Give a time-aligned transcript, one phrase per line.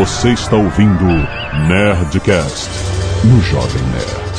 [0.00, 1.04] Você está ouvindo
[1.68, 2.70] Nerdcast
[3.22, 4.30] no Jovem Nerd.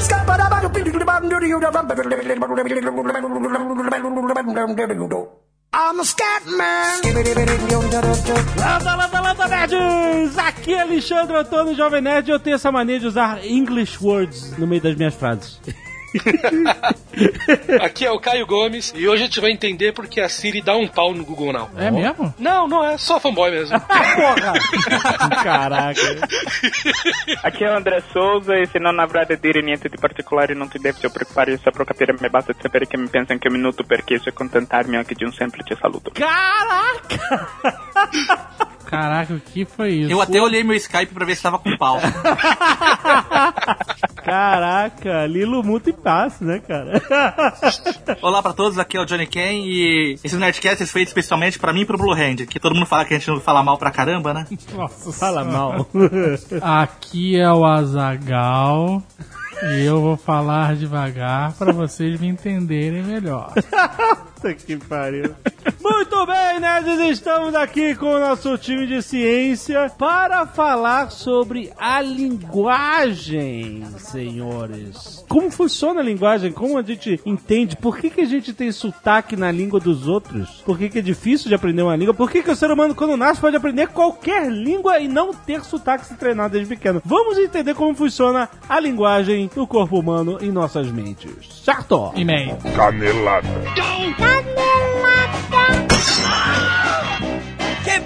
[5.71, 7.01] I'm a scat man.
[8.57, 10.37] Landa, landa, landa, nerds!
[10.39, 14.57] Aqui é Alexandre Antônio, Jovem Nerd, e eu tenho essa mania de usar English words
[14.57, 15.61] no meio das minhas frases.
[17.81, 20.75] Aqui é o Caio Gomes e hoje a gente vai entender porque a Siri dá
[20.75, 21.69] um pau no Google Now.
[21.77, 22.33] É mesmo?
[22.37, 23.79] Não, não é só fanboy mesmo.
[23.79, 24.53] Porra!
[25.43, 26.01] Caraca.
[27.43, 30.69] Aqui é o André Souza e se non avrete a dire niente di particolare non
[30.69, 33.83] ti devi preoccupare, io saprò capire, mi basta sapere che mi pensa anche un minuto
[33.83, 36.11] perché so accontentarmi anche di un semplice saluto.
[36.11, 37.49] Caraca!
[38.91, 40.11] Caraca, o que foi isso?
[40.11, 41.97] Eu até olhei meu Skype pra ver se tava com pau.
[44.21, 47.01] Caraca, Lilo Muto e Passe, né, cara?
[48.21, 51.83] Olá pra todos, aqui é o Johnny Ken e esses Nerdcasts feitos especialmente pra mim
[51.83, 53.91] e pro Blue Hand, que todo mundo fala que a gente não fala mal pra
[53.91, 54.45] caramba, né?
[54.75, 55.87] Nossa, fala mal.
[56.61, 59.01] Aqui é o Azagal
[59.63, 63.53] e eu vou falar devagar para vocês me entenderem melhor.
[64.65, 65.35] Que pariu.
[65.79, 72.01] Muito bem, nerds, estamos aqui com o nosso time de ciência para falar sobre a
[72.01, 75.23] linguagem, senhores.
[75.29, 76.51] Como funciona a linguagem?
[76.51, 77.75] Como a gente entende?
[77.75, 80.63] Por que, que a gente tem sotaque na língua dos outros?
[80.65, 82.15] Por que, que é difícil de aprender uma língua?
[82.15, 85.63] Por que, que o ser humano, quando nasce, pode aprender qualquer língua e não ter
[85.63, 86.99] sotaque se treinar desde pequeno?
[87.05, 91.47] Vamos entender como funciona a linguagem do corpo humano em nossas mentes.
[91.63, 92.11] Certo?
[92.15, 92.57] E-mail.
[92.75, 93.47] Canelada.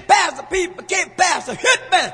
[0.07, 2.13] Past the people, get past the hitman.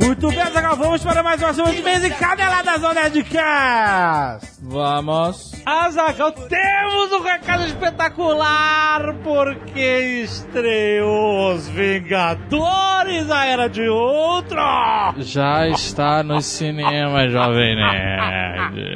[0.00, 4.57] Muito bem, Zagal, vamos para mais uma semana de mês e caneladas do Nerdcast.
[4.70, 5.52] Vamos.
[5.64, 15.14] Azagal, temos um recado espetacular porque estreou Os Vingadores, a Era de Ultron.
[15.20, 18.94] Já está no cinema, Jovem Nerd.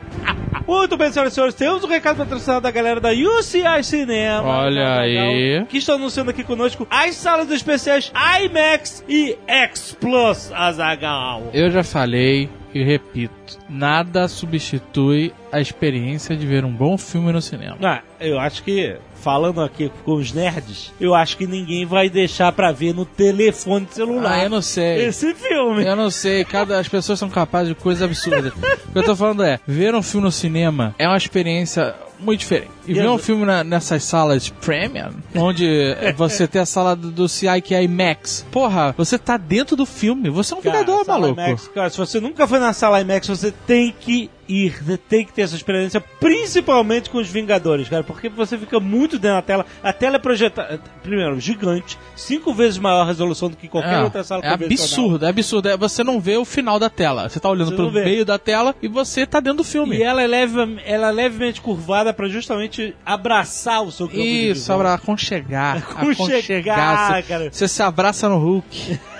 [0.68, 4.46] Muito bem, senhoras e senhores, temos um recado patrocinado da galera da UCI Cinema.
[4.46, 5.64] Olha aí.
[5.70, 8.12] Que estão anunciando aqui conosco as salas especiais
[8.42, 11.44] IMAX e X Plus, Azagal.
[11.54, 17.40] Eu já falei e repito, nada substitui a experiência de ver um bom filme no
[17.40, 17.76] cinema.
[17.82, 22.50] Ah, eu acho que, falando aqui com os nerds, eu acho que ninguém vai deixar
[22.52, 24.40] pra ver no telefone celular.
[24.40, 25.06] Ah, eu não sei.
[25.06, 25.84] Esse filme.
[25.84, 28.52] Eu não sei, cada, as pessoas são capazes de coisas absurdas.
[28.52, 32.40] o que eu tô falando é, ver um filme no cinema é uma experiência muito
[32.40, 32.70] diferente.
[32.86, 35.66] E ver um filme na- nessas salas premium, onde
[36.16, 39.86] você tem a sala do, do CI que é IMAX, porra, você tá dentro do
[39.86, 41.40] filme, você é um Cara, vingador, maluco.
[41.40, 45.24] IMAX, cara, se você nunca foi na sala IMAX, você tem que ir, você tem
[45.24, 49.42] que ter essa experiência, principalmente com os Vingadores, cara, porque você fica muito dentro da
[49.42, 49.66] tela.
[49.82, 54.22] A tela é projetada, primeiro, gigante, cinco vezes maior resolução do que qualquer É, outra
[54.24, 55.68] sala é absurdo, é absurdo.
[55.68, 57.28] É, você não vê o final da tela.
[57.28, 59.96] Você tá olhando Você pro meio da tela e você tá dentro do filme.
[59.96, 64.50] E ela é, leve, ela é levemente curvada pra justamente abraçar o seu campo de
[64.50, 64.78] Isso, visão.
[64.78, 65.76] pra aconchegar.
[65.78, 67.48] Aconchegar, Você- cara.
[67.50, 68.98] Você se abraça no Hulk.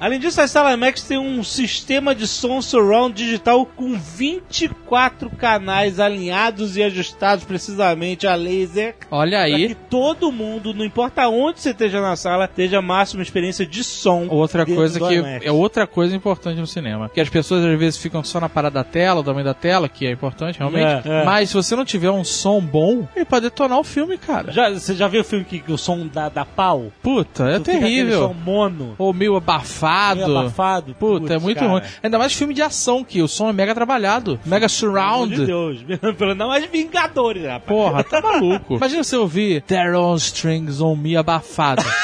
[0.00, 6.00] Além disso, a sala IMAX tem um sistema de som surround digital com 24 canais
[6.00, 8.94] alinhados e ajustados precisamente a laser.
[9.10, 9.68] Olha Pra aí.
[9.68, 13.84] que todo mundo, não importa onde você esteja na sala, tenha a máxima experiência de
[13.84, 14.26] som.
[14.30, 15.44] Outra coisa que IMAX.
[15.46, 17.10] é outra coisa importante no cinema.
[17.12, 19.88] Que as pessoas às vezes ficam só na parada da tela, o tamanho da tela,
[19.88, 21.06] que é importante realmente.
[21.08, 21.24] É, é.
[21.24, 24.50] Mas se você não tiver um som bom, ele pode detonar o filme, cara.
[24.50, 26.90] Já, você já viu o filme que, que o som dá, dá pau?
[27.02, 28.28] Puta, é Tu terrível.
[28.28, 28.94] som mono.
[28.96, 29.89] Ou meio abafado.
[30.14, 30.94] Meio abafado.
[30.98, 31.70] Puta, é muito cara.
[31.70, 31.82] ruim.
[32.02, 34.38] Ainda mais filme de ação, que o som é mega trabalhado.
[34.44, 35.46] Mega surround.
[35.46, 35.84] Deus.
[36.16, 37.64] Pelo não mais Vingadores, rapaz.
[37.66, 38.76] Porra, tá maluco.
[38.80, 41.82] Imagina você ouvir There on Strings on Me abafado.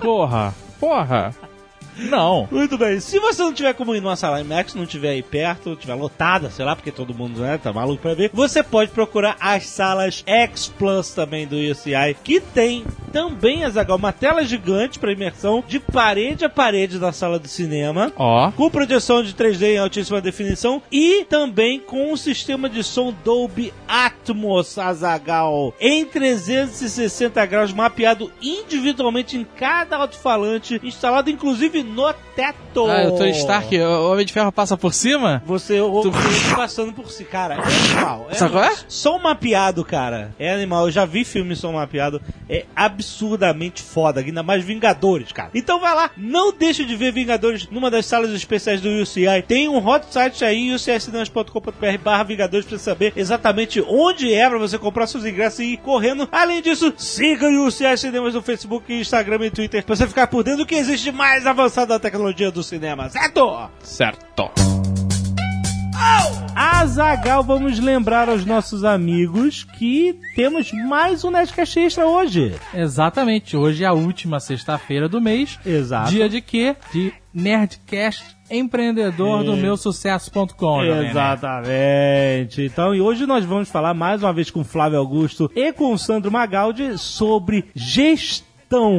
[0.00, 1.34] Porra, porra.
[1.96, 2.48] Não.
[2.50, 3.00] Muito bem.
[3.00, 6.50] Se você não tiver como ir numa sala IMAX, não tiver aí perto, tiver lotada,
[6.50, 10.22] sei lá, porque todo mundo né, tá maluco pra ver, você pode procurar as salas
[10.26, 15.78] X Plus também do UCI, que tem também, Azagal, uma tela gigante para imersão de
[15.78, 18.10] parede a parede da sala do cinema.
[18.16, 18.50] Ó.
[18.52, 23.72] Com projeção de 3D em altíssima definição e também com um sistema de som Dolby
[23.86, 32.86] Atmos Azagal em 360 graus, mapeado individualmente em cada alto-falante, instalado inclusive no teto.
[32.88, 35.42] Ah, eu tô Stark, o Homem de Ferro passa por cima?
[35.46, 37.54] Você ouve ele passando por si, cara.
[37.54, 38.26] É animal.
[38.30, 38.74] É Sabe qual é?
[38.88, 40.34] Som mapeado, cara.
[40.38, 40.86] É animal.
[40.86, 42.20] Eu já vi filme som mapeado.
[42.48, 45.50] É absurdamente foda, ainda mais Vingadores, cara.
[45.54, 49.42] Então vai lá, não deixe de ver Vingadores numa das salas especiais do UCI.
[49.46, 54.78] Tem um hot site aí, ucicinema.com.br barra Vingadores pra saber exatamente onde é pra você
[54.78, 56.28] comprar seus ingressos e ir correndo.
[56.30, 60.42] Além disso, siga o UCI Cinemas no Facebook, Instagram e Twitter pra você ficar por
[60.42, 63.68] dentro do que existe mais avançado da tecnologia do cinema, certo?
[63.82, 64.50] Certo.
[66.54, 72.54] Azagal, vamos lembrar aos nossos amigos que temos mais um Nerdcast Extra hoje.
[72.74, 73.56] Exatamente.
[73.56, 75.58] Hoje é a última sexta-feira do mês.
[75.64, 76.10] Exato.
[76.10, 76.76] Dia de quê?
[76.92, 80.84] De Nerdcast empreendedor do meu sucesso.com.
[80.84, 82.62] Exatamente.
[82.62, 85.92] Então, e hoje nós vamos falar mais uma vez com o Flávio Augusto e com
[85.92, 88.51] o Sandro Magaldi sobre gestão,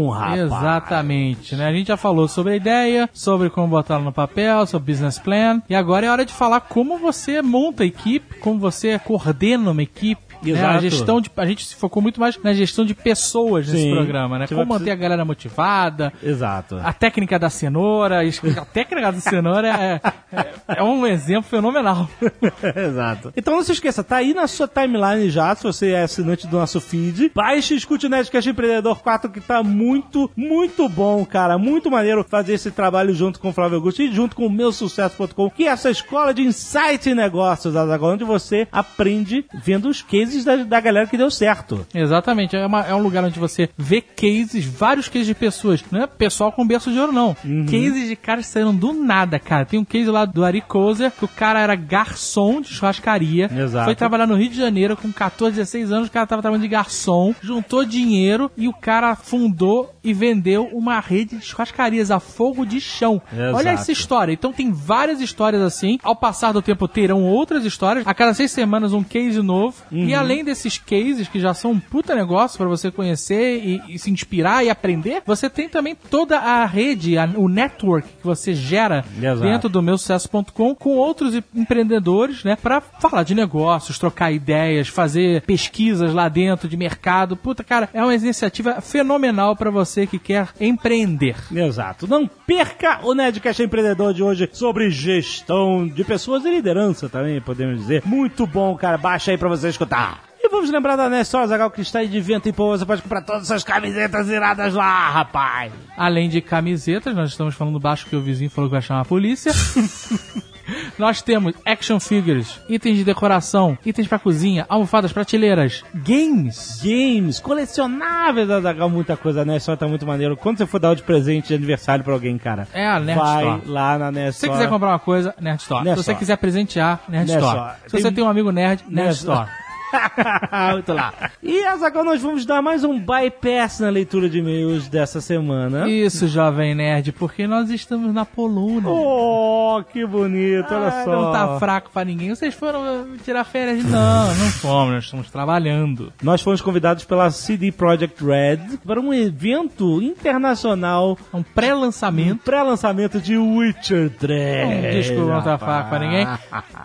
[0.10, 0.42] rapaz.
[0.42, 1.68] Exatamente, né?
[1.68, 5.62] A gente já falou sobre a ideia, sobre como botar no papel, sobre business plan,
[5.70, 9.84] e agora é hora de falar como você monta a equipe, como você coordena uma
[9.84, 10.33] equipe.
[10.52, 10.60] Né?
[10.60, 10.78] Exato.
[10.78, 11.32] A gestão de.
[11.38, 13.92] A gente se focou muito mais na gestão de pessoas nesse Sim.
[13.92, 14.48] programa, né?
[14.48, 16.80] Você Como manter a galera motivada, Exato.
[16.84, 18.22] a técnica da cenoura.
[18.64, 20.02] A técnica da cenoura é,
[20.32, 22.10] é, é um exemplo fenomenal.
[22.76, 23.34] Exato.
[23.36, 26.58] Então não se esqueça, tá aí na sua timeline já, se você é assinante do
[26.58, 27.32] nosso feed.
[27.34, 31.58] Baixe e escute o Nerdcast Empreendedor 4, que tá muito, muito bom, cara.
[31.58, 34.72] Muito maneiro fazer esse trabalho junto com o Flávio Augusto e junto com o meu
[34.72, 40.02] sucesso.com, que é essa escola de insight em negócios, Azaghal, onde você aprende vendo os
[40.02, 41.86] cases da, da galera que deu certo.
[41.94, 46.02] Exatamente, é, uma- é um lugar onde você vê cases, vários cases de pessoas, não
[46.04, 47.36] é pessoal com berço de ouro, não.
[47.44, 47.66] Uhum.
[47.66, 49.66] Cases de caras saíram do nada, cara.
[49.66, 53.86] Tem um case lá do Ari Kozer, que o cara era garçom de churrascaria, Exato.
[53.86, 56.70] foi trabalhar no Rio de Janeiro com 14, 16 anos, o cara tava trabalhando de
[56.70, 62.66] garçom, juntou dinheiro e o cara fundou e vendeu uma rede de churrascarias a fogo
[62.66, 63.22] de chão.
[63.32, 63.56] Exato.
[63.56, 64.32] Olha essa história.
[64.34, 65.98] Então tem várias histórias assim.
[66.04, 68.06] Ao passar do tempo terão outras histórias.
[68.06, 69.76] A cada seis semanas um case novo.
[69.92, 70.06] Uhum.
[70.06, 74.00] E além desses cases que já são um puta negócio pra você conhecer e, e
[74.00, 78.54] se inspirar e aprender, você tem também toda a rede, a- o network que você
[78.54, 79.42] gera Exato.
[79.42, 85.42] dentro do meu sucesso.com com outros empreendedores, né, Pra falar de negócios, trocar ideias, fazer
[85.42, 87.36] pesquisas lá dentro de mercado.
[87.36, 91.36] Puta, cara, é uma iniciativa fenomenal pra você que quer empreender.
[91.52, 92.08] Exato.
[92.08, 97.80] Não perca o Nerdcast Empreendedor de hoje sobre gestão de pessoas e liderança também, podemos
[97.80, 98.04] dizer.
[98.06, 98.98] Muito bom, cara.
[98.98, 100.13] Baixa aí pra você escutar.
[100.54, 102.78] Vamos lembrar da Nestor Zagal que está aí de vento e poa.
[102.78, 105.74] Você pode comprar todas essas camisetas iradas lá, rapaz.
[105.98, 109.06] Além de camisetas, nós estamos falando baixo que o vizinho falou que vai chamar a
[109.06, 109.52] polícia.
[110.98, 116.80] nós temos action figures, itens de decoração, itens pra cozinha, almofadas, prateleiras, games.
[116.84, 119.42] Games, colecionáveis, Zagal, muita coisa.
[119.42, 120.38] A Nestor tá muito maneiro.
[120.38, 123.44] Quando você for dar de presente de aniversário pra alguém, cara, É a Nerd vai
[123.44, 123.62] Store.
[123.72, 124.50] lá na Se Nestor.
[124.50, 125.84] você quiser comprar uma coisa, Nerd Store.
[125.84, 126.20] Nerd Se você Store.
[126.20, 127.58] quiser presentear, Nerd, Nerd Store.
[127.58, 127.76] Store.
[127.88, 129.50] Se você Tem- tem um amigo nerd, Nerd, Nerd Store.
[130.72, 131.14] Muito lá.
[131.42, 135.90] E, Azaghal, nós vamos dar mais um bypass na leitura de e-mails dessa semana.
[135.90, 138.90] Isso, jovem nerd, porque nós estamos na Polônia.
[138.90, 141.12] Oh, que bonito, olha Ah, só.
[141.12, 142.30] Não tá fraco pra ninguém.
[142.30, 143.84] Vocês foram eh, tirar férias?
[143.84, 144.94] Não, não fomos.
[144.94, 146.12] Nós estamos trabalhando.
[146.22, 152.42] Nós fomos convidados pela CD Projekt Red para um evento internacional, um pré-lançamento.
[152.44, 154.68] pré-lançamento de Witcher 3.
[154.68, 156.28] Um disco não tá fraco pra ninguém.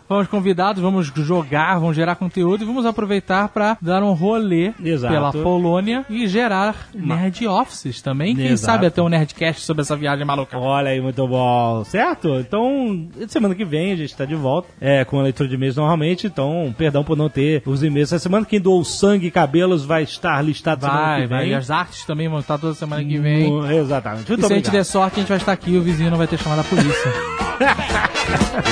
[0.06, 5.14] Fomos convidados, vamos jogar, vamos gerar conteúdo e vamos aproveitar pra dar um rolê Exato.
[5.14, 8.34] pela Polônia e gerar nerd offices também.
[8.34, 8.72] Quem Exato.
[8.72, 10.58] sabe até um nerdcast sobre essa viagem maluca.
[10.58, 12.34] Olha aí, muito bom, certo?
[12.40, 15.76] Então, semana que vem a gente tá de volta é, com a leitura de e-mails
[15.76, 18.44] normalmente, então, perdão por não ter os e-mails essa semana.
[18.44, 21.38] Quem doou sangue e cabelos vai estar listado semana Vai, que vai.
[21.44, 21.50] vem.
[21.50, 23.48] E as artes também vão estar toda semana que vem.
[23.76, 24.28] Exatamente.
[24.28, 24.72] Muito E se a gente obrigado.
[24.72, 26.64] der sorte, a gente vai estar aqui e o vizinho não vai ter chamado a
[26.64, 27.12] polícia.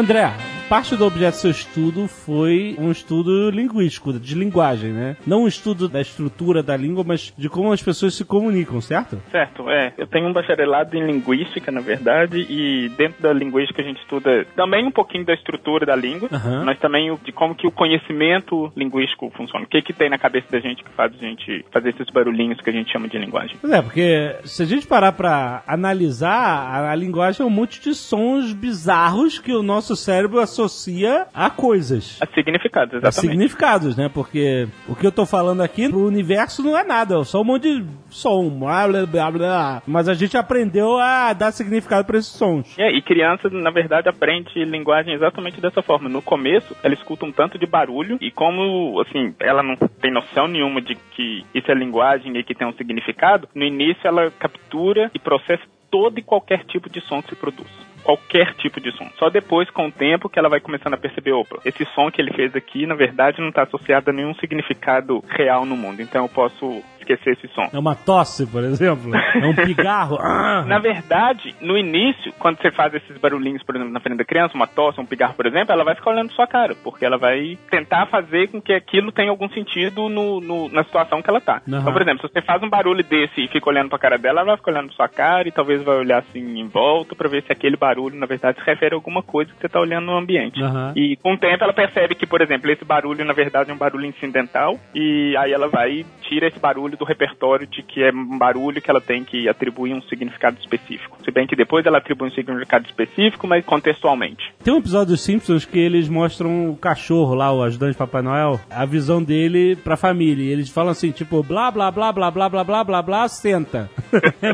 [0.00, 0.24] André,
[0.70, 5.16] parte do objeto do seu estudo foi um estudo linguístico, de linguagem, né?
[5.26, 9.20] Não um estudo da estrutura da língua, mas de como as pessoas se comunicam, certo?
[9.32, 9.92] Certo, é.
[9.98, 14.46] Eu tenho um bacharelado em linguística, na verdade, e dentro da linguística a gente estuda
[14.54, 16.62] também um pouquinho da estrutura da língua, Aham.
[16.64, 19.64] mas também de como que o conhecimento linguístico funciona.
[19.64, 22.60] O que que tem na cabeça da gente que faz a gente fazer esses barulhinhos
[22.60, 23.56] que a gente chama de linguagem.
[23.60, 27.80] Pois é, porque se a gente parar pra analisar, a, a linguagem é um monte
[27.80, 32.18] de sons bizarros que o nosso cérebro associa associa a coisas.
[32.20, 33.32] A significados, A exatamente.
[33.32, 34.10] significados, né?
[34.12, 37.44] Porque o que eu tô falando aqui pro universo não é nada, é só um
[37.44, 39.82] monte de som, blá, blá, blá, blá.
[39.86, 42.78] Mas a gente aprendeu a dar significado pra esses sons.
[42.78, 46.08] É, e criança, na verdade, aprende linguagem exatamente dessa forma.
[46.08, 50.46] No começo, ela escuta um tanto de barulho e como, assim, ela não tem noção
[50.46, 55.10] nenhuma de que isso é linguagem e que tem um significado, no início ela captura
[55.14, 57.68] e processa todo e qualquer tipo de som que se produz.
[58.02, 59.08] Qualquer tipo de som.
[59.18, 62.20] Só depois, com o tempo, que ela vai começando a perceber, opa, esse som que
[62.20, 66.00] ele fez aqui, na verdade, não está associado a nenhum significado real no mundo.
[66.02, 67.68] Então eu posso esquecer esse som.
[67.72, 69.10] É uma tosse, por exemplo.
[69.14, 70.18] É um pigarro.
[70.30, 70.64] Ah.
[70.66, 74.54] Na verdade, no início, quando você faz esses barulhinhos, por exemplo, na frente da criança,
[74.54, 77.58] uma tosse, um pigarro, por exemplo, ela vai ficar olhando sua cara, porque ela vai
[77.70, 81.62] tentar fazer com que aquilo tenha algum sentido no, no- na situação que ela tá.
[81.68, 81.80] Aham.
[81.80, 84.40] Então, por exemplo, se você faz um barulho desse e fica olhando pra cara dela,
[84.40, 87.28] ela vai ficar olhando pra sua cara e talvez vai olhar assim em volta pra
[87.28, 90.06] ver se aquele barulho, na verdade, se refere a alguma coisa que você tá olhando
[90.06, 90.62] no ambiente.
[90.62, 90.92] Aham.
[90.96, 93.78] E com o tempo ela percebe que, por exemplo, esse barulho, na verdade, é um
[93.78, 98.10] barulho incidental, e aí ela vai e tira esse barulho do repertório de que é
[98.10, 101.18] um barulho que ela tem que atribuir um significado específico.
[101.24, 104.52] Se bem que depois ela atribui um significado específico, mas contextualmente.
[104.62, 108.22] Tem um episódio dos Simpsons que eles mostram o cachorro lá, o ajudante de Papai
[108.22, 110.44] Noel, a visão dele pra família.
[110.44, 113.90] E eles falam assim, tipo, blá, blá, blá, blá, blá, blá, blá, blá, blá, senta.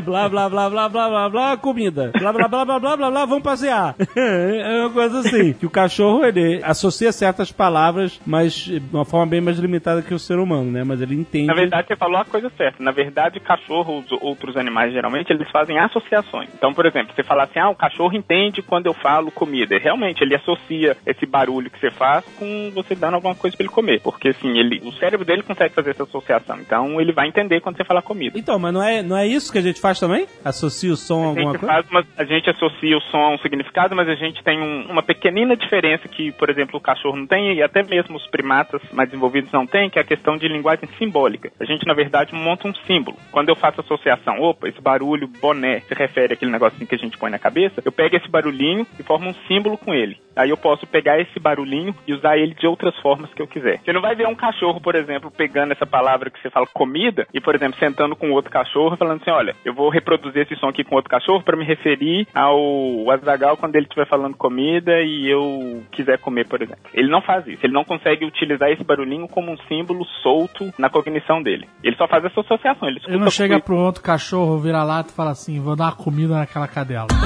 [0.03, 2.11] blá, blá, blá, blá, blá, blá, blá, comida.
[2.17, 3.95] Blá, blá, blá, blá, blá, blá, blá, vamos passear.
[4.15, 9.25] é uma coisa assim, que o cachorro, ele associa certas palavras, mas de uma forma
[9.27, 10.83] bem mais limitada que o ser humano, né?
[10.83, 11.47] Mas ele entende...
[11.47, 12.81] Na verdade, você falou a coisa certa.
[12.83, 16.49] Na verdade, cachorros, outros animais, geralmente, eles fazem associações.
[16.55, 19.77] Então, por exemplo, você fala assim, ah, o cachorro entende quando eu falo comida.
[19.77, 23.73] Realmente, ele associa esse barulho que você faz com você dando alguma coisa pra ele
[23.73, 24.01] comer.
[24.01, 26.57] Porque, assim, ele, o cérebro dele consegue fazer essa associação.
[26.59, 28.37] Então, ele vai entender quando você falar comida.
[28.37, 30.25] Então, mas não é, não é isso que a gente faz também?
[30.43, 31.67] Associa o som a A alguma coisa?
[31.67, 34.87] faz uma- a gente associa o som a um significado, mas a gente tem um-
[34.89, 38.81] uma pequenina diferença que, por exemplo, o cachorro não tem e até mesmo os primatas
[38.91, 41.51] mais desenvolvidos não têm, que é a questão de linguagem simbólica.
[41.59, 43.17] A gente, na verdade, monta um símbolo.
[43.31, 47.17] Quando eu faço associação, opa, esse barulho boné se refere àquele negocinho que a gente
[47.17, 50.17] põe na cabeça, eu pego esse barulhinho e formo um símbolo com ele.
[50.35, 53.79] Aí eu posso pegar esse barulhinho e usar ele de outras formas que eu quiser.
[53.79, 57.27] Você não vai ver um cachorro, por exemplo, pegando essa palavra que você fala comida
[57.33, 60.67] e, por exemplo, sentando com outro cachorro falando assim, olha, eu vou reproduzir esse som
[60.67, 65.29] aqui com outro cachorro para me referir ao Azagal quando ele estiver falando comida e
[65.31, 66.81] eu quiser comer, por exemplo.
[66.93, 67.65] Ele não faz isso.
[67.65, 71.67] Ele não consegue utilizar esse barulhinho como um símbolo solto na cognição dele.
[71.83, 72.87] Ele só faz essa associação.
[72.87, 73.65] Ele, Ele não chega comida.
[73.65, 77.07] pro outro cachorro, vira lata e fala assim: vou dar uma comida naquela cadela.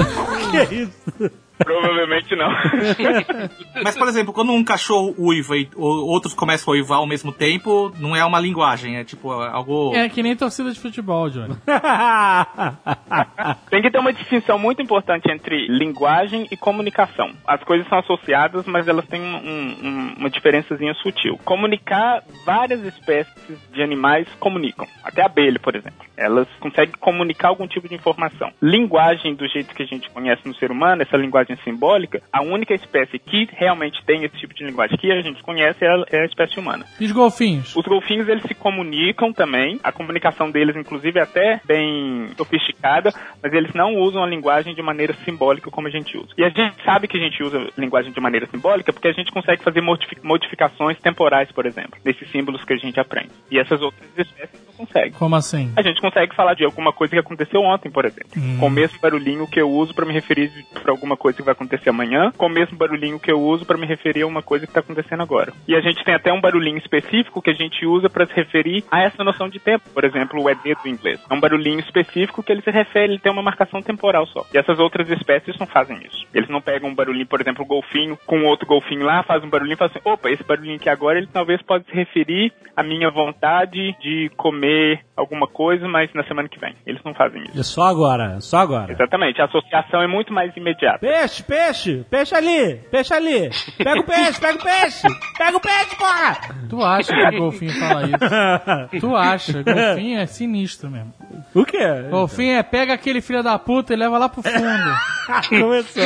[0.51, 1.31] Que isso?
[1.63, 2.49] Provavelmente não.
[3.83, 7.91] Mas, por exemplo, quando um cachorro uiva e outros começam a uivar ao mesmo tempo,
[7.99, 9.93] não é uma linguagem, é tipo algo.
[9.95, 11.55] É que nem torcida de futebol, Johnny.
[13.69, 17.31] Tem que ter uma distinção muito importante entre linguagem e comunicação.
[17.47, 21.37] As coisas são associadas, mas elas têm um- um- uma diferençazinha sutil.
[21.43, 24.87] Comunicar, várias espécies de animais comunicam.
[25.03, 25.99] Até a abelha, por exemplo.
[26.17, 28.51] Elas conseguem comunicar algum tipo de informação.
[28.61, 32.73] Linguagem, do jeito que a gente conhece no ser humano, essa linguagem simbólica, a única
[32.73, 36.21] espécie que realmente tem esse tipo de linguagem que a gente conhece é a, é
[36.21, 36.85] a espécie humana.
[36.99, 37.75] E os golfinhos?
[37.75, 39.79] Os golfinhos, eles se comunicam também.
[39.83, 44.81] A comunicação deles, inclusive, é até bem sofisticada, mas eles não usam a linguagem de
[44.81, 46.29] maneira simbólica como a gente usa.
[46.37, 49.31] E a gente sabe que a gente usa linguagem de maneira simbólica porque a gente
[49.31, 53.29] consegue fazer modifi- modificações temporais, por exemplo, nesses símbolos que a gente aprende.
[53.49, 55.11] E essas outras espécies não conseguem.
[55.11, 55.71] Como assim?
[55.75, 58.29] A gente consegue falar de alguma coisa que aconteceu ontem, por exemplo.
[58.59, 61.53] Com o mesmo barulhinho que eu uso para me referir para alguma coisa que vai
[61.53, 64.65] acontecer amanhã, com o mesmo barulhinho que eu uso para me referir a uma coisa
[64.65, 65.53] que está acontecendo agora.
[65.67, 68.83] E a gente tem até um barulhinho específico que a gente usa para se referir
[68.89, 69.89] a essa noção de tempo.
[69.93, 71.19] Por exemplo, o ED do inglês.
[71.29, 74.45] É um barulhinho específico que ele se refere, ele tem uma marcação temporal só.
[74.53, 76.25] E essas outras espécies não fazem isso.
[76.33, 79.49] Eles não pegam um barulhinho, por exemplo, o golfinho com outro golfinho lá, faz um
[79.49, 82.83] barulhinho e fala assim: opa, esse barulhinho aqui agora ele talvez pode se referir à
[82.83, 86.75] minha vontade de comer alguma coisa, mas na semana que vem.
[86.85, 87.59] Eles não fazem isso.
[87.59, 88.91] É só agora, só agora.
[88.91, 91.05] Exatamente, a associação é muito mais imediata.
[91.21, 93.49] Peixe, peixe, peixe ali, peixe ali.
[93.77, 96.37] Pega o peixe, pega o peixe, pega o peixe, porra!
[96.67, 98.99] Tu acha que o golfinho fala isso?
[98.99, 99.63] Tu acha?
[99.63, 101.13] Golfinho é sinistro mesmo.
[101.53, 101.77] o quê?
[102.09, 105.11] Golfinho é pega aquele filho da puta e leva lá pro fundo.
[105.47, 106.03] Começou.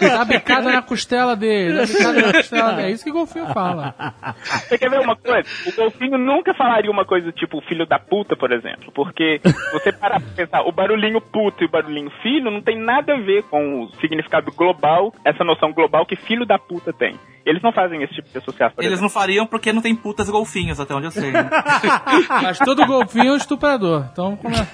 [0.00, 1.74] Dá bicada na costela dele.
[1.74, 2.88] Dá bicada na costela dele.
[2.88, 3.94] É isso que o golfinho fala.
[4.42, 5.46] Você quer ver uma coisa?
[5.66, 8.90] O golfinho nunca falaria uma coisa tipo filho da puta, por exemplo.
[8.94, 9.40] Porque
[9.72, 13.20] você parar pra pensar, o barulhinho puto e o barulhinho filho não tem nada a
[13.20, 17.18] ver com o significado global, essa noção global que filho da puta tem.
[17.44, 18.76] Eles não fazem esse tipo de associação.
[18.78, 19.02] Eles exemplo.
[19.02, 21.32] não fariam porque não tem putas golfinhos, até onde eu sei.
[21.32, 21.48] né?
[22.42, 24.06] Mas todo golfinho é um estuprador.
[24.12, 24.66] Então, como é?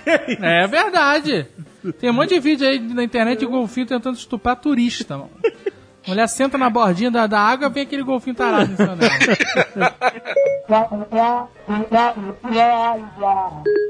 [0.64, 1.46] É verdade.
[2.00, 5.30] Tem um monte de vídeo aí na internet de golfinho tentando estuprar turista, mano.
[6.06, 9.14] Mulher senta na bordinha da, da água vem aquele golfinho tarado em cima dela.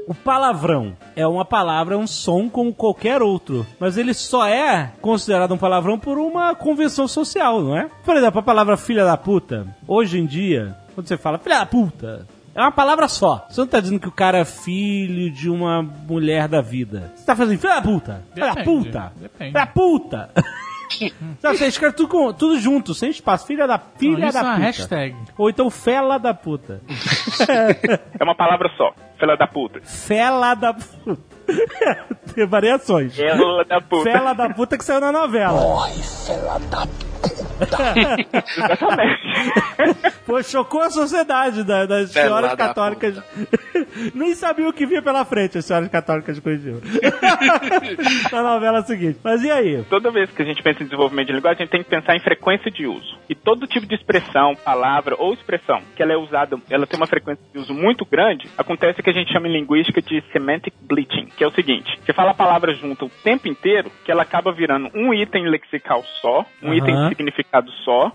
[0.07, 3.65] O palavrão é uma palavra, é um som como qualquer outro.
[3.79, 7.89] Mas ele só é considerado um palavrão por uma convenção social, não é?
[8.03, 11.65] Por exemplo, a palavra filha da puta, hoje em dia, quando você fala filha da
[11.65, 13.45] puta, é uma palavra só.
[13.49, 17.11] Você não tá dizendo que o cara é filho de uma mulher da vida.
[17.15, 19.37] Você tá fazendo filha da puta, filha da puta, depende.
[19.37, 20.29] filha da puta.
[21.41, 23.45] Você escreve tudo, com- tudo junto, sem espaço.
[23.47, 24.65] Filha da filha Não, isso da é uma puta.
[24.65, 25.15] hashtag.
[25.37, 26.81] Ou então fela da puta.
[28.19, 28.93] É uma palavra só.
[29.19, 29.79] Fela da puta.
[29.83, 31.37] Fela da puta.
[32.35, 33.15] Tem variações.
[33.15, 34.03] Fela da puta.
[34.03, 35.59] Fela da puta que saiu na novela.
[40.25, 43.21] Pô, chocou a sociedade da- das Fela senhoras da católicas.
[44.13, 46.79] Nem sabia o que vinha pela frente, as senhoras católicas de Curitiba.
[48.31, 49.19] na novela seguinte.
[49.23, 49.83] Mas e aí?
[49.89, 52.15] Toda vez que a gente pensa em desenvolvimento de linguagem, a gente tem que pensar
[52.15, 53.17] em frequência de uso.
[53.29, 57.07] E todo tipo de expressão, palavra ou expressão que ela é usada, ela tem uma
[57.07, 60.73] frequência de uso muito grande, acontece o que a gente chama em linguística de semantic
[60.81, 64.23] bleaching, que é o seguinte: você fala a palavra junto o tempo inteiro, que ela
[64.23, 66.75] acaba virando um item lexical só, um Aham.
[66.77, 68.11] item significado só,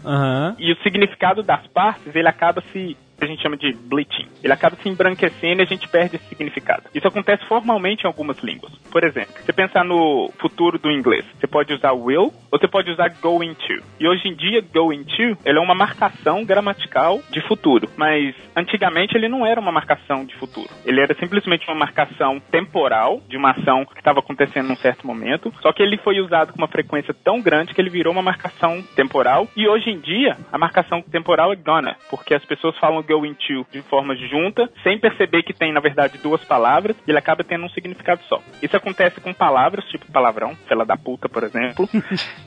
[0.59, 4.27] e o significado das partes, ele acaba se a gente chama de bleaching.
[4.43, 6.85] Ele acaba se embranquecendo e a gente perde esse significado.
[6.95, 8.73] Isso acontece formalmente em algumas línguas.
[8.91, 12.91] Por exemplo, você pensar no futuro do inglês, você pode usar will ou você pode
[12.91, 13.83] usar going to.
[13.99, 19.17] E hoje em dia, going to, ele é uma marcação gramatical de futuro, mas antigamente
[19.17, 20.69] ele não era uma marcação de futuro.
[20.85, 25.53] Ele era simplesmente uma marcação temporal de uma ação que estava acontecendo num certo momento,
[25.63, 28.83] só que ele foi usado com uma frequência tão grande que ele virou uma marcação
[28.95, 29.49] temporal.
[29.57, 33.67] E hoje em dia, a marcação temporal é gonna, porque as pessoas falam going to
[33.71, 37.65] de forma junta, sem perceber que tem, na verdade, duas palavras, e ele acaba tendo
[37.65, 38.41] um significado só.
[38.63, 41.89] Isso acontece com palavras, tipo palavrão, fela da puta, por exemplo.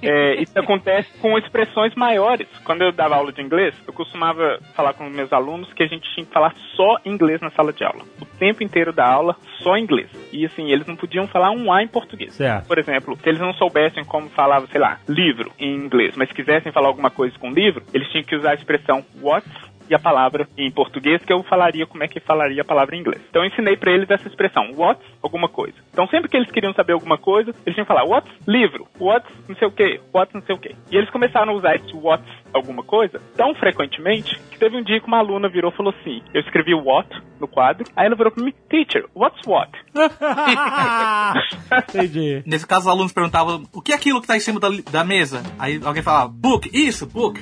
[0.02, 2.48] É, isso acontece com expressões maiores.
[2.64, 6.08] Quando eu dava aula de inglês, eu costumava falar com meus alunos que a gente
[6.14, 8.04] tinha que falar só inglês na sala de aula.
[8.22, 10.10] O tempo inteiro da aula, só inglês.
[10.32, 12.34] E assim, eles não podiam falar um A em português.
[12.34, 12.68] Certo.
[12.68, 16.72] Por exemplo, se eles não soubessem como falava, sei lá, livro em inglês, mas quisessem
[16.72, 19.48] falar alguma coisa com livro, eles tinham que usar a expressão what
[19.90, 23.00] e a palavra em português, que eu falaria como é que falaria a palavra em
[23.00, 23.22] inglês.
[23.30, 25.76] Então eu ensinei pra eles essa expressão, what, alguma coisa.
[25.92, 29.26] Então sempre que eles queriam saber alguma coisa, eles tinham que falar what, livro, what,
[29.48, 30.76] não sei o que, what, não sei o que.
[30.92, 32.24] E eles começaram a usar esse what,
[32.56, 36.22] alguma coisa, tão frequentemente, que teve um dia que uma aluna virou e falou assim,
[36.34, 37.10] eu escrevi what
[37.40, 39.72] no quadro, aí ela virou pra mim, teacher, what's what?
[41.90, 42.44] Entendi.
[42.46, 45.04] Nesse caso, os alunos perguntavam o que é aquilo que tá em cima da, da
[45.04, 45.44] mesa?
[45.60, 47.42] Aí alguém falava, book, isso, book.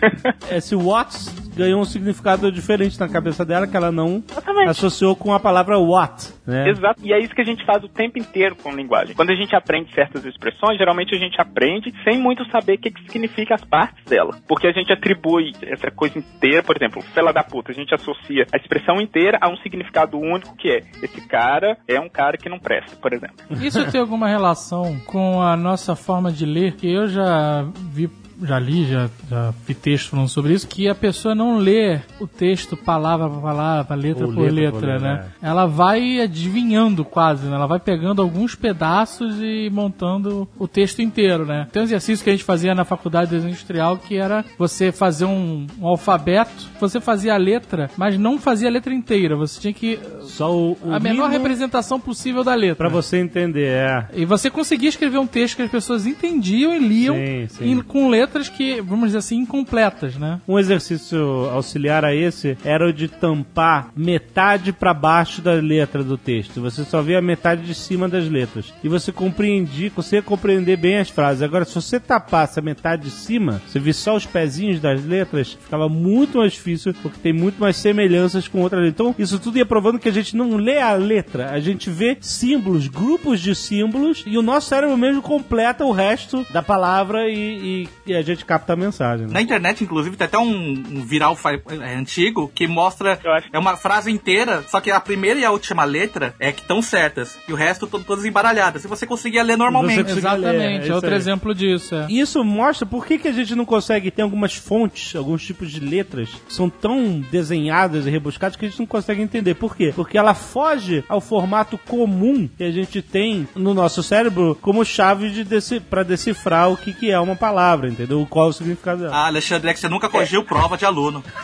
[0.50, 1.14] Esse what
[1.56, 4.68] ganhou um significado diferente na cabeça dela que ela não Exatamente.
[4.68, 6.68] associou com a palavra what, né?
[6.68, 7.00] Exato.
[7.02, 9.16] E é isso que a gente faz o tempo inteiro com linguagem.
[9.16, 12.90] Quando a gente aprende certas expressões, geralmente a gente aprende sem muito saber o que,
[12.90, 14.38] que significa as partes dela.
[14.46, 18.46] Porque a gente atribui essa coisa inteira, por exemplo, fela da puta, a gente associa
[18.52, 22.48] a expressão inteira a um significado único que é esse cara é um cara que
[22.48, 23.36] não presta, por exemplo.
[23.60, 26.76] Isso tem alguma relação com a nossa forma de ler?
[26.76, 28.08] Que eu já vi,
[28.42, 32.26] já li, já, já vi texto falando sobre isso, que a pessoa não lê o
[32.26, 35.24] texto palavra por palavra, letra por letra por letra, letra, né?
[35.42, 37.54] Ela vai adivinhando quase, né?
[37.56, 41.66] Ela vai pegando alguns pedaços e montando o texto inteiro, né?
[41.72, 45.24] Tem um exercício que a gente fazia na faculdade de industrial que era você fazer
[45.24, 49.36] um, um alfabeto, você fazia a letra, mas não fazia a letra inteira.
[49.36, 52.76] Você tinha que Só o, o a menor representação possível da letra.
[52.76, 54.06] pra você entender, é.
[54.14, 57.70] E você conseguia escrever um texto que as pessoas entendiam e liam Sim, sim.
[57.72, 60.40] em- com letras que, vamos dizer assim, incompletas, né?
[60.46, 61.18] Um exercício
[61.50, 66.60] auxiliar a esse era o de tampar metade pra baixo da letra do texto.
[66.60, 68.72] Você só via a metade de cima das letras.
[68.82, 71.42] E você compreendia, conseguia compreender bem as frases.
[71.42, 75.52] Agora, se você tapasse a metade de cima, você visse só os pezinhos das letras,
[75.52, 78.94] ficava muito mais difícil, porque tem muito mais semelhanças com outras letras.
[78.94, 82.16] Então, isso tudo ia provando que a gente não lê a letra, a gente vê
[82.20, 87.84] símbolos, grupos de símbolos, e o nosso cérebro mesmo completa o resto da palavra e,
[87.84, 89.26] e- e a gente capta a mensagem.
[89.26, 89.32] né?
[89.32, 90.46] Na internet, inclusive, tem até um,
[90.90, 91.36] um viral
[91.82, 93.18] é, antigo que mostra.
[93.22, 93.48] Eu acho.
[93.52, 96.80] É uma frase inteira, só que a primeira e a última letra é que estão
[96.82, 97.38] certas.
[97.48, 98.84] E o resto to- todas embaralhadas.
[98.84, 100.04] E você conseguia ler normalmente.
[100.04, 101.16] Conseguia ler, é Exatamente, é outro aí.
[101.16, 101.94] exemplo disso.
[101.94, 102.06] É.
[102.10, 104.10] Isso mostra por que, que a gente não consegue.
[104.10, 108.68] Tem algumas fontes, alguns tipos de letras que são tão desenhadas e rebuscadas que a
[108.68, 109.54] gente não consegue entender.
[109.54, 109.92] Por quê?
[109.94, 115.30] Porque ela foge ao formato comum que a gente tem no nosso cérebro como chave
[115.30, 118.05] de deci para decifrar o que, que é uma palavra, entendeu?
[118.28, 119.14] Qual é o significado dela.
[119.14, 121.24] Ah, Alexandre, é que você nunca corrigiu prova de aluno.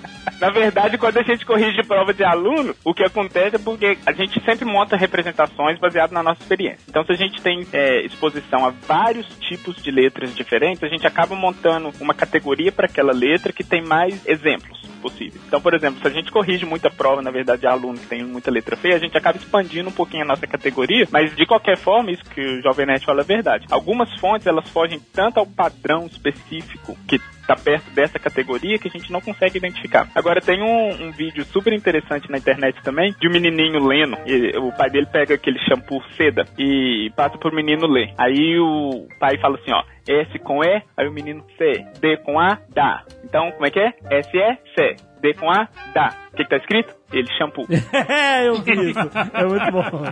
[0.40, 4.12] Na verdade, quando a gente corrige prova de aluno, o que acontece é porque a
[4.12, 6.80] gente sempre monta representações baseado na nossa experiência.
[6.88, 11.06] Então, se a gente tem é, exposição a vários tipos de letras diferentes, a gente
[11.06, 15.42] acaba montando uma categoria para aquela letra que tem mais exemplos possíveis.
[15.46, 18.24] Então, por exemplo, se a gente corrige muita prova, na verdade, de aluno que tem
[18.24, 21.76] muita letra feia, a gente acaba expandindo um pouquinho a nossa categoria, mas de qualquer
[21.76, 23.66] forma, isso que o Jovem Nerd fala é verdade.
[23.70, 27.18] Algumas fontes, elas fogem tanto ao padrão específico que
[27.50, 30.08] está perto dessa categoria que a gente não consegue identificar.
[30.14, 34.16] Agora tem um, um vídeo super interessante na internet também de um menininho lendo.
[34.26, 38.12] E, o pai dele pega aquele shampoo seda e passa pro menino ler.
[38.16, 42.38] Aí o pai fala assim, ó, S com E, aí o menino C, D com
[42.38, 43.04] A, dá.
[43.24, 43.94] Então, como é que é?
[44.10, 46.14] S é C, D com A, dá.
[46.32, 46.99] O que, que tá escrito?
[47.12, 47.66] Ele, shampoo.
[48.10, 49.10] É, eu vi isso.
[49.34, 50.02] É muito bom.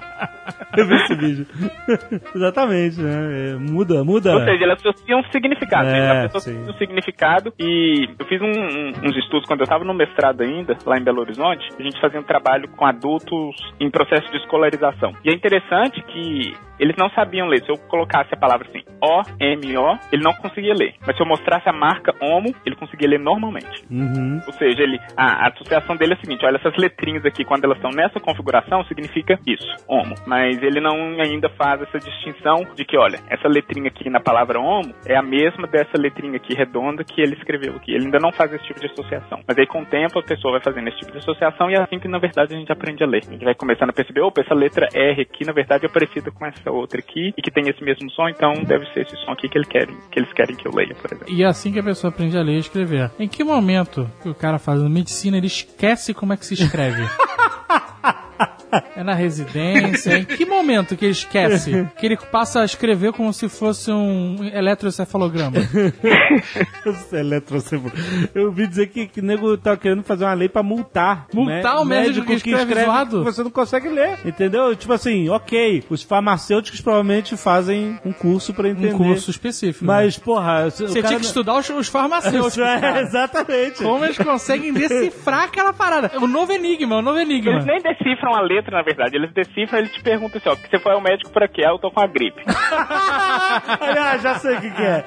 [0.76, 1.46] Eu vi esse vídeo.
[2.34, 3.52] Exatamente, né?
[3.52, 4.34] É, muda, muda.
[4.34, 5.88] Ou seja, elas associam um significado.
[5.88, 6.10] É?
[6.20, 6.54] A pessoa sim.
[6.56, 10.42] associa um significado e eu fiz um- um- uns estudos quando eu estava no mestrado
[10.42, 11.66] ainda, lá em Belo Horizonte.
[11.78, 15.12] A gente fazia um trabalho com adultos em processo de escolarização.
[15.24, 17.62] E é interessante que eles não sabiam ler.
[17.64, 20.94] Se eu colocasse a palavra assim, O-M-O, ele não conseguia ler.
[21.06, 23.84] Mas se eu mostrasse a marca HOMO, ele conseguia ler normalmente.
[23.90, 24.40] Uhum.
[24.46, 27.64] Ou seja, ele, a, a associação dele é a seguinte: olha, essas letrinhas aqui, quando
[27.64, 30.14] elas estão nessa configuração, significa isso, homo.
[30.26, 34.58] Mas ele não ainda faz essa distinção de que, olha, essa letrinha aqui na palavra
[34.58, 37.92] homo é a mesma dessa letrinha aqui redonda que ele escreveu aqui.
[37.92, 39.40] Ele ainda não faz esse tipo de associação.
[39.46, 41.82] Mas aí, com o tempo, a pessoa vai fazendo esse tipo de associação e é
[41.82, 43.22] assim que, na verdade, a gente aprende a ler.
[43.28, 46.30] A gente vai começando a perceber, opa, essa letra R aqui, na verdade, é parecida
[46.30, 49.32] com essa outra aqui e que tem esse mesmo som, então deve ser esse som
[49.32, 51.32] aqui que, ele querem, que eles querem que eu leia, por exemplo.
[51.32, 53.10] E é assim que a pessoa aprende a ler e escrever.
[53.18, 56.77] Em que momento que o cara fazendo medicina ele esquece como é que se escreve?
[56.78, 57.08] escreve.
[58.96, 60.18] É na residência?
[60.18, 61.88] Em que momento que ele esquece?
[61.98, 65.56] Que ele passa a escrever como se fosse um eletroencefalograma.
[66.86, 67.92] Esse eletrocefalo.
[68.34, 71.26] Eu ouvi dizer que, que o nego tá querendo fazer uma lei pra multar.
[71.32, 71.80] Multar né?
[71.80, 73.24] o médico que escreve zoado?
[73.24, 74.74] Você não consegue ler, entendeu?
[74.76, 78.94] Tipo assim, ok, os farmacêuticos provavelmente fazem um curso pra entender.
[78.94, 79.84] Um curso específico.
[79.84, 79.92] né?
[79.92, 82.58] Mas, porra, Você tinha que estudar os, os farmacêuticos.
[82.68, 83.82] É, exatamente.
[83.82, 86.10] Como eles conseguem decifrar aquela parada?
[86.20, 87.52] O novo enigma, o novo enigma.
[87.52, 89.16] Eles nem decifram a letra, na verdade.
[89.16, 91.62] Eles decifram, ele te pergunta assim, ó, que você foi ao médico por quê?
[91.64, 92.42] Ah, eu tô com a gripe.
[92.46, 95.04] ah, já sei o que, que é.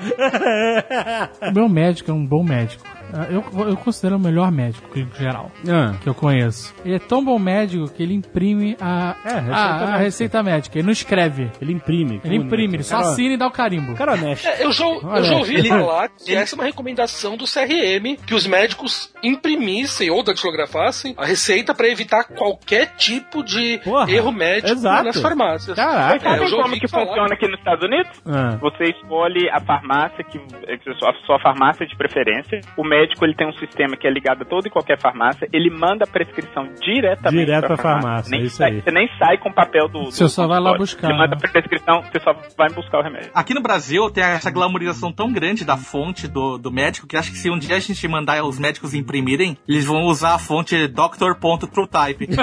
[1.49, 2.83] O meu médico é um bom médico.
[3.13, 5.93] Ah, Eu, eu considero o melhor médico clínico geral Ah.
[6.01, 6.73] que eu conheço.
[6.85, 9.97] Ele é tão bom médico que ele imprime a, É, receita a- a médica.
[9.97, 10.77] receita médica.
[10.79, 11.51] Ele não escreve.
[11.61, 12.21] Ele imprime.
[12.23, 13.93] Ele imprime, ele só Cara- assina e dá o carimbo.
[13.95, 14.45] Cara honesto.
[14.47, 18.17] É, eu já, eu já ouvi ele- falar que essa é uma recomendação do CRM
[18.25, 24.31] que os médicos imprimissem ou datilografassem a receita para evitar qualquer tipo de Porra, erro
[24.31, 25.03] médico exato.
[25.05, 25.75] nas farmácias.
[25.75, 26.29] Caraca.
[26.29, 27.05] Mas sabe como que falar.
[27.07, 28.21] funciona aqui nos Estados Unidos?
[28.25, 28.57] Ah.
[28.61, 32.61] Você escolhe a farmácia, que a sua farmácia de preferência.
[32.77, 35.47] O médico ele tem um sistema que é ligado a toda e qualquer farmácia.
[35.53, 38.81] Ele manda a prescrição diretamente Direto pra pra farmácia, Nem é isso sai- aí.
[38.81, 39.99] Você nem sai com o papel do.
[40.03, 41.41] do Você só vai lá buscar, Ele manda né?
[41.43, 43.31] a prescrição, você só vai buscar o remédio.
[43.33, 47.31] Aqui no Brasil tem essa glamorização tão grande da fonte do, do médico que acho
[47.31, 50.87] que se um dia a gente mandar os médicos imprimirem, eles vão usar a fonte
[50.87, 52.27] doctor.truetype.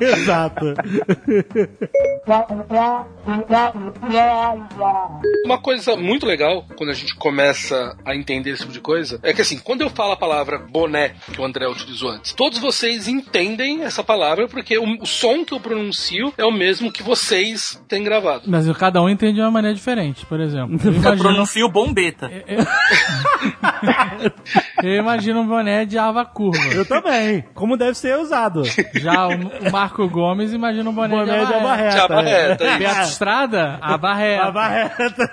[0.00, 0.74] Exato.
[5.44, 9.32] Uma coisa muito legal quando a gente começa a entender esse tipo de coisa é
[9.32, 13.06] que assim, quando eu falo a palavra boné, que o André utilizou antes, todos vocês
[13.06, 17.80] entendem essa palavra porque o, o som que eu pronuncio é o mesmo que vocês
[17.86, 18.42] têm gravado.
[18.48, 20.76] Mas cada um entende de uma maneira diferente, por exemplo.
[20.84, 22.28] Eu Eu imagino, pronuncio bombeta.
[22.48, 22.58] eu
[24.82, 26.74] imagino um boné de ava curva.
[26.74, 27.44] Eu também.
[27.54, 28.62] Como deve ser usado.
[28.94, 31.94] Já o, o Marco Gomes imagina um boné, Boné de ava abarreta.
[31.94, 32.78] De abarreta, é.
[32.78, 34.44] Beto Estrada, aba reta.
[34.44, 35.30] Abarreta.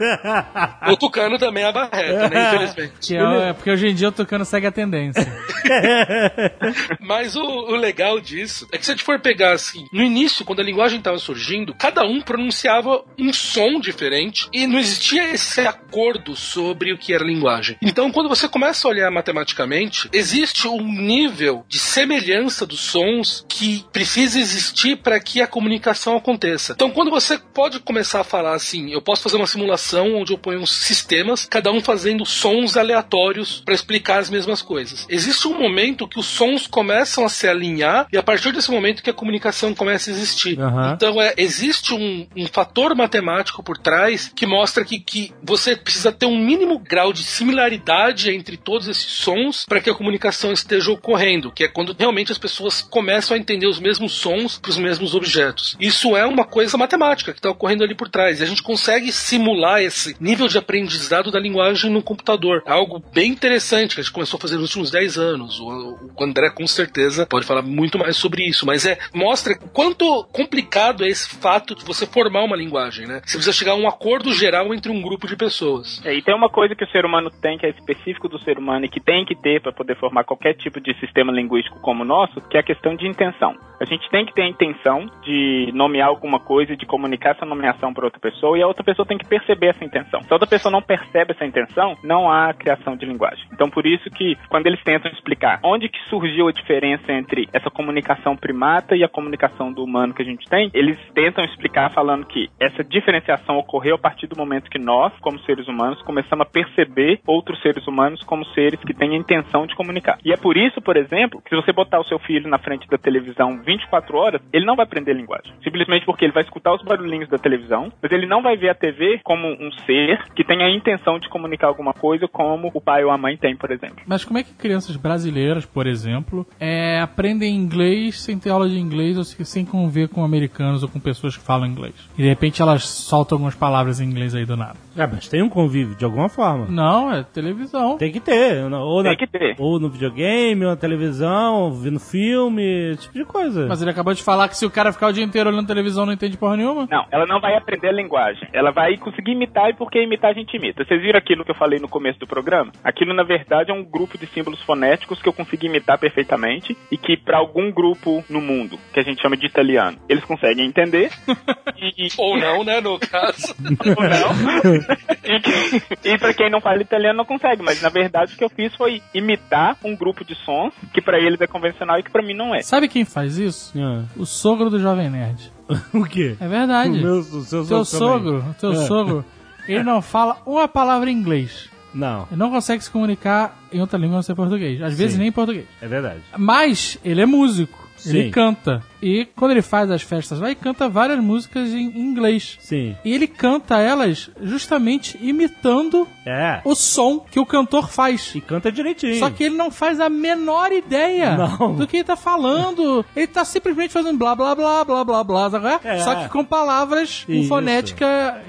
[0.92, 2.48] O Tucano também é a barreta, né?
[2.54, 2.94] Infelizmente.
[3.02, 5.26] Que é, é porque hoje em dia o Tucano segue a tendência.
[7.00, 10.46] Mas o, o legal disso é que se a gente for pegar assim, no início,
[10.46, 15.62] quando a linguagem estava surgindo, cada um pronunciava um som diferente e não existia esse
[15.62, 17.78] acordo sobre o que era linguagem.
[17.82, 23.86] Então, quando você começa a olhar matematicamente, existe um nível de semelhança dos sons que
[23.92, 26.74] precisa existir para que a comunicação aconteça.
[26.74, 30.38] Então, quando você pode começar a falar assim, eu posso fazer uma simulação onde eu
[30.38, 35.06] ponho uns sistemas, cada um fazendo sons aleatórios para explicar as mesmas coisas.
[35.10, 39.04] Existe um momento que os sons começam a se alinhar e a partir desse momento
[39.04, 40.60] que a comunicação começa a existir.
[40.60, 40.94] Aham.
[40.96, 46.12] Então é, existe um, um fator matemático por trás que mostra que, que você precisa
[46.12, 50.92] ter um mínimo grau de similaridade entre todos esses sons para que a comunicação esteja
[50.92, 54.78] ocorrendo, que é quando realmente as pessoas começam a entender os mesmos sons para os
[54.78, 55.76] mesmos objetos.
[55.80, 58.40] Isso é uma coisa matemática que está ocorrendo ali por trás.
[58.40, 62.64] E a gente consegue simular esse nível de aprendizado da linguagem no computador.
[62.66, 65.49] É algo bem interessante que a gente começou a fazer nos últimos 10 anos.
[65.60, 69.70] O, o André com certeza pode falar muito mais sobre isso, mas é mostra o
[69.70, 73.22] quanto complicado é esse fato de você formar uma linguagem, né?
[73.26, 76.02] Você precisa chegar a um acordo geral entre um grupo de pessoas.
[76.06, 78.58] É, e tem uma coisa que o ser humano tem, que é específico do ser
[78.58, 82.04] humano e que tem que ter para poder formar qualquer tipo de sistema linguístico como
[82.04, 83.56] o nosso, que é a questão de intenção.
[83.80, 87.94] A gente tem que ter a intenção de nomear alguma coisa de comunicar essa nomeação
[87.94, 90.22] para outra pessoa e a outra pessoa tem que perceber essa intenção.
[90.22, 93.46] Se a outra pessoa não percebe essa intenção, não há criação de linguagem.
[93.54, 97.70] Então por isso que quando eles tentam explicar onde que surgiu a diferença entre essa
[97.70, 102.26] comunicação primata e a comunicação do humano que a gente tem, eles tentam explicar falando
[102.26, 106.50] que essa diferenciação ocorreu a partir do momento que nós, como seres humanos, começamos a
[106.50, 110.18] perceber outros seres humanos como seres que têm a intenção de comunicar.
[110.24, 112.88] E é por isso, por exemplo, que se você botar o seu filho na frente
[112.88, 115.54] da televisão 24 horas, ele não vai aprender linguagem.
[115.64, 118.76] Simplesmente porque ele vai escutar os barulhinhos da televisão, mas ele não vai ver a
[118.76, 123.04] TV como um ser que tem a intenção de comunicar alguma coisa como o pai
[123.04, 123.98] ou a mãe tem, por exemplo.
[124.08, 128.80] Mas como é que crianças brasileiras, por exemplo, é, aprendem inglês sem ter aula de
[128.80, 131.94] inglês ou se- sem conviver com americanos ou com pessoas que falam inglês?
[132.18, 134.76] E de repente elas soltam algumas palavras em inglês aí do nada.
[134.98, 136.66] É, mas tem um convívio, de alguma forma.
[136.70, 137.98] Não, é televisão.
[137.98, 138.64] Tem que ter.
[138.74, 139.56] Ou, na, Tem que ter.
[139.60, 143.59] ou no videogame, ou na televisão, vendo filme, esse tipo de coisa.
[143.68, 146.06] Mas ele acabou de falar que se o cara ficar o dia inteiro olhando televisão
[146.06, 146.88] não entende porra nenhuma.
[146.90, 148.48] Não, ela não vai aprender a linguagem.
[148.54, 150.84] Ela vai conseguir imitar e porque imitar a gente imita.
[150.84, 152.72] Vocês viram aquilo que eu falei no começo do programa?
[152.84, 156.98] Aquilo, na verdade, é um grupo de símbolos fonéticos que eu consegui imitar perfeitamente e
[156.98, 161.10] que, para algum grupo no mundo, que a gente chama de italiano, eles conseguem entender.
[161.78, 163.56] e, Ou não, né, no caso.
[163.98, 164.76] ou não.
[165.24, 168.44] e que- e para quem não fala italiano não consegue, mas na verdade o que
[168.44, 172.12] eu fiz foi imitar um grupo de sons que para eles é convencional e que
[172.12, 172.62] para mim não é.
[172.62, 173.49] Sabe quem faz isso?
[173.78, 174.04] Ah.
[174.18, 175.52] O sogro do Jovem Nerd.
[175.94, 176.36] o quê?
[176.40, 176.98] É verdade.
[177.00, 178.54] O meu, o seu Teu sogro também.
[178.60, 178.86] teu É.
[178.88, 179.26] sogro,
[179.68, 181.70] ele não fala uma palavra em inglês.
[181.94, 184.80] Não, Ele não consegue se comunicar em outra língua não ser português.
[184.82, 185.20] Às vezes Sim.
[185.20, 185.66] nem em português.
[185.82, 186.22] é verdade.
[186.38, 187.88] Mas ele é músico.
[188.06, 188.32] Ele Sim.
[188.32, 188.84] canta.
[189.02, 192.58] E quando ele faz as festas lá, ele canta várias músicas em inglês.
[192.60, 192.96] Sim.
[193.06, 196.62] E ele canta elas justamente imitando É.
[196.66, 198.34] o som que o cantor faz.
[198.36, 199.16] E canta direitinho.
[199.20, 201.76] Só que ele não faz a menor ideia Não.
[201.76, 203.06] do que ele tá falando.
[203.16, 205.96] Ele tá simplesmente fazendo blá blá blá blá blá blá, é?
[205.96, 206.00] É.
[206.00, 208.42] Só que com palavras, com fonética.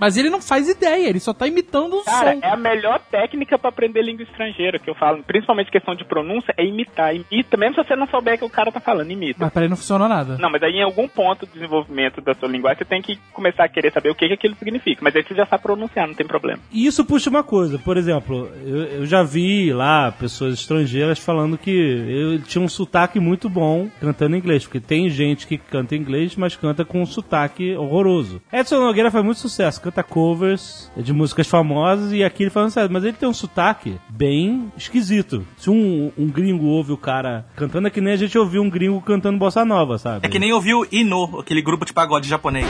[0.00, 2.38] Mas ele não faz ideia, ele só tá imitando o Cara, som.
[2.40, 6.54] é a melhor técnica pra aprender língua estrangeira que eu falo, principalmente questão de pronúncia,
[6.56, 7.12] é imitar.
[7.16, 9.38] Imita, mesmo se você não souber o que o cara tá falando, imita.
[9.40, 10.36] Mas pra ele não funcionou nada.
[10.38, 13.64] Não, mas aí em algum ponto do desenvolvimento da sua linguagem você tem que começar
[13.64, 15.00] a querer saber o que, que aquilo significa.
[15.02, 16.60] Mas aí você já sabe pronunciar, não tem problema.
[16.70, 21.58] E isso puxa uma coisa, por exemplo, eu, eu já vi lá pessoas estrangeiras falando
[21.58, 26.36] que eu tinha um sotaque muito bom cantando inglês, porque tem gente que canta inglês,
[26.36, 28.40] mas canta com um sotaque horroroso.
[28.52, 32.90] Edson Nogueira faz muito sucesso, canta covers de músicas famosas e aqui ele falando sério,
[32.92, 35.46] mas ele tem um sotaque bem esquisito.
[35.56, 38.70] Se um, um gringo ouve o cara cantando, é que nem a gente ouviu um
[38.70, 40.26] gringo cantando bossa nova, sabe?
[40.26, 42.66] É que nem ouviu Ino, aquele grupo de pagode japonês.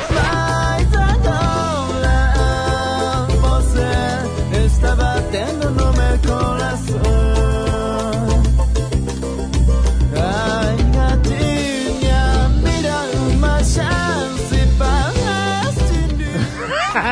[4.50, 7.17] Você está batendo no meu coração.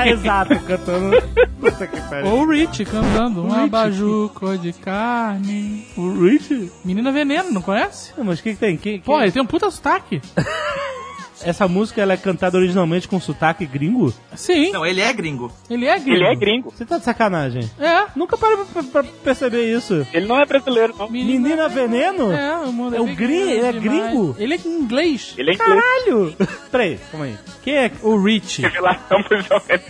[0.12, 1.16] Exato, cantando.
[1.60, 2.30] Puta que pariu.
[2.30, 5.86] Ou o Rich cantando um abajur cor de carne.
[5.96, 6.70] O Rich?
[6.84, 8.12] Menina Veneno, não conhece?
[8.16, 8.76] Não, mas o que, que tem?
[8.76, 10.20] Quem, Pô, quem- ele tem um puta sotaque.
[11.42, 14.12] Essa música ela é cantada originalmente com sotaque gringo?
[14.34, 15.52] Sim, Não, ele é gringo.
[15.68, 16.16] ele é gringo.
[16.16, 16.70] Ele é gringo.
[16.70, 17.68] Você tá de sacanagem?
[17.78, 18.06] É.
[18.16, 20.06] Nunca parei pra, pra perceber isso.
[20.12, 21.10] Ele não é brasileiro, não.
[21.10, 22.32] Menina Veneno?
[22.32, 23.82] É, o mundo É o pequeno grin- ele é demais.
[24.10, 24.36] gringo?
[24.38, 25.34] Ele é inglês.
[25.36, 25.80] Ele é inglês.
[25.80, 26.36] Caralho!
[26.70, 27.36] Peraí, calma aí.
[27.62, 28.62] Quem é O Rich.
[28.62, 29.80] Revelação pro Jovem.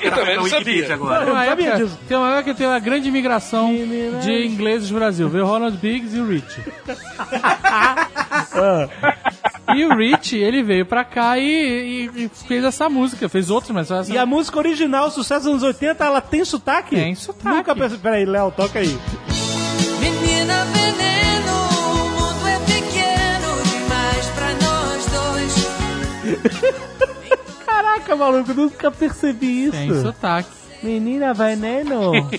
[0.00, 0.94] Eu também não sabia.
[0.94, 1.24] agora.
[1.24, 1.98] Eu não Tem uma, sabia época, disso.
[2.08, 3.72] tem uma época que tem uma grande imigração
[4.22, 5.28] de ingleses no Brasil.
[5.28, 6.56] Veio o Ronald Biggs e o Rich.
[9.74, 13.28] E o Rich, ele veio pra cá e, e- e fez essa música.
[13.28, 14.12] Fez outras, mas essa.
[14.12, 16.94] E a música original, sucesso dos anos 80, ela tem sotaque?
[16.94, 17.48] Tem sotaque.
[17.56, 17.98] Nunca pensei.
[17.98, 18.96] Peraí, Léo, toca aí.
[20.00, 21.52] Menina veneno,
[21.92, 26.76] o mundo é pequeno demais pra nós dois.
[27.66, 29.72] Caraca, maluco, nunca percebi isso.
[29.72, 30.50] Tem sotaque.
[30.82, 32.12] Menina Veneno.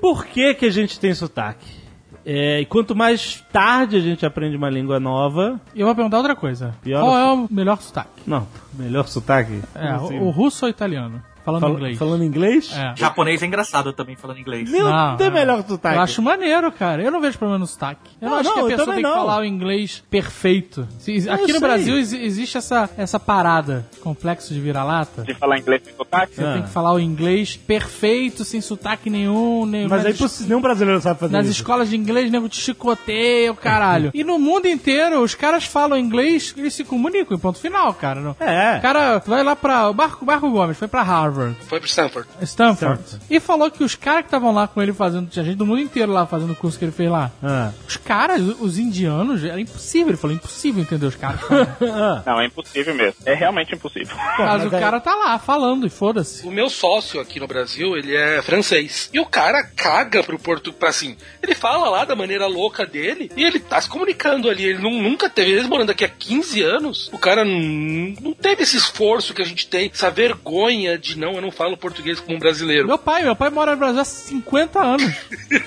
[0.00, 1.81] Por que, que a gente tem sotaque?
[2.24, 5.60] É, e quanto mais tarde a gente aprende uma língua nova.
[5.74, 6.74] Eu vou perguntar outra coisa.
[6.82, 8.22] Pior Qual no- é o melhor sotaque?
[8.26, 9.60] Não, melhor sotaque?
[9.74, 10.18] É, assim?
[10.18, 11.22] o, o russo ou italiano?
[11.44, 11.98] Falando Fala- inglês.
[11.98, 12.70] Falando inglês?
[12.76, 12.94] É.
[12.96, 14.70] Japonês é engraçado também falando inglês.
[14.70, 15.30] Meu, Não, tem é.
[15.30, 15.96] melhor sotaque.
[15.96, 17.02] Eu acho maneiro, cara.
[17.02, 18.10] Eu não vejo problema no sotaque.
[18.20, 19.14] Eu não, Não, acho não, que a pessoa tem que não.
[19.14, 20.86] falar o inglês perfeito.
[20.98, 21.60] Se- aqui no sei.
[21.60, 25.22] Brasil exi- existe essa, essa parada, complexo de vira-lata.
[25.22, 26.34] De falar inglês sem sotaque?
[26.36, 26.52] Você Ah.
[26.54, 29.66] tem que falar o inglês perfeito, sem sotaque nenhum.
[29.66, 31.56] Nem, Mas nas é es- nenhum brasileiro sabe fazer Nas isso.
[31.60, 34.10] escolas de inglês, nego te chicoteia, o caralho.
[34.14, 38.36] e no mundo inteiro, os caras falam inglês, eles se comunicam, em ponto final, cara.
[38.38, 38.78] É.
[38.78, 39.88] O cara vai lá pra.
[39.90, 41.31] O Marco, Marco Gomes foi pra Harvard.
[41.66, 42.28] Foi pro Stanford.
[42.42, 43.02] Stanford.
[43.30, 45.80] E falou que os caras que estavam lá com ele fazendo, tinha gente do mundo
[45.80, 47.30] inteiro lá fazendo o curso que ele fez lá.
[47.42, 47.70] Ah.
[47.88, 50.08] Os caras, os indianos, era impossível.
[50.08, 51.40] Ele falou, impossível entender os caras.
[51.40, 51.76] falando.
[52.26, 53.14] Não, é impossível mesmo.
[53.24, 54.16] É realmente impossível.
[54.38, 56.46] Mas mas o aí- cara tá lá falando e foda-se.
[56.46, 59.08] O meu sócio aqui no Brasil, ele é francês.
[59.12, 63.30] E o cara caga pro português, pra assim, ele fala lá da maneira louca dele
[63.36, 64.64] e ele tá se comunicando ali.
[64.64, 68.62] Ele nu- nunca teve, eles morando aqui há 15 anos, o cara não, não teve
[68.62, 72.36] esse esforço que a gente tem, essa vergonha de não, eu não falo português como
[72.36, 72.88] um brasileiro.
[72.88, 75.14] Meu pai, meu pai mora no Brasil há 50 anos.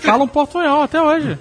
[0.01, 1.37] Fala um portunhol até hoje.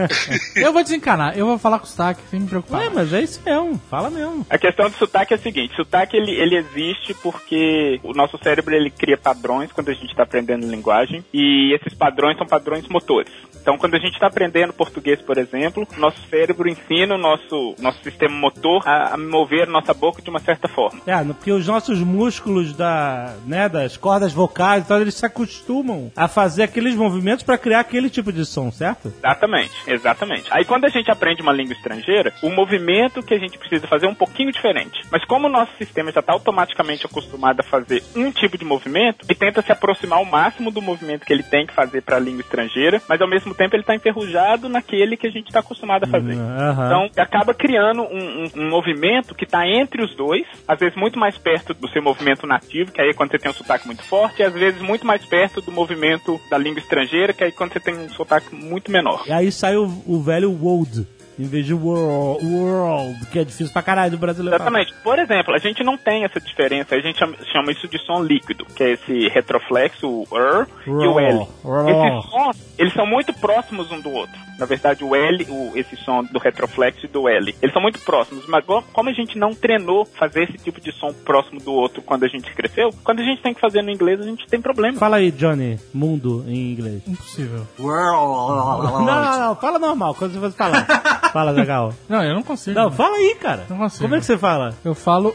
[0.56, 2.80] eu vou desencanar, eu vou falar com o sotaque, sem me preocupar.
[2.80, 3.78] Ué, mas é isso mesmo.
[3.90, 4.46] Fala mesmo.
[4.48, 8.74] A questão do sotaque é a seguinte, sotaque ele, ele existe porque o nosso cérebro
[8.74, 13.30] ele cria padrões quando a gente está aprendendo linguagem e esses padrões são padrões motores.
[13.60, 18.02] Então quando a gente está aprendendo português, por exemplo, nosso cérebro ensina o nosso, nosso
[18.02, 21.02] sistema motor a, a mover a nossa boca de uma certa forma.
[21.06, 26.28] É, porque os nossos músculos da, né, das cordas vocais, então, eles se acostumam a
[26.28, 29.08] fazer aqueles movimentos para criar aquele tipo de som, certo?
[29.18, 30.44] Exatamente, exatamente.
[30.50, 34.06] Aí quando a gente aprende uma língua estrangeira, o movimento que a gente precisa fazer
[34.06, 35.02] é um pouquinho diferente.
[35.10, 39.24] Mas como o nosso sistema já está automaticamente acostumado a fazer um tipo de movimento,
[39.28, 42.20] ele tenta se aproximar ao máximo do movimento que ele tem que fazer para a
[42.20, 46.04] língua estrangeira, mas ao mesmo tempo ele está enferrujado naquele que a gente está acostumado
[46.04, 46.34] a fazer.
[46.34, 46.86] Aham.
[46.86, 51.18] Então acaba criando um, um- um movimento que está entre os dois, às vezes muito
[51.18, 54.02] mais perto do seu movimento nativo, que aí é quando você tem um sotaque muito
[54.02, 57.72] forte, e às vezes muito mais perto do movimento da língua estrangeira, que aí quando
[57.72, 59.24] você tem um sotaque muito menor.
[59.26, 61.06] E aí sai o, o velho world,
[61.38, 64.56] em vez de world, world, que é difícil pra caralho do brasileiro.
[64.56, 64.94] Exatamente.
[65.02, 68.64] Por exemplo, a gente não tem essa diferença, a gente chama, isso de som líquido,
[68.64, 71.46] que é esse retroflexo, o R e o L.
[71.62, 71.88] Ró.
[71.88, 74.38] Esses sons, eles são muito próximos um do outro.
[74.60, 77.98] Na verdade, o L, o, esse som do retroflexo e do L, eles são muito
[78.00, 78.62] próximos, mas
[78.92, 82.28] como a gente não treinou fazer esse tipo de som próximo do outro quando a
[82.28, 84.98] gente cresceu, quando a gente tem que fazer no inglês, a gente tem problema.
[84.98, 87.02] Fala aí, Johnny, mundo em inglês.
[87.08, 87.66] Impossível.
[87.78, 90.86] Não, não, não, fala normal, quando você for falar.
[91.32, 91.94] fala, legal.
[92.08, 92.78] Não, eu não consigo.
[92.78, 93.64] Não, fala aí, cara.
[93.68, 94.02] Não consigo.
[94.04, 94.74] Como é que você fala?
[94.84, 95.34] Eu falo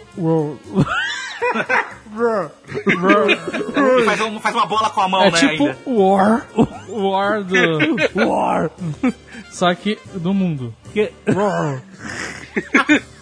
[4.05, 5.37] faz, um- faz uma bola com a mão, é né?
[5.37, 5.77] tipo ainda.
[5.85, 6.45] war.
[6.89, 7.95] War do.
[8.27, 8.71] War.
[9.51, 10.73] Só que do mundo.
[10.93, 11.11] Que-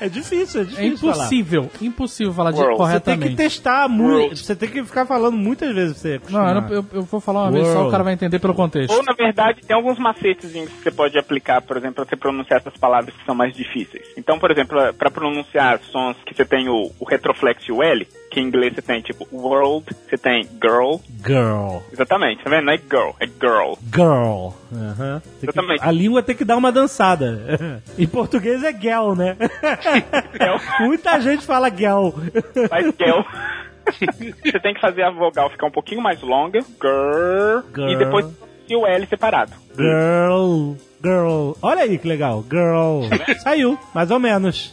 [0.00, 1.12] é difícil, é É difícil falar.
[1.14, 1.70] impossível.
[1.80, 2.76] Impossível falar de World.
[2.78, 3.36] Você tem que corretamente.
[3.36, 4.12] testar muito.
[4.20, 4.38] World.
[4.38, 6.54] Você tem que ficar falando muitas vezes pra você Não, eu, acostumar.
[6.54, 7.88] não- eu- eu vou falar uma vez só, World.
[7.88, 8.94] o cara vai entender pelo contexto.
[8.94, 12.60] Ou, na verdade, tem alguns macetezinhos que você pode aplicar, por exemplo, para você pronunciar
[12.60, 14.06] essas palavras que são mais difíceis.
[14.16, 18.06] Então, por exemplo, para pronunciar sons que você tem o, o retroflexo e o L,
[18.32, 20.96] que em inglês você tem tipo world, você tem girl.
[21.24, 21.80] Girl.
[21.92, 22.64] Exatamente, tá vendo?
[22.64, 23.74] Não é girl, é girl.
[23.94, 24.48] Girl.
[24.70, 25.84] Tem que- Exatamente.
[25.84, 27.82] a língua tem que dar uma dançada.
[27.98, 29.36] em português é girl, né?
[30.80, 32.08] Muita gente fala girl.
[32.68, 33.20] Faz girl.
[34.42, 37.88] você tem que fazer a vogal ficar um pouquinho mais longa, girl, Girl.
[37.90, 38.26] e depois
[38.68, 39.52] e o L separado.
[39.76, 40.74] Girl.
[41.02, 41.52] Girl.
[41.60, 42.44] Olha aí que legal.
[42.48, 43.08] Girl.
[43.42, 44.70] Saiu, mais ou menos.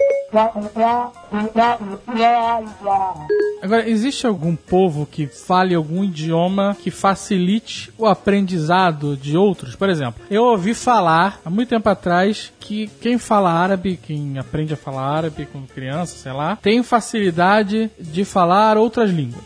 [3.62, 9.76] Agora, existe algum povo que fale algum idioma que facilite o aprendizado de outros?
[9.76, 14.74] Por exemplo, eu ouvi falar há muito tempo atrás que quem fala árabe, quem aprende
[14.74, 19.44] a falar árabe quando criança, sei lá, tem facilidade de falar outras línguas.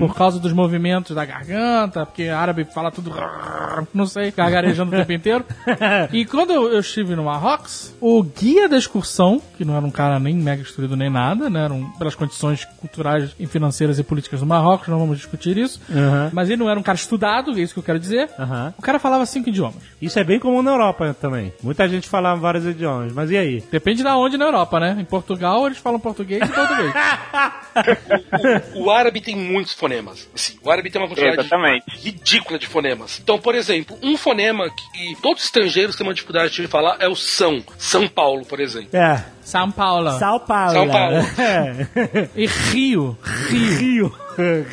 [0.00, 3.12] Por causa dos movimentos da garganta, porque árabe fala tudo,
[3.94, 5.44] não sei, gargarejando tempo inteiro.
[6.12, 9.90] E quando eu, eu estive no Marrocos, o guia da excursão, que não era um
[9.90, 11.64] cara nem mega instruído nem nada, né?
[11.64, 15.80] Eram pelas condições culturais e financeiras e políticas do Marrocos, não vamos discutir isso.
[15.90, 16.30] Aham.
[16.32, 18.30] Mas ele não era um cara estudado, é isso que eu quero dizer.
[18.38, 18.74] Aham.
[18.78, 19.82] O cara falava cinco idiomas.
[20.00, 21.52] Isso é bem comum na Europa também.
[21.62, 23.12] Muita gente fala vários idiomas.
[23.12, 23.62] Mas e aí?
[23.70, 24.96] Depende da onde na Europa, né?
[24.98, 26.92] Em Portugal eles falam português e português.
[28.74, 30.28] O, o árabe tem muitos fonemas.
[30.34, 31.84] Assim, o árabe tem uma quantidade Exatamente.
[31.88, 33.18] ridícula de fonemas.
[33.22, 37.08] Então, por exemplo, um fonema que todos os estrangeiros têm uma dificuldade de falar é
[37.08, 37.64] o São.
[37.78, 38.96] São Paulo, por exemplo.
[38.96, 39.33] É.
[39.44, 40.10] São Paulo.
[40.18, 40.72] São Paulo.
[40.72, 41.16] São Paulo.
[41.38, 42.28] É.
[42.34, 43.16] E Rio.
[43.48, 43.78] Rio.
[43.78, 44.14] Rio.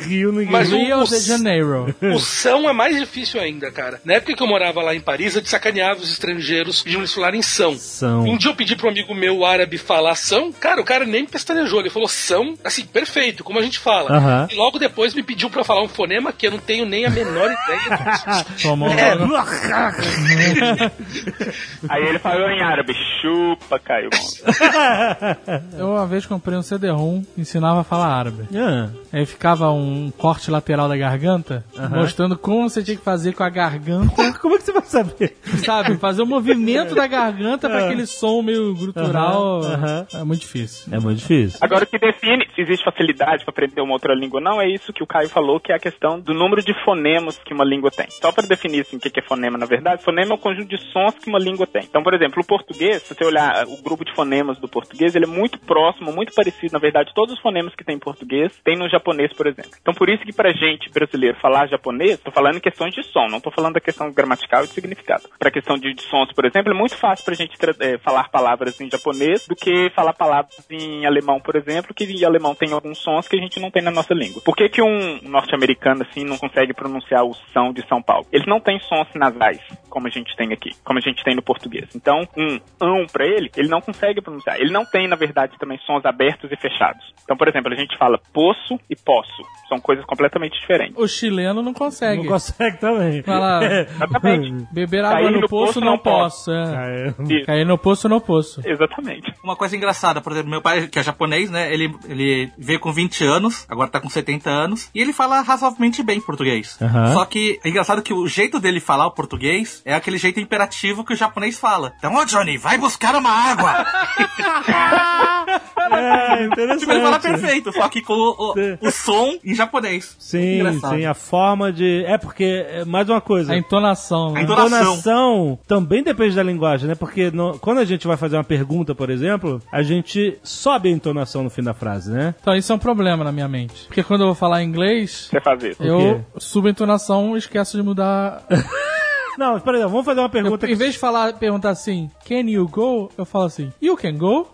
[0.07, 0.51] Rio ninguém.
[0.51, 1.95] Mas o- Rio o- de Janeiro.
[2.01, 4.01] O são é mais difícil ainda, cara.
[4.03, 7.43] Na época que eu morava lá em Paris, eu sacaneava os estrangeiros pedindo eles falarem
[7.43, 7.77] são.
[7.77, 8.23] São.
[8.23, 11.79] Um dia eu pedi pro amigo meu árabe falar são, cara, o cara nem pestanejou,
[11.79, 14.12] ele falou são, assim, perfeito, como a gente fala.
[14.12, 14.47] Aham.
[14.51, 17.10] E logo depois me pediu pra falar um fonema que eu não tenho nem a
[17.12, 18.63] menor ideia disso.
[18.63, 18.89] Tomou.
[18.89, 19.12] É.
[21.89, 24.09] Aí ele falou em árabe, chupa, Caio.
[25.78, 28.47] Eu uma vez comprei um CD-ROM, ensinava a falar árabe.
[28.55, 33.43] Ah, Aí ficava um corte lateral da garganta, mostrando como você tinha que fazer com
[33.43, 35.38] a garganta, Como é que você vai saber?
[35.66, 35.97] sabe?
[35.97, 39.62] Fazer o movimento da garganta pra aquele som meio grutural.
[39.64, 40.07] Aham, aham.
[40.14, 40.93] É muito difícil.
[40.93, 41.59] É muito difícil.
[41.62, 44.68] Agora, o que define se existe facilidade para aprender uma outra língua ou não é
[44.68, 47.66] isso que o Caio falou, que é a questão do número de fonemas que uma
[47.66, 48.07] língua tem.
[48.09, 50.68] Só para definir assim, o que que é fonema, na verdade, fonema é o conjunto
[50.70, 51.84] de sons que uma língua tem.
[51.84, 55.26] Então, por exemplo, o português, se você olhar o grupo de fonemas do português, ele
[55.26, 56.74] é muito próximo, muito parecido.
[56.74, 59.72] Na verdade, todos os fonemas que tem em português tem no japonês, por exemplo.
[59.82, 63.28] Então, por isso que pra gente brasileiro falar japonês, tô falando em questões de som,
[63.28, 65.24] não tô falando da questão gramatical e de significado.
[65.39, 68.80] Pra questão de, de sons, por exemplo, é muito fácil pra gente eh, falar palavras
[68.80, 72.99] em japonês do que falar palavras em alemão, por exemplo, que em alemão tem alguns
[72.99, 74.41] sons que a gente não tem na nossa língua.
[74.43, 78.26] Por que, que um norte-americano assim não consegue pronunciar o são de São Paulo?
[78.32, 81.41] Eles não têm sons nasais, como a gente tem aqui, como a gente tem no
[81.41, 81.89] português.
[81.95, 84.41] Então, um ão pra ele, ele não consegue pronunciar.
[84.58, 87.04] Ele não tem, na verdade, também sons abertos e fechados.
[87.24, 89.44] Então, por exemplo, a gente fala poço e poço.
[89.70, 90.96] São coisas completamente diferentes.
[90.98, 92.24] O chileno não consegue.
[92.24, 93.22] Não consegue também.
[93.24, 94.68] Fala, Exatamente.
[94.74, 96.52] beber água no, no poço, não posso.
[96.52, 96.66] é.
[96.74, 97.16] Caiu.
[97.38, 97.46] Isso.
[97.46, 98.62] Cair no poço, não poço.
[98.66, 99.34] Exatamente.
[99.44, 101.74] Uma coisa engraçada, por exemplo, meu pai, que é japonês, né?
[101.74, 106.04] Ele, ele veio com 20 anos, agora tá com 70 anos, e ele fala razoavelmente
[106.04, 106.78] bem português.
[106.82, 107.14] Aham.
[107.14, 111.06] Só que é engraçado que o jeito dele falar o português é aquele jeito imperativo
[111.06, 111.94] que o japonês fala.
[111.98, 113.86] Então, ô Johnny, vai buscar uma água!
[115.93, 116.79] É, interessante.
[116.79, 120.15] tipo, ele fala perfeito, só que com o, o, o som em japonês.
[120.19, 120.95] Sim, Engraçado.
[120.95, 122.05] sim, a forma de.
[122.05, 123.51] É porque, é, mais uma coisa.
[123.51, 124.29] A entonação.
[124.29, 124.39] A né?
[124.39, 124.77] A entonação.
[124.77, 126.95] entonação também depende da linguagem, né?
[126.95, 130.91] Porque no- quando a gente vai fazer uma pergunta, por exemplo, a gente sobe a
[130.93, 132.36] entonação no fim da frase, né?
[132.41, 133.86] Então isso é um problema na minha mente.
[133.88, 135.84] Porque quando eu vou falar inglês, Você faz isso.
[135.84, 138.43] eu subo a entonação e esqueço de mudar.
[139.42, 142.68] Não, exemplo, vamos fazer uma Eu, pergunta em vez de falar, perguntar assim, can you
[142.68, 143.10] go?
[143.18, 144.48] Eu falo assim, you can go?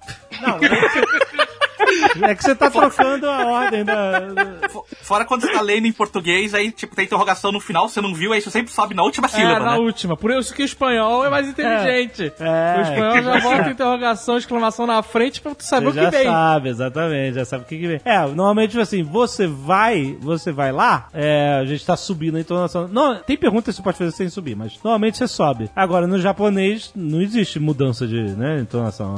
[2.22, 4.20] É que você tá trocando a ordem da.
[4.20, 7.88] da- Fo- Fora quando você tá lendo em português, aí, tipo, tem interrogação no final,
[7.88, 9.78] você não viu, aí você sempre sobe na última É, sílaba, na né?
[9.78, 10.18] última.
[10.18, 12.34] Por isso que o espanhol é mais inteligente.
[12.39, 12.76] É.
[12.78, 16.10] O espanhol já bota interrogação, exclamação na frente pra tu saber Você o que já
[16.10, 16.26] vem.
[16.28, 18.02] sabe, exatamente, já sabe o que, que vem.
[18.04, 22.39] É, normalmente, tipo assim, você vai, você vai lá, é, a gente tá subindo a
[22.41, 22.88] entonação.
[22.88, 25.70] Não, tem perguntas que você pode fazer sem subir, mas normalmente você sobe.
[25.76, 29.16] Agora, no japonês, não existe mudança de, né, entonação.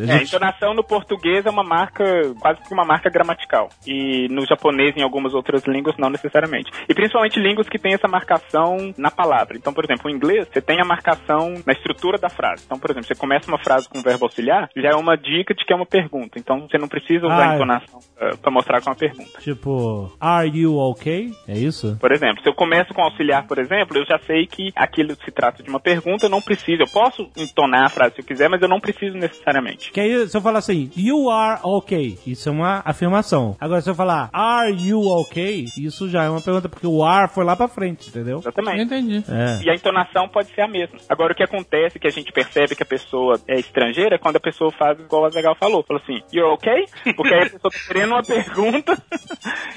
[0.00, 2.04] É, É, gente- entonação no português é uma marca,
[2.40, 3.68] quase que uma marca gramatical.
[3.86, 6.70] E no japonês e em algumas outras línguas, não necessariamente.
[6.88, 9.56] E principalmente línguas que têm essa marcação na palavra.
[9.56, 12.62] Então, por exemplo, o inglês, você tem a marcação na estrutura da frase.
[12.64, 15.54] Então, por exemplo, você começa uma frase com um verbo auxiliar, já é uma dica
[15.54, 16.38] de que é uma pergunta.
[16.38, 19.40] Então, você não precisa usar Ah, a entonação uh, para mostrar que é uma pergunta.
[19.40, 21.30] Tipo, are you okay?
[21.48, 21.96] É isso?
[22.00, 25.30] Por exemplo, se eu começo com auxiliar, por exemplo, eu já sei que aquilo se
[25.30, 26.82] trata de uma pergunta, eu não preciso.
[26.82, 29.90] Eu posso entonar a frase se eu quiser, mas eu não preciso necessariamente.
[29.92, 33.56] Que aí, se eu falar assim, you are okay, isso é uma afirmação.
[33.60, 35.66] Agora, se eu falar, are you okay?
[35.76, 38.34] Isso já é uma pergunta, porque o are foi lá pra frente, entendeu?
[38.34, 38.82] Eu Exatamente.
[38.82, 39.24] entendi.
[39.28, 39.62] É.
[39.64, 40.98] E a entonação pode ser a mesma.
[41.08, 44.36] Agora, o que acontece, que a gente percebe que a pessoa é estrangeira, é quando
[44.36, 45.84] a pessoa faz igual a Zagal falou.
[45.86, 46.84] Falou assim, you're okay?
[47.16, 48.96] Porque aí a pessoa tá querendo uma pergunta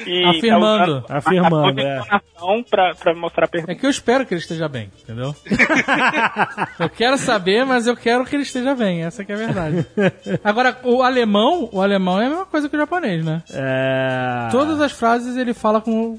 [0.05, 1.01] e Afirmando.
[1.01, 1.99] tá usando Afirmando, a de é.
[1.99, 3.71] entonação pra, pra mostrar a pergunta.
[3.71, 5.35] É que eu espero que ele esteja bem, entendeu?
[6.79, 9.03] eu quero saber, mas eu quero que ele esteja bem.
[9.03, 9.85] Essa que é a verdade.
[10.43, 13.41] Agora, o alemão, o alemão é a mesma coisa que o japonês, né?
[13.49, 14.49] É...
[14.51, 16.17] Todas as frases ele fala com.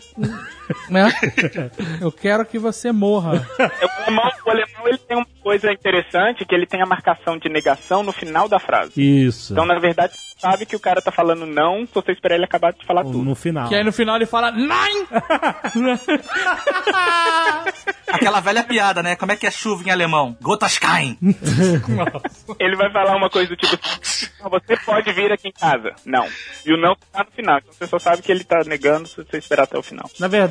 [0.89, 1.11] Né?
[2.01, 3.47] Eu quero que você morra.
[3.59, 7.49] O alemão, o alemão ele tem uma coisa interessante, que ele tem a marcação de
[7.49, 8.93] negação no final da frase.
[8.97, 9.53] Isso.
[9.53, 12.45] Então, na verdade, você sabe que o cara tá falando não, se você esperar ele
[12.45, 13.23] acabar de falar tudo.
[13.23, 13.69] no final.
[13.69, 15.07] Que aí no final ele fala Nein!
[18.09, 19.17] Aquela velha piada, né?
[19.17, 20.37] Como é que é chuva em alemão?
[20.41, 21.19] Gotaschkein.
[22.59, 25.93] Ele vai falar uma coisa do tipo assim, "Ah, você pode vir aqui em casa.
[26.07, 26.27] Não.
[26.65, 27.59] E o não tá no final.
[27.59, 30.09] Então você só sabe que ele tá negando se você esperar até o final.
[30.19, 30.49] Na verdade,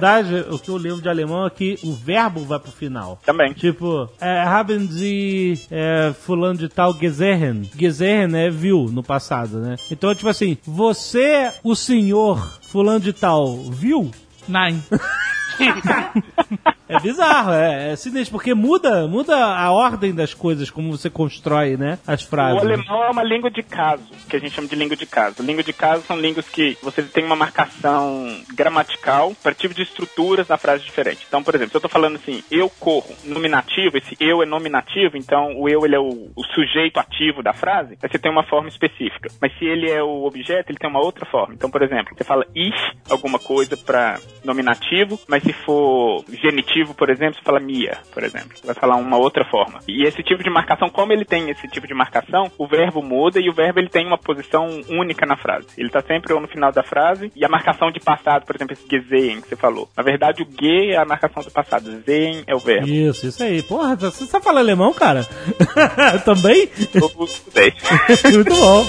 [0.52, 3.20] o que eu lembro de alemão é que o verbo vai pro final.
[3.26, 3.54] Também.
[3.54, 7.70] Tipo, é, haben Sie é, fulano de tal gesehen?
[7.78, 9.76] Gesehen é viu no passado, né?
[9.92, 14.12] Então, tipo assim, você, o senhor fulano de tal, viu?
[14.48, 14.82] Nein.
[16.90, 21.76] É bizarro, é, é sinistro, porque muda, muda a ordem das coisas, como você constrói,
[21.76, 22.00] né?
[22.08, 22.62] As frases.
[22.62, 25.44] O alemão é uma língua de caso, que a gente chama de língua de caso.
[25.44, 30.48] Língua de caso são línguas que você tem uma marcação gramatical para tipo de estruturas
[30.48, 31.26] na frase diferente.
[31.28, 35.18] Então, por exemplo, se eu tô falando assim, eu corro, nominativo, esse eu é nominativo,
[35.18, 38.44] então o eu ele é o, o sujeito ativo da frase, aí você tem uma
[38.44, 39.30] forma específica.
[39.42, 41.54] Mas se ele é o objeto, ele tem uma outra forma.
[41.54, 42.78] Então, por exemplo, você fala ich,
[43.10, 48.50] alguma coisa para nominativo, mas se for genitivo, por exemplo, você fala mia, por exemplo.
[48.56, 49.80] Você vai falar uma outra forma.
[49.88, 53.40] E esse tipo de marcação, como ele tem esse tipo de marcação, o verbo muda
[53.40, 55.68] e o verbo ele tem uma posição única na frase.
[55.78, 58.74] Ele tá sempre ou no final da frase e a marcação de passado, por exemplo,
[58.74, 59.90] esse gesehen que você falou.
[59.96, 62.88] Na verdade, o ge é a marcação do passado, sehen é o verbo.
[62.88, 63.64] Isso, isso aí.
[63.64, 65.26] Porra, você sabe falar alemão, cara?
[66.26, 66.70] Também?
[66.94, 67.74] Eu estudei.
[68.34, 68.86] Muito bom.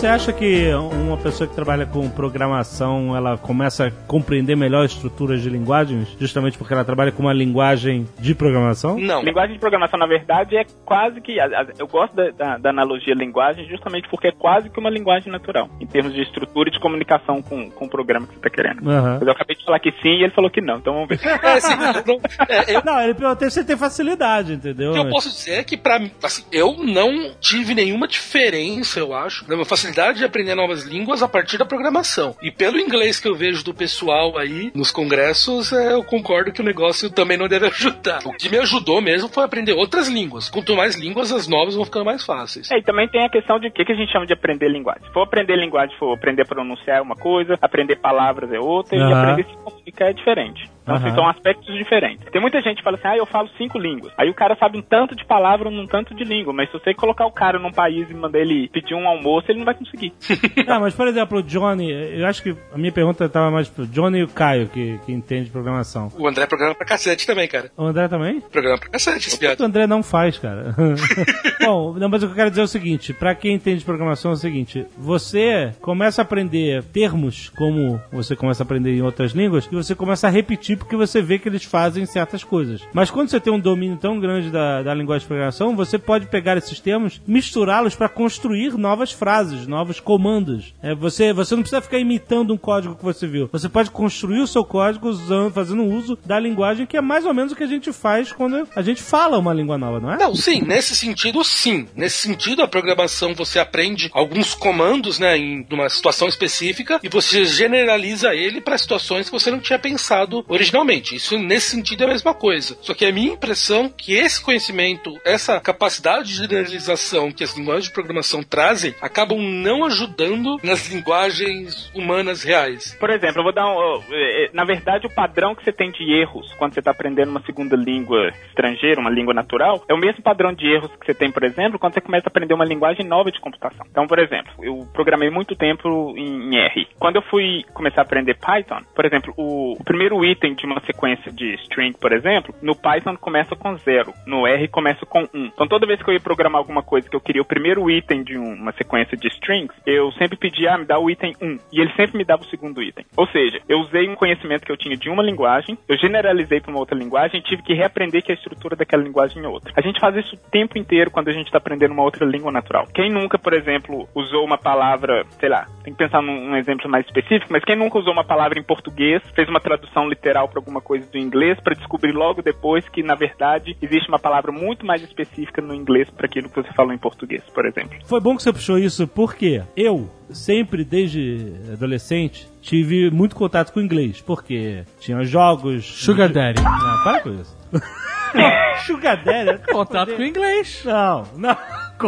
[0.03, 5.41] Você acha que uma pessoa que trabalha com programação, ela começa a compreender melhor estruturas
[5.41, 8.99] de linguagens, justamente porque ela trabalha com uma linguagem de programação?
[8.99, 9.23] Não.
[9.23, 11.37] Linguagem de programação, na verdade, é quase que.
[11.79, 15.71] Eu gosto da, da- da analogia linguagem justamente porque é quase que uma linguagem natural,
[15.81, 18.91] em termos de estrutura e de comunicação com, com o programa que você está querendo.
[18.91, 19.19] Aham.
[19.21, 21.21] Mas eu acabei de falar que sim e ele falou que não, então vamos ver.
[21.45, 24.91] É, assim, não- é, eu, Não, ele perguntou se você tem facilidade, entendeu?
[24.91, 28.99] o que eu posso dizer é que, pra mim, assim, eu não tive nenhuma diferença,
[28.99, 32.35] eu acho, facilidade de aprender novas línguas a partir da programação.
[32.43, 36.61] E pelo inglês que eu vejo do pessoal aí nos congressos, é, eu concordo que
[36.61, 38.21] o negócio também não deve ajudar.
[38.25, 40.49] O que me ajudou mesmo foi aprender outras línguas.
[40.49, 42.71] Quanto mais línguas, as novas vão ficando mais fáceis.
[42.71, 44.69] É, e também tem a questão de o que, que a gente chama de aprender
[44.69, 45.03] linguagem.
[45.07, 48.97] Se for aprender linguagem, for aprender a pronunciar é uma coisa, aprender palavras é outra,
[48.97, 49.21] e Aham.
[49.21, 50.71] aprender se comunicar é diferente.
[50.83, 51.15] Então, assim, Aham.
[51.15, 52.29] são aspectos diferentes.
[52.33, 54.13] Tem muita gente que fala assim, ah, eu falo cinco línguas.
[54.19, 56.93] Aí o cara sabe um tanto de palavra, um tanto de língua, mas se você
[56.93, 60.13] colocar o cara num país e mandar ele pedir um almoço, ele não vai conseguir.
[60.67, 63.87] Ah, mas por exemplo, o Johnny, eu acho que a minha pergunta estava mais pro
[63.87, 66.09] Johnny e o Caio, que, que entende programação.
[66.17, 67.71] O André programa pra cacete também, cara.
[67.77, 68.41] O André também?
[68.41, 69.65] Programa pra cacete, esse O piada.
[69.65, 70.75] André não faz, cara.
[71.61, 74.31] Bom, não, mas o que eu quero dizer é o seguinte: pra quem entende programação,
[74.31, 79.33] é o seguinte: você começa a aprender termos como você começa a aprender em outras
[79.33, 82.83] línguas e você começa a repetir porque você vê que eles fazem certas coisas.
[82.93, 86.27] Mas quando você tem um domínio tão grande da, da linguagem de programação, você pode
[86.27, 90.75] pegar esses termos, misturá-los para construir novas frases, novos comandos.
[90.83, 93.49] É, você, você não precisa ficar imitando um código que você viu.
[93.51, 97.33] Você pode construir o seu código usando, fazendo uso da linguagem que é mais ou
[97.33, 100.19] menos o que a gente faz quando a gente fala uma língua nova, não é?
[100.19, 101.89] Não, sim, nesse sentido, sim.
[101.97, 107.45] Nesse sentido, a programação você aprende alguns comandos, né, em uma situação específica e você
[107.45, 111.17] generaliza ele para situações que você não tinha pensado originalmente.
[111.17, 112.77] Isso, nesse sentido, é a mesma coisa.
[112.81, 117.57] Só que a minha impressão é que esse conhecimento, essa capacidade de generalização que as
[117.57, 122.97] linguagens de programação trazem, acabam não ajudando nas linguagens humanas reais.
[122.99, 123.75] Por exemplo, eu vou dar um.
[123.75, 126.91] ó, é, é, Na verdade, o padrão que você tem de erros quando você está
[126.91, 131.07] aprendendo uma segunda língua estrangeira, uma língua natural, é o mesmo padrão de erros que
[131.07, 133.87] você tem, por exemplo, quando você começa a aprender uma linguagem nova de computação.
[133.91, 136.89] Então, por exemplo, eu programei muito tempo em, em R.
[136.99, 140.81] Quando eu fui começar a aprender Python, por exemplo, o, o primeiro item de uma
[140.81, 145.47] sequência de string, por exemplo, no Python começa com zero, no R começa com um.
[145.47, 148.23] Então, toda vez que eu ia programar alguma coisa que eu queria o primeiro item
[148.23, 151.59] de um- uma sequência de strings, eu sempre pedia, ah, me dá o item 1.
[151.73, 153.05] E ele sempre me dava o segundo item.
[153.17, 156.71] Ou seja, eu usei um conhecimento que eu tinha de uma linguagem, eu generalizei para
[156.71, 159.73] uma outra linguagem e tive que reaprender que a estrutura daquela linguagem é outra.
[159.77, 162.51] A gente faz isso o tempo inteiro quando a gente está aprendendo uma outra língua
[162.53, 162.87] natural.
[162.95, 166.89] Quem nunca, por exemplo, usou uma palavra, sei lá, tem que pensar num, num exemplo
[166.89, 170.61] mais específico, mas quem nunca usou uma palavra em português, fez uma tradução literal para
[170.61, 174.87] alguma coisa do inglês para descobrir logo depois que, na verdade, existe uma palavra muito
[174.87, 177.99] mais específica no inglês para aquilo que você falou em português, por exemplo.
[178.05, 183.81] Foi bom que você puxou isso, porque eu, sempre desde adolescente, tive muito contato com
[183.81, 184.21] o inglês.
[184.21, 185.85] Porque tinha jogos.
[185.85, 186.63] Sugar Daddy.
[186.65, 187.57] Ah, para com isso.
[188.87, 189.61] Sugar Daddy?
[189.73, 190.85] Contato com o inglês.
[190.85, 191.57] Não, não.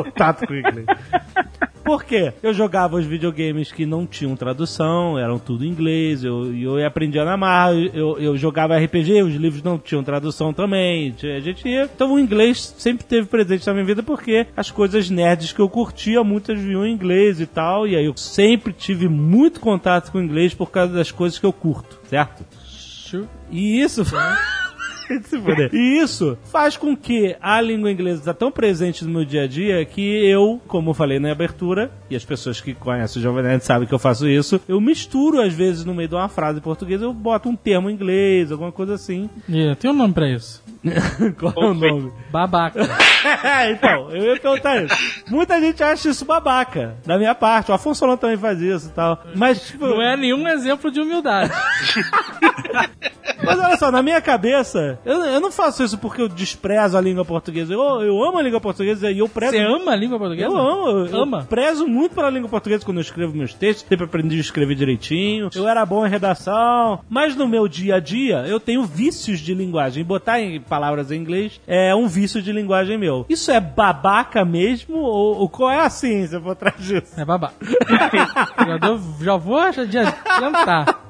[0.03, 0.87] Contato com o inglês.
[1.85, 2.33] Por quê?
[2.43, 7.27] Eu jogava os videogames que não tinham tradução, eram tudo em inglês, eu, eu aprendia
[7.27, 11.85] na marra, eu, eu jogava RPG, os livros não tinham tradução também, a gente ia...
[11.85, 15.69] Então o inglês sempre teve presente na minha vida porque as coisas nerds que eu
[15.69, 20.17] curtia, muitas vinham em inglês e tal, e aí eu sempre tive muito contato com
[20.17, 22.47] o inglês por causa das coisas que eu curto, certo?
[23.51, 24.05] E isso.
[25.25, 25.71] Se fuder.
[25.73, 29.47] E isso faz com que a língua inglesa está tão presente no meu dia a
[29.47, 33.43] dia que eu, como eu falei na abertura, e as pessoas que conhecem o Jovem
[33.43, 36.59] Nerd sabem que eu faço isso, eu misturo às vezes no meio de uma frase
[36.59, 39.29] em português, eu boto um termo em inglês, alguma coisa assim.
[39.49, 40.63] Yeah, tem um nome pra isso.
[41.39, 42.13] Qual é o nome?
[42.31, 42.81] Babaca.
[43.73, 44.95] então, eu ia perguntar isso.
[45.31, 47.71] Muita gente acha isso babaca, da minha parte.
[47.71, 49.23] O Afonso Solon também faz isso e tal.
[49.35, 51.53] Mas, tipo, Não é nenhum exemplo de humildade.
[53.43, 57.01] mas olha só, na minha cabeça, eu, eu não faço isso porque eu desprezo a
[57.01, 57.73] língua portuguesa.
[57.73, 59.53] Eu, eu amo a língua portuguesa e eu prezo.
[59.53, 60.49] Você ama a língua portuguesa?
[60.49, 61.47] Eu amo, eu Ama?
[61.49, 65.51] prezo muito pela língua portuguesa quando eu escrevo meus textos, sempre aprendi a escrever direitinho,
[65.55, 69.55] eu era bom em redação, mas no meu dia a dia eu tenho vícios de
[69.55, 70.05] linguagem.
[70.05, 73.25] Botar em palavras em inglês é um vício de linguagem meu.
[73.29, 77.15] Isso é babaca mesmo ou, ou qual é a ciência por trás disso?
[77.17, 77.55] É babaca.
[78.67, 81.04] já, já vou já adiantar.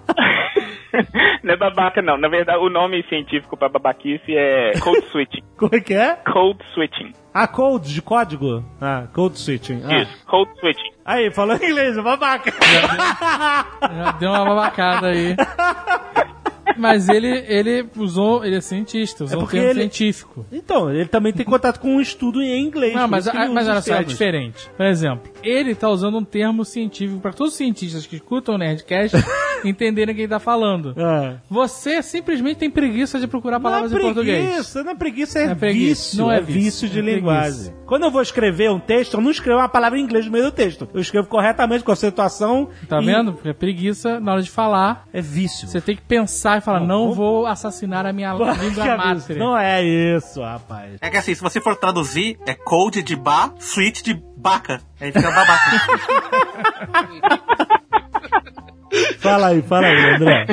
[1.43, 2.17] Não é babaca, não.
[2.17, 5.43] Na verdade, o nome científico pra babaquice é code switching.
[5.57, 6.17] Como é que é?
[6.17, 7.13] Code switching.
[7.33, 8.65] Ah, code, de código?
[8.81, 9.83] Ah, code switching.
[9.85, 10.03] Ah.
[10.03, 10.91] Isso, code switching.
[11.05, 12.51] Aí, falou em inglês, babaca.
[13.83, 15.37] Já deu uma babacada aí.
[16.77, 20.45] Mas ele, ele usou, ele é cientista, usou É um termo ele- científico.
[20.51, 22.95] Então, ele também tem contato com um estudo em inglês.
[22.95, 24.69] Não, mas, ele mas olha só, é diferente.
[24.77, 28.59] Por exemplo, ele tá usando um termo científico para todos os cientistas que escutam o
[28.59, 29.17] Nerdcast
[29.69, 30.95] entenderem o que ele tá falando.
[30.99, 31.37] Ah.
[31.51, 34.45] Você simplesmente tem preguiça de procurar palavras não é em português.
[34.47, 36.19] preguiça, não é preguiça, é, É preguiça, vício.
[36.19, 37.53] não é é vício, vício de é linguagem.
[37.53, 37.85] preguiça.
[37.87, 40.45] Quando eu vou escrever um texto, eu não escrevo uma palavra em inglês no meio
[40.45, 40.89] do texto.
[40.93, 42.69] Eu escrevo corretamente, com a situação.
[42.89, 43.33] Tá e vendo?
[43.35, 45.07] Porque é preguiça na hora de falar.
[45.13, 45.69] É vício.
[45.69, 49.39] Você tem que pensar e falar, não, vou assassinar a minha língua mátria.
[49.39, 50.97] Não é isso, rapaz.
[51.01, 54.81] É que assim, se você for traduzir, é code de ba, switch de baca.
[55.01, 55.71] Aí fica babaca.
[59.19, 60.47] Fala aí, fala aí, André.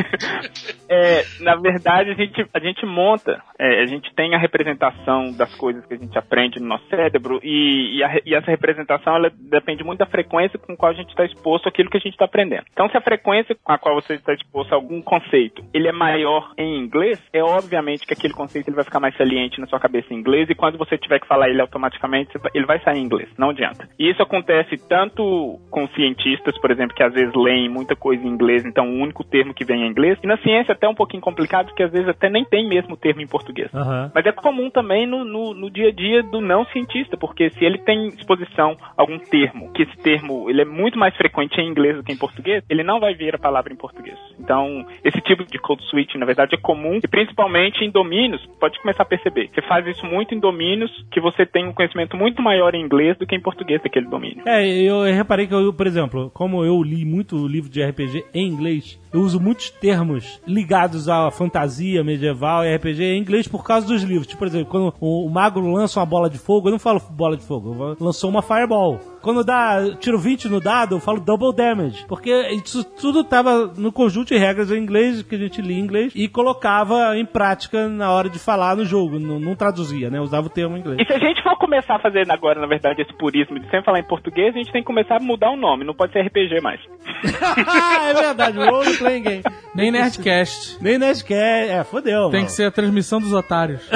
[0.94, 5.56] É, na verdade, a gente, a gente monta, é, a gente tem a representação das
[5.56, 9.32] coisas que a gente aprende no nosso cérebro e, e, a e essa representação ela
[9.50, 12.26] depende muito da frequência com qual a gente está exposto àquilo que a gente está
[12.26, 12.66] aprendendo.
[12.74, 15.94] Então, se a frequência com a qual você está exposto a algum conceito ele é
[15.94, 19.80] maior em inglês, é obviamente que aquele conceito ele vai ficar mais saliente na sua
[19.80, 23.06] cabeça em inglês e quando você tiver que falar ele automaticamente, ele vai sair em
[23.06, 23.88] inglês, não adianta.
[23.98, 28.31] E isso acontece tanto com cientistas, por exemplo, que às vezes leem muita coisa em
[28.32, 31.22] inglês, então o único termo que vem é inglês, e na ciência até um pouquinho
[31.22, 33.74] complicado, porque às vezes até nem tem mesmo termo em português.
[33.74, 34.12] Aham.
[34.14, 37.64] Mas é comum também no, no, no dia a dia do não cientista, porque se
[37.64, 41.70] ele tem exposição a algum termo, que esse termo ele é muito mais frequente em
[41.70, 44.18] inglês do que em português, ele não vai ver a palavra em português.
[44.40, 48.80] Então, esse tipo de code switch, na verdade, é comum, e principalmente em domínios, pode
[48.80, 49.50] começar a perceber.
[49.54, 53.18] Você faz isso muito em domínios que você tem um conhecimento muito maior em inglês
[53.18, 54.44] do que em português daquele domínio.
[54.46, 58.48] É, eu reparei que eu, por exemplo, como eu li muito livro de RPG em
[58.48, 63.86] inglês, eu uso muitos termos ligados à fantasia medieval e RPG em inglês por causa
[63.86, 64.26] dos livros.
[64.26, 67.02] Tipo, por exemplo, quando o, o mago lança uma bola de fogo, eu não falo
[67.12, 69.00] bola de fogo, eu falo, lançou uma fireball.
[69.22, 72.06] Quando dá tiro 20 no dado, eu falo double damage.
[72.08, 75.82] Porque isso tudo tava no conjunto de regras em inglês, que a gente lia em
[75.82, 79.20] inglês, e colocava em prática na hora de falar no jogo.
[79.20, 80.20] Não, não traduzia, né?
[80.20, 81.00] Usava o termo em inglês.
[81.00, 83.84] E se a gente for começar a fazer agora, na verdade, esse purismo de sempre
[83.84, 86.22] falar em português, a gente tem que começar a mudar o nome, não pode ser
[86.22, 86.80] RPG mais.
[88.10, 89.44] é verdade, role playing game.
[89.76, 90.78] Nem Nerdcast.
[90.82, 92.30] Nem Nerdcast, é, fodeu.
[92.30, 92.46] Tem mano.
[92.46, 93.82] que ser a transmissão dos otários.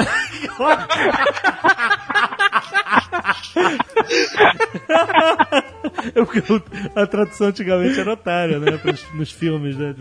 [6.14, 8.76] É a tradução antigamente era otária, né?
[8.76, 9.94] Pros, nos filmes, né?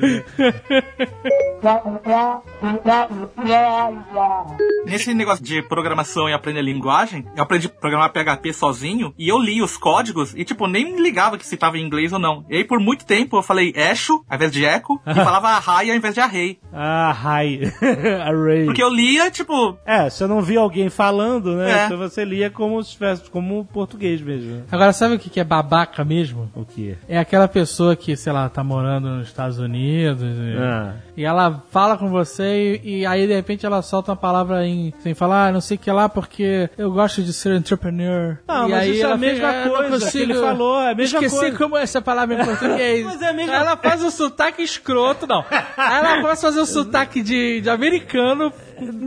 [4.86, 9.40] Nesse negócio de programação e aprender linguagem, eu aprendi a programar PHP sozinho e eu
[9.40, 12.46] li os códigos e, tipo, nem me ligava que se tava em inglês ou não.
[12.50, 15.90] E aí, por muito tempo, eu falei echo ao invés de echo e falava array
[15.90, 16.60] ao invés de array.
[16.74, 17.62] Ah, hi.
[18.26, 18.66] Array.
[18.66, 21.72] Porque eu lia, tipo, É, você não via alguém falando, né?
[21.72, 21.86] É.
[21.86, 24.64] Então você lia como se tivesse, como português mesmo.
[24.72, 26.50] Agora, sabe o que que é babaca mesmo?
[26.56, 26.96] O quê?
[27.08, 30.94] É aquela pessoa que, sei lá, tá morando nos Estados Unidos e, Ah.
[31.16, 34.94] e ela fala com você e, e aí de repente ela solta uma palavra em
[35.00, 38.38] sem falar, ah, não sei o que lá, porque eu gosto de ser entrepreneur.
[38.48, 40.96] Não, e mas aí isso é a mesma "Ah, coisa que ele falou, é a
[40.96, 43.06] mesma Esqueci coisa." como é essa palavra em português.
[43.06, 45.44] Mas é a mesma- ela faz um sotaque escroto, não.
[45.78, 48.52] Aí ela começa a fazer um sotaque de, de americano,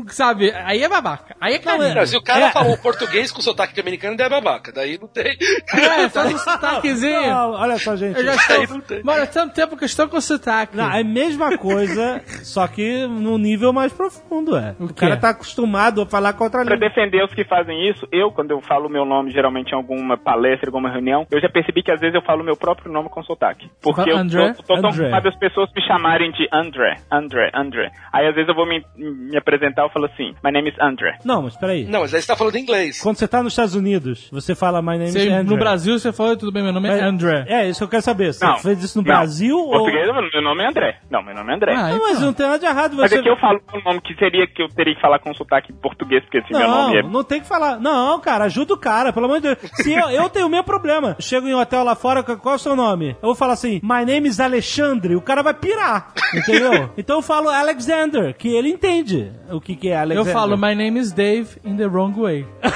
[0.08, 0.52] sabe?
[0.64, 1.36] Aí é babaca.
[1.40, 1.94] Aí é carinho.
[1.94, 2.50] Não, se o cara É.
[2.52, 4.72] falou português com sotaque americano, daí é babaca.
[4.72, 5.36] Daí não tem.
[5.74, 7.20] É, faz um sotaquezinho.
[7.30, 8.16] Não, olha só, gente.
[8.18, 8.66] Eu já estou.
[8.68, 9.02] não tem.
[9.02, 10.76] Mano, há tanto tempo que eu estou com sotaque.
[10.76, 14.74] Não, é a mesma coisa, só que num nível mais profundo, é.
[14.78, 14.94] O, quê?
[14.94, 16.88] cara tá acostumado a falar com outra Pra língua.
[16.88, 20.16] defender os que fazem isso, eu, quando eu falo o meu nome, geralmente em alguma
[20.16, 23.08] palestra, alguma reunião, eu já percebi que às vezes eu falo o meu próprio nome
[23.08, 23.70] com sotaque.
[23.82, 24.52] Porque fala eu André?
[24.54, 24.88] tô, tô tão André.
[24.88, 27.90] acostumado as pessoas me chamarem de André, André, André.
[28.12, 31.18] Aí às vezes eu vou me, me apresentar, eu falo assim, my name is André.
[31.24, 31.84] Não, mas peraí.
[31.84, 33.00] Não, mas aí você tá falando inglês.
[33.00, 35.44] Quando você tá nos Estados Unidos, você fala My name Você- is Andrew.
[35.52, 37.44] no Brasil você falou, tudo bem, meu nome é André.
[37.48, 38.32] É, isso que eu quero saber.
[38.32, 39.12] Você Não, fez isso no não.
[39.14, 39.70] Brasil ou...
[39.70, 40.98] Português, meu nome é André.
[41.10, 41.74] Não, meu nome é André.
[41.74, 42.26] Ah, Não, mas então.
[42.26, 43.18] não tem nada de errado Mas você...
[43.18, 46.22] aqui eu falo o nome que seria que eu teria que falar com sotaque português,
[46.24, 47.02] porque assim, meu Não, nome é...
[47.02, 47.78] não tem que falar.
[47.80, 49.58] Não, cara, ajuda o cara, pelo amor de Deus.
[49.74, 51.16] Se eu, eu tenho o mesmo problema.
[51.20, 53.10] Chego em um hotel lá fora, qual é o seu nome?
[53.22, 55.16] Eu vou falar assim, my name is Alexandre.
[55.16, 56.90] O cara vai pirar, entendeu?
[56.96, 60.32] então eu falo Alexander, que ele entende o que, que é Eu Alexander.
[60.32, 62.46] falo, my name is Dave in the wrong way.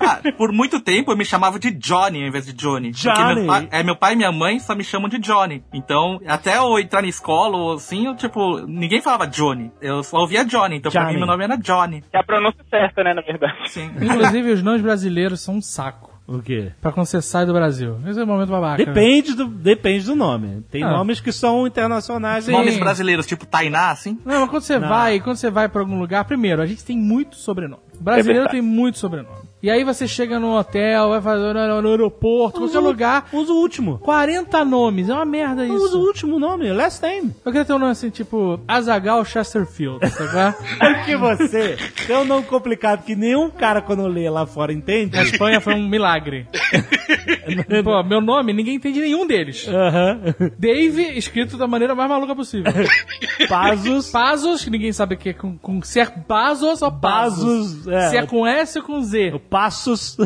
[0.00, 2.90] Ah, por muito tempo eu me chamava de Johnny ao invés de Johnny.
[2.90, 3.34] Johnny.
[3.36, 5.62] Meu pai, é, meu pai e minha mãe só me chamam de Johnny.
[5.72, 9.70] Então, até eu entrar na escola ou assim, eu, tipo, ninguém falava Johnny.
[9.80, 10.76] Eu só ouvia Johnny.
[10.76, 11.12] Então, pra Johnny.
[11.14, 12.02] mim, meu nome era Johnny.
[12.12, 13.70] É a pronúncia certa, né, na verdade.
[13.70, 13.90] Sim.
[14.00, 16.11] Inclusive, os nomes brasileiros são um saco.
[16.26, 16.72] O quê?
[16.80, 17.98] Pra quando você sai do Brasil.
[18.06, 18.78] Esse é o momento babaca.
[18.78, 18.84] né?
[18.84, 20.62] Depende do, depende do nome.
[20.70, 20.90] Tem Ah.
[20.90, 22.44] nomes que são internacionais.
[22.44, 22.52] Sim.
[22.52, 24.18] Nomes brasileiros, tipo Tainá, assim.
[24.24, 24.88] Não, mas quando você Não.
[24.88, 27.82] vai, quando você vai pra algum lugar, primeiro, a gente tem muito sobrenome.
[28.00, 28.52] O brasileiro verdade.
[28.52, 29.51] tem muito sobrenome.
[29.62, 33.56] E aí você chega no hotel, vai fazer no, no aeroporto, qualquer lugar, Usa o
[33.56, 33.98] último.
[33.98, 35.98] 40 nomes, é uma merda Usa o isso.
[36.00, 37.32] último nome, last name.
[37.44, 40.56] Eu queria ter um nome assim, tipo, Azagal Chesterfield, sabe?
[40.78, 41.76] Porque você
[42.08, 45.16] tem um nome complicado que nenhum cara quando lê lá fora entende.
[45.16, 46.48] Na Espanha foi um milagre.
[47.84, 49.68] Pô, meu nome, ninguém entende nenhum deles.
[49.68, 50.20] Aham.
[50.58, 52.72] Dave, escrito da maneira mais maluca possível.
[53.48, 54.10] Pazos.
[54.10, 56.90] Pazos, que ninguém sabe o que é com, com se é ou Pazos.
[57.00, 58.10] Pazos, é.
[58.10, 59.40] Se é com S ou com Z.
[59.52, 60.16] Passos.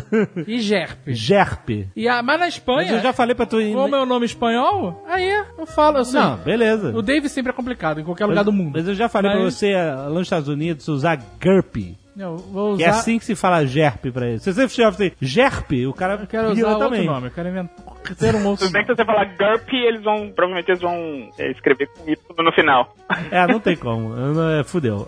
[0.47, 0.97] E Gerp.
[1.07, 1.87] Gerpe.
[1.95, 3.73] E a, mas na Mas Espanha, eu já falei pra tu ir.
[3.73, 6.17] como é o nome espanhol, aí eu falo assim.
[6.17, 6.97] Não, beleza.
[6.97, 8.71] O Dave sempre é complicado, em qualquer lugar do mundo.
[8.75, 11.97] Mas eu já falei pra Mas- você, eh, lá nos Estados Unidos, usar GURP.
[12.17, 12.77] Eu vou usar.
[12.77, 14.39] Que é assim que se fala GERP pra ele.
[14.39, 16.99] Se você chama assim, GERP, o cara Eu quero usar também.
[17.01, 17.75] outro nome, eu quero inventar.
[18.17, 21.29] Ter um outro Tudo bem que se você falar GURP, eles vão, provavelmente eles vão
[21.37, 22.95] é, escrever com isso no final.
[23.29, 24.13] É, não tem como.
[24.51, 25.07] É, Fudeu.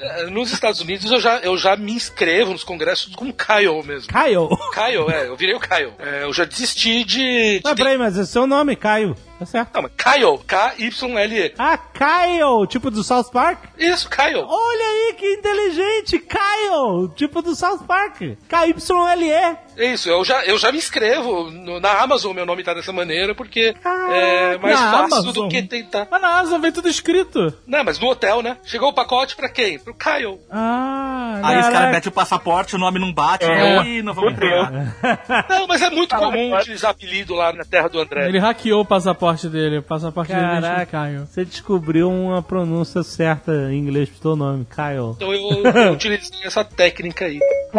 [0.00, 4.08] É, Nos Estados Unidos eu já, eu já me inscrevo nos congressos como Kyle mesmo.
[4.12, 4.48] Caio.
[4.74, 5.92] Kyle, é, eu virei o Kyle.
[5.98, 7.60] É, eu já desisti de.
[7.60, 9.14] de Ah, peraí, mas é seu nome, Caio.
[9.38, 9.70] Tá certo.
[9.74, 11.54] Não, mas Kyle, K-Y-L-E.
[11.58, 13.58] Ah, Kyle, tipo do South Park?
[13.78, 14.44] Isso, Kyle.
[14.44, 18.20] Olha aí que inteligente, Kyle, tipo do South Park.
[18.48, 19.56] K-Y-L-E.
[19.78, 22.92] É Isso, eu já, eu já me inscrevo no- na Amazon, meu nome tá dessa
[22.92, 23.74] maneira, porque
[24.10, 25.32] é mais fácil Amazon?
[25.32, 26.08] do que tentar.
[26.10, 27.52] Mas na Amazon vem tudo escrito.
[27.66, 28.56] Não, mas no hotel, né?
[28.64, 29.78] Chegou o pacote pra quem?
[29.78, 30.38] Pro Kyle.
[30.50, 33.44] Ah, Aí os caras metem o passaporte, o nome não bate.
[33.44, 33.82] É.
[33.84, 34.68] Ih, não vamos entregar.
[35.48, 38.26] Não, mas é muito comum utilizar apelido lá na terra do André.
[38.28, 39.78] Ele hackeou o passaporte dele.
[39.78, 41.26] O passaporte dele Caraca, escrito Caio.
[41.26, 45.12] você descobriu uma pronúncia certa em inglês pro teu nome, Kyle.
[45.16, 47.38] Então eu, eu utilizei essa técnica aí.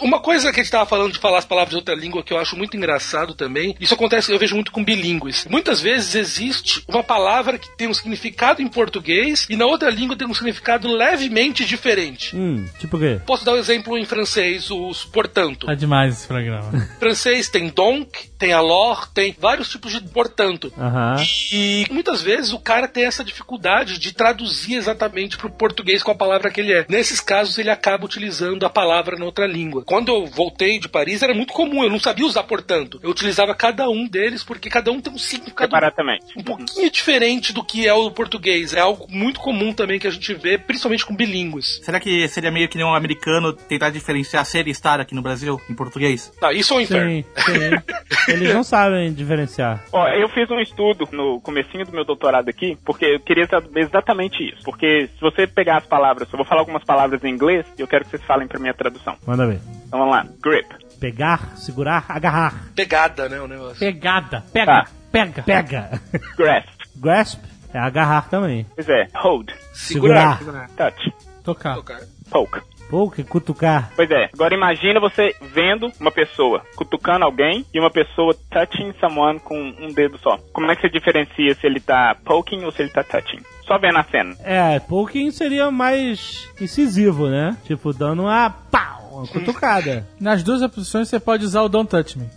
[0.00, 2.32] Uma coisa que a gente tava falando de falar as palavras de outra língua que
[2.32, 5.46] eu acho muito engraçado também, isso acontece, eu vejo muito com bilíngues.
[5.50, 10.16] Muitas vezes existe uma palavra que tem um significado em português e na outra língua
[10.16, 12.36] tem um significado levemente diferente.
[12.36, 13.20] Hum, tipo o quê?
[13.26, 15.66] Posso dar um exemplo em francês, os portanto.
[15.66, 16.70] Tá demais esse programa.
[16.98, 20.72] Francês tem donc, tem alors, tem vários tipos de portanto.
[20.78, 21.16] Aham.
[21.52, 26.14] E muitas vezes o cara tem essa dificuldade de traduzir exatamente pro português com a
[26.14, 26.86] palavra que ele é.
[26.88, 29.82] Nesses casos, ele acaba utilizando a palavra na outra língua.
[29.84, 32.98] Quando eu voltei de Paris, era muito comum, eu não sabia usar portanto.
[33.02, 36.38] Eu utilizava cada um deles porque cada um tem um significado Separadamente.
[36.38, 38.74] um pouquinho diferente do que é o português.
[38.74, 41.80] É algo muito comum também que a gente vê, principalmente com bilíngues.
[41.82, 45.22] Será que seria meio que nem um americano tentar diferenciar ser e estar aqui no
[45.22, 46.32] Brasil, em português?
[46.40, 47.10] Tá, isso é um inferno.
[47.10, 48.32] Sim, sim.
[48.32, 49.84] Eles não sabem diferenciar.
[49.92, 53.80] Ó, eu fiz um estudo no comecinho do meu doutorado aqui, porque eu queria saber
[53.80, 54.62] exatamente isso.
[54.64, 57.86] Porque se você pegar as palavras, eu vou falar algumas palavras em inglês e eu
[57.88, 59.16] quero que vocês falem pra minha tradução.
[59.24, 59.60] Manda ver.
[59.86, 60.26] Então vamos lá.
[60.42, 60.66] Grip.
[60.98, 62.72] Pegar, segurar, agarrar.
[62.74, 63.78] Pegada, né, o negócio.
[63.78, 64.44] Pegada.
[64.52, 64.66] Pega.
[64.66, 64.90] Tá.
[65.12, 65.42] Pega.
[65.42, 66.00] Pega.
[66.36, 66.68] Grasp.
[66.96, 68.66] Grasp é agarrar também.
[68.74, 69.06] Pois é.
[69.14, 69.50] Hold.
[69.72, 70.40] Segurar.
[70.76, 71.12] Touch.
[71.44, 71.74] Tocar.
[71.76, 72.00] Tocar.
[72.30, 72.60] Poke.
[72.88, 73.90] Poke, cutucar.
[73.96, 74.30] Pois é.
[74.32, 79.92] Agora imagina você vendo uma pessoa cutucando alguém e uma pessoa touching someone com um
[79.92, 80.38] dedo só.
[80.52, 83.40] Como é que você diferencia se ele tá poking ou se ele tá touching?
[83.66, 84.36] Só vendo a cena.
[84.44, 87.56] É, poking seria mais incisivo, né?
[87.64, 90.06] Tipo, dando uma pau, uma cutucada.
[90.20, 92.28] Nas duas opções você pode usar o Don't Touch Me.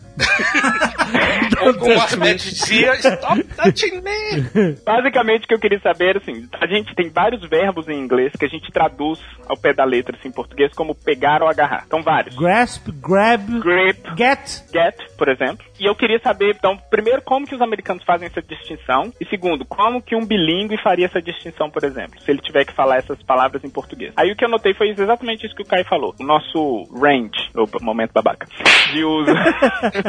[1.61, 4.75] Ou como o Ahmed dizia, stop touching me!
[4.85, 8.45] Basicamente, o que eu queria saber, assim, a gente tem vários verbos em inglês que
[8.45, 11.83] a gente traduz ao pé da letra, assim, em português, como pegar ou agarrar.
[11.85, 12.35] Então, vários.
[12.35, 14.63] Grasp, grab, Grip, get.
[14.71, 15.65] get, por exemplo.
[15.79, 19.11] E eu queria saber, então, primeiro, como que os americanos fazem essa distinção?
[19.19, 22.73] E segundo, como que um bilíngue faria essa distinção, por exemplo, se ele tiver que
[22.73, 24.13] falar essas palavras em português?
[24.15, 26.13] Aí o que eu notei foi exatamente isso que o Kai falou.
[26.19, 28.45] O nosso range, opa, momento babaca,
[28.91, 29.31] de uso.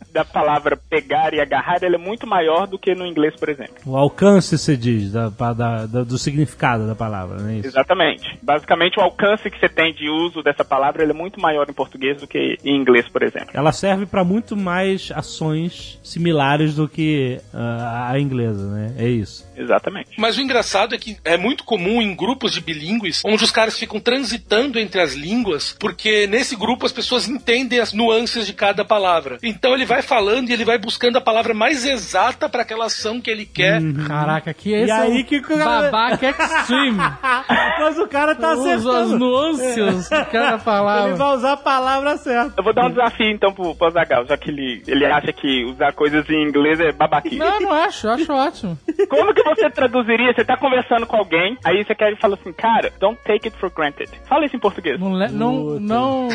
[0.11, 3.75] da palavra pegar e agarrar ele é muito maior do que no inglês, por exemplo.
[3.85, 5.53] O alcance, se diz, da, da-
[5.85, 7.67] da- do significado da palavra, não é isso?
[7.67, 8.37] Exatamente.
[8.41, 11.73] Basicamente, o alcance que você tem de uso dessa palavra ele é muito maior em
[11.73, 13.49] português do que em inglês, por exemplo.
[13.53, 18.93] Ela serve para muito mais ações similares do que ah, a inglesa, né?
[18.97, 19.49] É isso.
[19.55, 20.09] Exatamente.
[20.17, 23.77] Mas o engraçado é que é muito comum em grupos de bilíngues, onde os caras
[23.77, 28.83] ficam transitando entre as línguas, porque nesse grupo as pessoas entendem as nuances de cada
[28.83, 29.37] palavra.
[29.43, 33.19] Então ele vai falando e ele vai buscando a palavra mais exata para aquela ação
[33.21, 33.81] que ele quer.
[34.07, 36.97] Caraca, que esse E é aí um que o cara- babaca extreme.
[37.79, 39.19] Mas o cara tá Usa as acertando.
[39.19, 41.15] nuances que cada Ele palavra.
[41.15, 42.53] vai usar a palavra certa.
[42.57, 45.65] Eu vou dar um desafio então pro, pro Azaghal, já que ele, ele acha que
[45.65, 47.37] usar coisas em inglês é babaquice.
[47.37, 48.77] Não, não acho, eu acho ótimo.
[49.09, 50.33] Como que você traduziria?
[50.33, 53.57] Você tá conversando com alguém, aí você quer e fala assim, cara, don't take it
[53.57, 54.09] for granted.
[54.27, 54.99] Fala isso em português.
[54.99, 56.27] Não, não, não,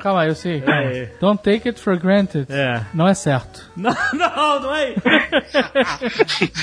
[0.00, 0.62] calma aí, eu sei.
[1.20, 2.46] Don't take it for granted.
[2.50, 2.80] É.
[2.94, 3.70] Não é certo.
[3.76, 4.94] Não, não, não é.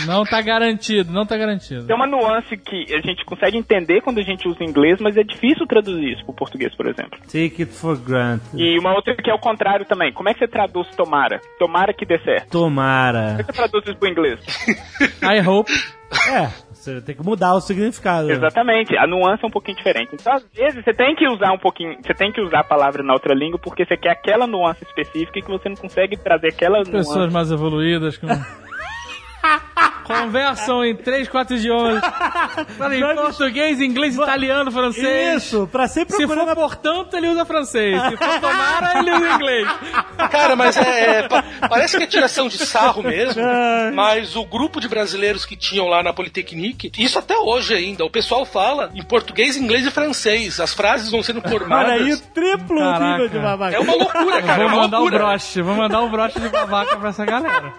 [0.06, 1.86] Não tá garantido, não tá garantido.
[1.88, 5.24] Tem uma nuance que a gente consegue entender quando a gente usa inglês, mas é
[5.24, 7.18] difícil traduzir isso pro português, por exemplo.
[7.26, 8.56] Take it for granted.
[8.62, 10.14] E uma outra que é o contrário também.
[10.14, 11.40] Como é que você traduz tomara?
[11.58, 12.50] Tomara que dê certo.
[12.52, 13.38] Como Tomara.
[13.40, 14.40] é que você traduz isso pro inglês?
[15.24, 15.72] I hope.
[16.32, 16.48] É,
[16.80, 18.32] você tem que mudar o significado.
[18.32, 20.10] Exatamente, a nuance é um pouquinho diferente.
[20.14, 23.04] Então, às vezes, você tem que usar um pouquinho, você tem que usar a palavra
[23.04, 26.48] na outra língua porque você quer aquela nuance específica e que você não consegue trazer
[26.50, 27.34] aquela Pessoas nuance.
[27.34, 28.28] mais evoluídas com...
[30.10, 32.02] Conversam em três, quatro idiomas.
[32.78, 35.44] Fala em português, inglês, italiano, francês.
[35.44, 38.02] Isso, pra sempre Se for portanto, ele usa francês.
[38.02, 39.68] Se for tomara, ele usa inglês.
[40.32, 43.42] Cara, mas é, é, pa- parece que é tiração de sarro mesmo.
[43.44, 43.92] Ai.
[44.00, 48.10] Mas o grupo de brasileiros que tinham lá na Politecnique, isso até hoje ainda, o
[48.10, 50.60] pessoal fala em português, inglês e francês.
[50.60, 51.92] As frases vão sendo formadas.
[51.94, 53.06] Olha aí, o triplo Caraca.
[53.12, 53.76] nível de babaca.
[53.76, 54.64] É uma loucura, cara.
[54.64, 55.26] é Vou uma mandar um loucura.
[55.26, 57.74] broche, vou mandar um broche de babaca pra essa galera.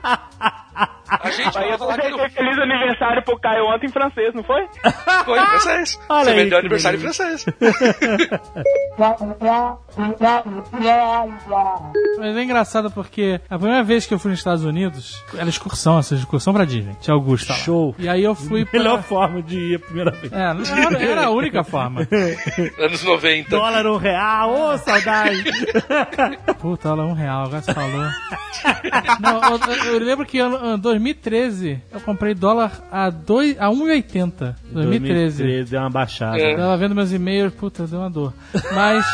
[0.74, 4.44] A gente Aí eu falar que desejei feliz aniversário pro Caio ontem em francês, não
[4.44, 4.64] foi?
[5.24, 6.00] foi em francês.
[6.08, 7.46] Olha Você aí, vendeu aniversário em francês.
[12.18, 15.98] Mas é engraçado porque a primeira vez que eu fui nos Estados Unidos, era excursão,
[15.98, 16.94] essa excursão pra Disney.
[17.00, 17.56] Tinha Augusto lá.
[17.56, 17.94] Show.
[17.98, 18.78] E aí eu fui pra...
[18.78, 20.32] Melhor forma de ir a primeira vez.
[20.32, 22.06] É, era, era a única forma.
[22.78, 23.50] Anos 90.
[23.50, 25.44] Dólar um real, ô saudade.
[26.58, 28.08] Puta, olha, um real, agora você falou.
[29.20, 34.54] Não, eu, eu lembro que em 2013 eu comprei dólar a, dois, a 1,80.
[34.72, 35.64] 2013.
[35.64, 36.38] deu uma baixada.
[36.38, 36.56] É.
[36.56, 38.34] Tava vendo meus e-mails, puta, deu uma dor.
[38.72, 39.04] Mas,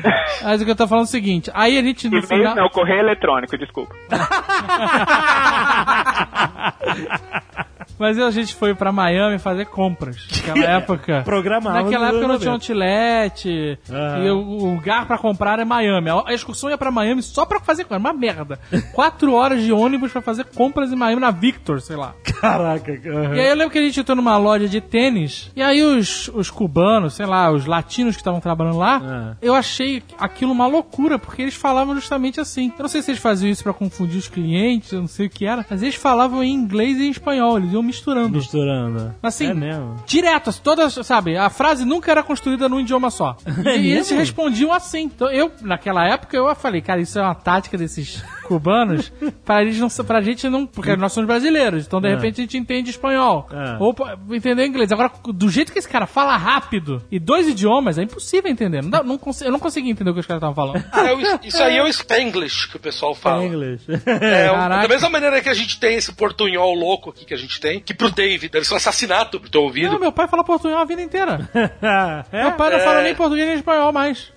[0.42, 2.56] mas o que eu tô falando é o seguinte, aí a gente no E-mail final...
[2.56, 3.94] não, correio eletrônico, desculpa.
[7.98, 10.26] Mas a gente foi pra Miami fazer compras.
[10.46, 11.22] Naquela época.
[11.24, 12.72] Programava Naquela época não tinha 90.
[12.72, 13.78] outlet.
[13.90, 14.24] Aham.
[14.24, 14.40] E o,
[14.74, 16.08] lugar pra comprar é Miami.
[16.26, 18.00] A excursão ia pra Miami só pra fazer compras.
[18.00, 18.58] Uma merda.
[18.92, 22.14] Quatro horas de ônibus pra fazer compras em Miami na Victor, sei lá.
[22.40, 22.92] Caraca.
[22.92, 23.34] aham.
[23.34, 25.50] E aí eu lembro que a gente entrou numa loja de tênis.
[25.56, 29.36] E aí os, os cubanos, sei lá, os latinos que estavam trabalhando lá, Ah.
[29.40, 32.72] eu achei aquilo uma loucura, porque eles falavam justamente assim.
[32.76, 35.30] Eu não sei se eles faziam isso pra confundir os clientes, eu não sei o
[35.30, 38.36] que era, mas eles falavam em inglês e em espanhol, eles iam misturando.
[38.36, 39.14] Misturando.
[39.22, 39.96] Assim, É mesmo.
[40.06, 43.36] Direto, assim, todas, sabe, a frase nunca era construída num idioma só.
[43.64, 44.18] E, É e eles mesmo?
[44.18, 45.02] respondiam assim.
[45.04, 49.12] Então eu, naquela época, eu falei, cara, isso é uma tática desses cubanos
[49.44, 52.14] pra eles não, pra gente não, porque nós somos brasileiros, então de É.
[52.14, 53.48] repente a gente entende espanhol.
[53.52, 53.76] É.
[53.80, 53.94] Ou
[54.32, 54.90] entender inglês.
[54.92, 58.82] Agora, do jeito que esse cara fala rápido e dois idiomas, é impossível entender.
[58.82, 60.84] Não dá- não cons- eu não consegui entender o que os caras estavam falando.
[61.06, 63.44] É o- isso aí é o Spanglish que o pessoal fala.
[63.44, 63.80] Inglês.
[64.06, 64.82] É, o- Caraca.
[64.82, 67.80] da mesma maneira que a gente tem esse portunhol louco aqui que a gente tem,
[67.80, 69.92] que pro David deve ser um assassinato pro teu ouvido.
[69.92, 71.48] Não, meu pai fala portunhol a vida inteira.
[71.54, 72.84] é, Meu pai não É.
[72.84, 74.32] fala nem português nem espanhol mais.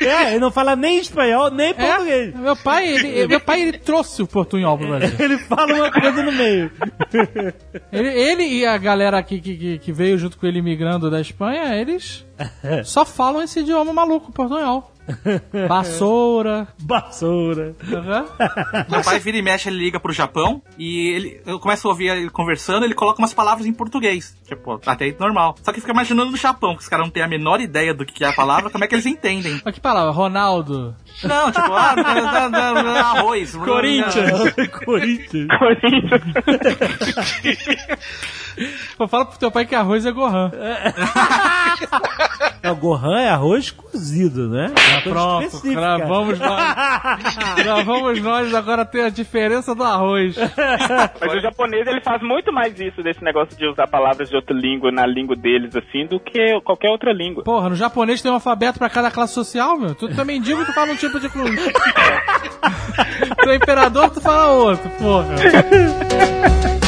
[0.00, 2.34] é, ele não fala nem espanhol, nem É, português.
[2.34, 3.08] meu pai, ele,
[3.38, 5.16] meu pai, ele trouxe o portunhol pro Brasil.
[5.18, 6.70] Ele fala uma coisa no meio.
[7.92, 11.20] Ele, ele e a galera que, que, que- que veio junto com ele migrando da
[11.20, 12.26] Espanha, eles
[12.84, 14.92] só falam esse idioma maluco, portunhol.
[15.66, 16.68] Vassoura.
[16.78, 17.74] Vassoura.
[17.92, 18.26] aham.
[18.90, 22.08] Meu pai vira e mexe, ele liga pro Japão e ele, eu começo a ouvir
[22.10, 24.36] ele conversando, ele coloca umas palavras em português.
[24.46, 25.54] Tipo, até aí normal.
[25.62, 28.04] Só que fica imaginando no Japão, que os caras não têm a menor ideia do
[28.04, 29.60] que é a palavra, como é que eles entendem?
[29.64, 30.10] Mas que palavra?
[30.12, 30.94] Ronaldo.
[31.24, 32.48] Não, tipo, ah, da- da-
[32.82, 33.54] da- arroz.
[33.56, 34.54] Corinthians.
[34.84, 35.48] Corinthians.
[38.96, 40.50] Pô, fala pro teu pai que arroz é Gohan.
[42.62, 44.72] Não, Gohan é arroz cozido, né?
[44.74, 46.74] Coisa Pronto, gravamos nós.
[47.56, 50.34] gravamos nós agora tem a diferença do arroz.
[51.20, 54.54] Mas o japonês, ele faz muito mais isso, desse negócio de usar palavras de outra
[54.56, 57.44] língua na língua deles, assim, do que qualquer outra língua.
[57.44, 59.94] Porra, no japonês tem um alfabeto pra cada classe social, meu.
[59.94, 61.56] Tu também digo, tu fala um tipo de clube.
[63.42, 65.34] tu é imperador, tu fala outro, porra.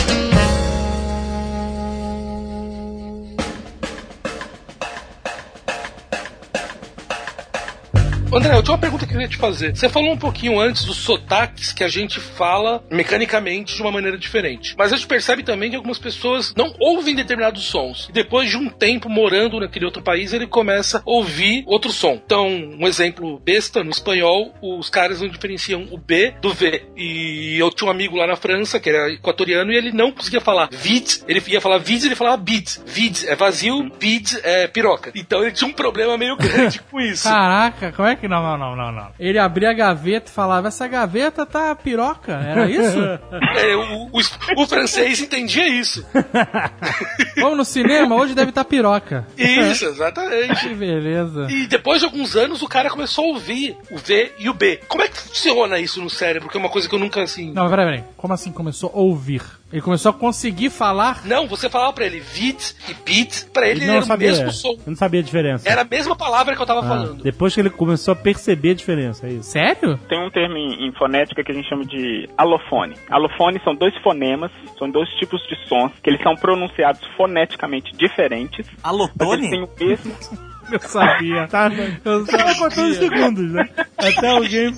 [8.33, 9.74] André, eu tinha uma pergunta que eu queria te fazer.
[9.74, 14.16] Você falou um pouquinho antes dos sotaques que a gente fala mecanicamente de uma maneira
[14.16, 14.74] diferente.
[14.78, 18.07] Mas a gente percebe também que algumas pessoas não ouvem determinados sons.
[18.09, 22.20] E depois de um tempo morando naquele outro país, ele começa a ouvir outro som.
[22.24, 26.85] Então, um exemplo besta, no espanhol, os caras não diferenciam o B do V.
[26.97, 30.41] E eu tinha um amigo lá na França, que era equatoriano, e ele não conseguia
[30.41, 32.78] falar vid, ele ia falar vid, ele falava bid.
[32.87, 35.11] Vid é vazio, bid é piroca.
[35.16, 37.24] Então ele tinha um problema meio grande com isso.
[37.24, 39.08] Caraca, como é que não, não, não, não, não.
[39.18, 42.98] Ele abria a gaveta e falava, essa gaveta tá piroca, era isso?
[43.60, 46.04] É, o, o- o francês entendia isso.
[47.36, 49.26] Vamos no cinema, hoje deve estar piroca.
[49.36, 50.60] Isso, exatamente.
[50.70, 51.46] Que beleza.
[51.50, 54.80] E depois de alguns anos, o cara começou a ouvir o V e o B.
[54.88, 56.48] Como é que funciona isso no cérebro?
[56.48, 57.52] Que é uma coisa que eu nunca, assim...
[57.52, 58.04] Não, peraí, peraí.
[58.16, 59.42] Como assim começou a ouvir?
[59.72, 61.24] Ele começou a conseguir falar?
[61.24, 62.56] Não, você falava pra ele vid
[62.88, 64.28] e bit, pra ele Ele não era o sabia.
[64.30, 64.70] mesmo som.
[64.70, 65.68] Eu não sabia a diferença.
[65.68, 67.22] Era a mesma palavra que eu tava Ah, falando.
[67.22, 69.50] depois que ele começou a perceber a diferença, é isso.
[69.50, 69.96] Sério?
[70.08, 72.96] Tem um termo em, em fonética que a gente chama de alofone.
[73.08, 78.66] Alofone são dois fonemas, são dois tipos de sons que eles são pronunciados foneticamente diferentes,
[78.82, 80.16] mas eles têm o mesmo
[80.70, 81.48] Eu sabia.
[81.48, 81.68] Tá,
[82.04, 82.94] Eu tava contando sabia.
[82.94, 83.68] segundos, né?
[83.98, 84.72] Até alguém.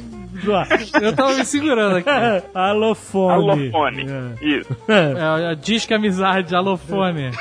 [1.01, 2.09] Eu tava me segurando aqui.
[2.55, 3.33] Alofone.
[3.71, 4.07] alofone.
[4.41, 4.45] É.
[4.45, 4.77] Isso.
[4.89, 7.31] É, a disque amizade, alofone.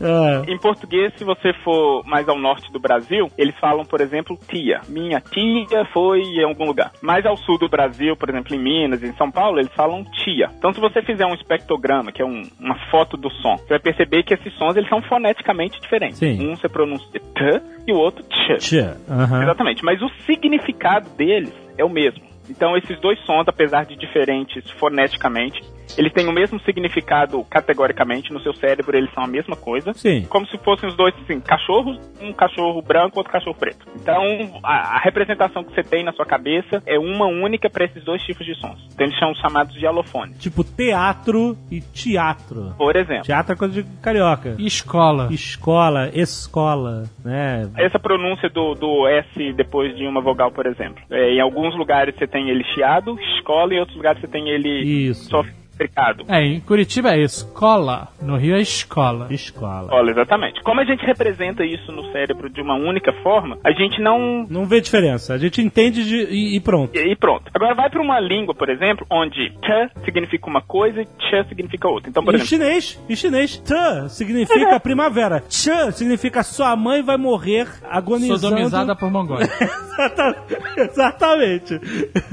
[0.00, 0.50] É.
[0.52, 4.80] Em português, se você for mais ao norte do Brasil, eles falam, por exemplo, tia.
[4.88, 6.92] Minha tia foi em algum lugar.
[7.02, 10.48] Mais ao sul do Brasil, por exemplo, em Minas, em São Paulo, eles falam tia.
[10.58, 13.78] Então, se você fizer um espectrograma, que é um- uma foto do som, você vai
[13.78, 16.18] perceber que esses sons eles são foneticamente diferentes.
[16.18, 16.46] Sim.
[16.48, 18.58] Um você pronuncia t e o outro ch.
[18.58, 18.94] Tchê.
[19.08, 19.42] Aham.
[19.42, 22.22] Exatamente, mas o significado deles é o mesmo.
[22.48, 25.62] Então, esses dois sons, apesar de diferentes foneticamente,
[25.96, 29.92] eles têm o mesmo significado categoricamente no seu cérebro, eles são a mesma coisa.
[29.94, 30.26] Sim.
[30.28, 33.86] Como se fossem os dois, assim, cachorros, um cachorro branco, outro cachorro preto.
[33.96, 38.04] Então, a, a representação que você tem na sua cabeça é uma única para esses
[38.04, 38.78] dois tipos de sons.
[38.92, 40.38] Então, eles são chamados de alofones.
[40.38, 42.74] Tipo teatro e teatro.
[42.76, 44.56] Por exemplo, Teatro é coisa de carioca.
[44.58, 45.28] E escola.
[45.30, 47.70] Escola, escola, né?
[47.76, 51.02] essa pronúncia do, do S depois de uma vogal, por exemplo.
[51.10, 54.48] É, em alguns lugares você tem ele chiado, escola, e em outros lugares você tem
[54.48, 55.28] ele Isso.
[55.28, 55.42] só
[55.74, 56.24] fricado.
[56.28, 58.08] É, em Curitiba é escola.
[58.20, 59.28] No Rio é escola.
[59.30, 59.88] Escola.
[59.90, 60.62] Olha, exatamente.
[60.62, 64.46] Como a gente representa isso no cérebro de uma única forma, a gente não.
[64.48, 65.34] Não vê diferença.
[65.34, 66.94] A gente entende de, e, e pronto.
[66.96, 67.50] E e pronto.
[67.54, 71.88] Agora vai para uma língua, por exemplo, onde ch significa uma coisa e ch significa
[71.88, 72.10] outra.
[72.10, 75.42] Então, por Em exemplo, chinês, em chinês, tã significa primavera.
[75.48, 78.40] Chã significa sua mãe vai morrer agonizando.
[78.40, 79.48] Sodomizada por mongóis.
[80.76, 81.78] Exatamente.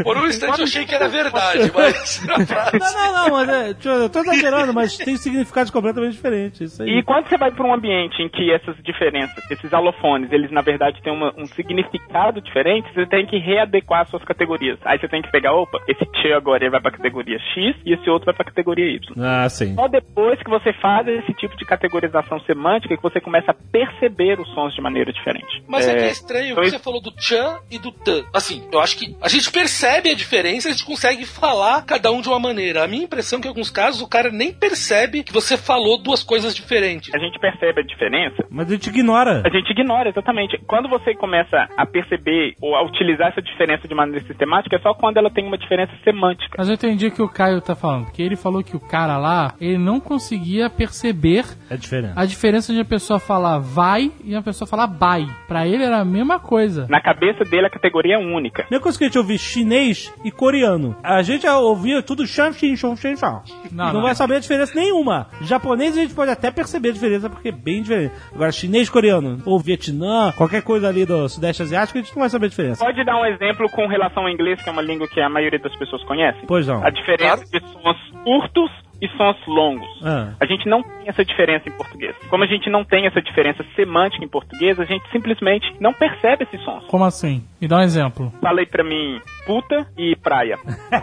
[0.03, 2.21] Por um instante eu achei que era verdade, mas...
[2.25, 6.61] Não, não, não, mas é, eu tô exagerando, mas tem significados completamente diferentes.
[6.61, 6.89] Isso aí.
[6.99, 10.61] E quando você vai para um ambiente em que essas diferenças, esses alofones, eles na
[10.61, 14.77] verdade têm uma- um significado diferente, você tem que readequar suas categorias.
[14.85, 17.93] Aí você tem que pegar, opa, esse ch agora ele vai para categoria X e
[17.93, 19.13] esse outro vai para categoria Y.
[19.23, 19.75] Ah, sim.
[19.75, 24.39] Só depois que você faz esse tipo de categorização semântica que você começa a perceber
[24.39, 25.63] os sons de maneira diferente.
[25.67, 28.23] Mas é, que é estranho, então você falou do chan e do tan.
[28.33, 32.21] Assim, eu acho que a gente percebe a diferença, a gente consegue falar cada um
[32.21, 32.83] de uma maneira.
[32.83, 36.01] A minha impressão é que em alguns casos o cara nem percebe que você falou
[36.01, 37.13] duas coisas diferentes.
[37.13, 39.43] A gente percebe a diferença Mas a gente ignora.
[39.45, 40.57] A gente ignora, exatamente.
[40.67, 44.93] Quando você começa a perceber ou a utilizar essa diferença de maneira sistemática, é só
[44.93, 46.55] quando ela tem uma diferença semântica.
[46.57, 48.05] Mas eu entendi o que o Caio tá falando.
[48.05, 52.13] Porque ele falou que o cara lá, ele não conseguia perceber É diferente.
[52.15, 55.27] a diferença de a pessoa falar vai e a pessoa falar bye.
[55.47, 56.87] Pra ele era a mesma coisa.
[56.89, 58.65] Na cabeça dele, a categoria é única.
[58.69, 60.95] Mesma coisa que a gente ouvir chinês e coreano.
[61.03, 63.41] A gente ouvia tudo shan, shin, shon, shen, shon.
[63.71, 64.01] Não, Não, não.
[64.01, 65.27] vai saber a diferença nenhuma.
[65.41, 68.13] Japonês a gente pode até perceber a diferença, porque é bem diferente.
[68.33, 72.29] Agora, chinês, coreano, ou Vietnã, qualquer coisa ali do Sudeste Asiático, a gente não vai
[72.29, 72.83] saber a diferença.
[72.85, 75.59] Pode dar um exemplo com relação ao inglês, que é uma língua que a maioria
[75.59, 76.39] das pessoas conhece?
[76.47, 76.83] Pois não.
[76.85, 79.87] A diferença de sons curtos e sons longos.
[80.03, 80.33] Ah.
[80.39, 82.15] A gente não tem essa diferença em português.
[82.29, 86.43] Como a gente não tem essa diferença semântica em português, a gente simplesmente não percebe
[86.43, 86.85] esses sons.
[86.87, 87.43] Como assim?
[87.59, 88.31] Me dá um exemplo.
[88.41, 90.57] Falei pra mim puta e praia.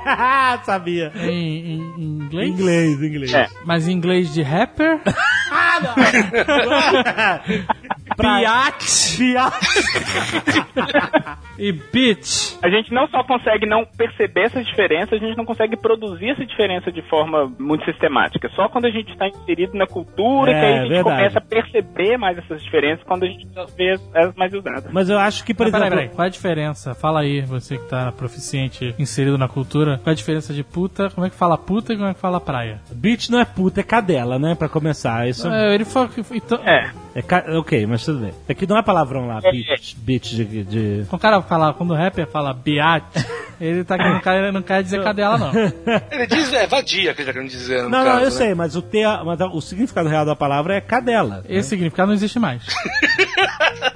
[0.63, 1.11] Sabia.
[1.17, 2.49] Em, em- em inglês?
[2.51, 3.35] Inglês, inglês.
[3.35, 3.47] É.
[3.65, 5.01] Mas em inglês de rapper?
[8.17, 9.17] Biat.
[9.19, 9.55] Biat.
[11.59, 12.57] E bitch.
[12.63, 16.45] A gente não só consegue não perceber essas diferenças, a gente não consegue produzir essa
[16.47, 18.49] diferença de forma muito sistemática.
[18.55, 21.17] Só quando a gente está inserido na cultura, É, que aí a gente verdade.
[21.17, 24.93] começa a perceber mais essas diferenças quando a gente vê as- as mais usadas.
[24.93, 25.99] Mas eu acho que, por Mas peraí, exemplo...
[26.05, 26.95] peraí, qual é a diferença?
[26.95, 31.11] Fala aí, você que tá proficiente, inserido na cultura, qual é a diferença de puta,
[31.11, 32.81] como é que fala puta e como é que fala praia?
[32.93, 34.55] Beach não é puta, é cadela, né?
[34.55, 35.29] Pra começar.
[35.29, 36.23] Isso É, ele falou que.
[36.35, 36.91] Então, É.
[37.19, 37.23] é.
[37.23, 38.33] ca- Ok, mas tudo bem.
[38.49, 39.97] É que não é palavrão lá, beach.
[39.99, 40.65] Beach de.
[40.65, 41.05] de...
[41.09, 43.05] quando o cara fala, quando o rapper fala biat,
[43.61, 45.51] ele tá aqui, não quer, não quer dizer cadela, não.
[46.11, 48.31] Ele diz, é vadia que ele tá querendo dizer, no Não, caso, não, eu né?
[48.31, 51.45] sei, mas o, te, mas o significado real da palavra é cadela.
[51.49, 52.63] Esse significado não existe mais.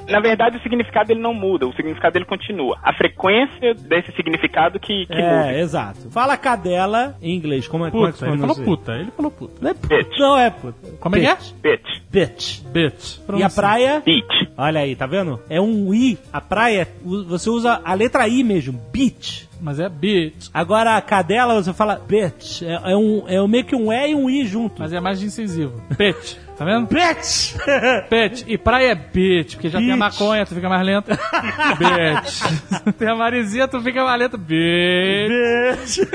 [0.09, 2.79] Na verdade, o significado ele não muda, o significado ele continua.
[2.83, 5.59] A frequência desse significado que, que é, muda.
[5.59, 6.11] exato.
[6.11, 7.67] Fala cadela em inglês.
[7.67, 8.65] Como é, como é que se Puta, ele falou pronuncia?
[8.77, 9.55] puta, ele falou puta.
[9.61, 9.97] Não é puta.
[9.97, 10.19] Bitch.
[10.19, 10.89] Não é puta.
[11.01, 11.37] Como é que é?
[11.63, 12.03] Bitch.
[12.11, 12.61] Bitch.
[12.73, 13.19] Bitch.
[13.39, 14.03] E a praia?
[14.05, 14.51] Beach.
[14.57, 15.41] Olha aí, tá vendo?
[15.49, 16.19] É um I.
[16.33, 18.79] A praia, você usa a letra I mesmo.
[18.93, 19.49] Beach.
[19.61, 20.49] Mas é bitch.
[20.53, 22.63] Agora a cadela, você fala bitch.
[22.63, 24.81] É, é um, é meio que um E e um I junto.
[24.83, 25.81] Mas é mais incisivo.
[25.97, 26.37] Bitch.
[26.63, 26.87] Tá vendo?
[26.87, 27.57] Bitch!
[28.09, 28.45] Bitch.
[28.47, 31.09] E praia é bitch, porque já tem a maconha, tu fica mais lento.
[31.11, 32.95] bitch.
[32.97, 34.39] tem a maresia, tu fica mais lento.
[34.39, 35.29] Bitch.
[35.29, 36.09] Bitch!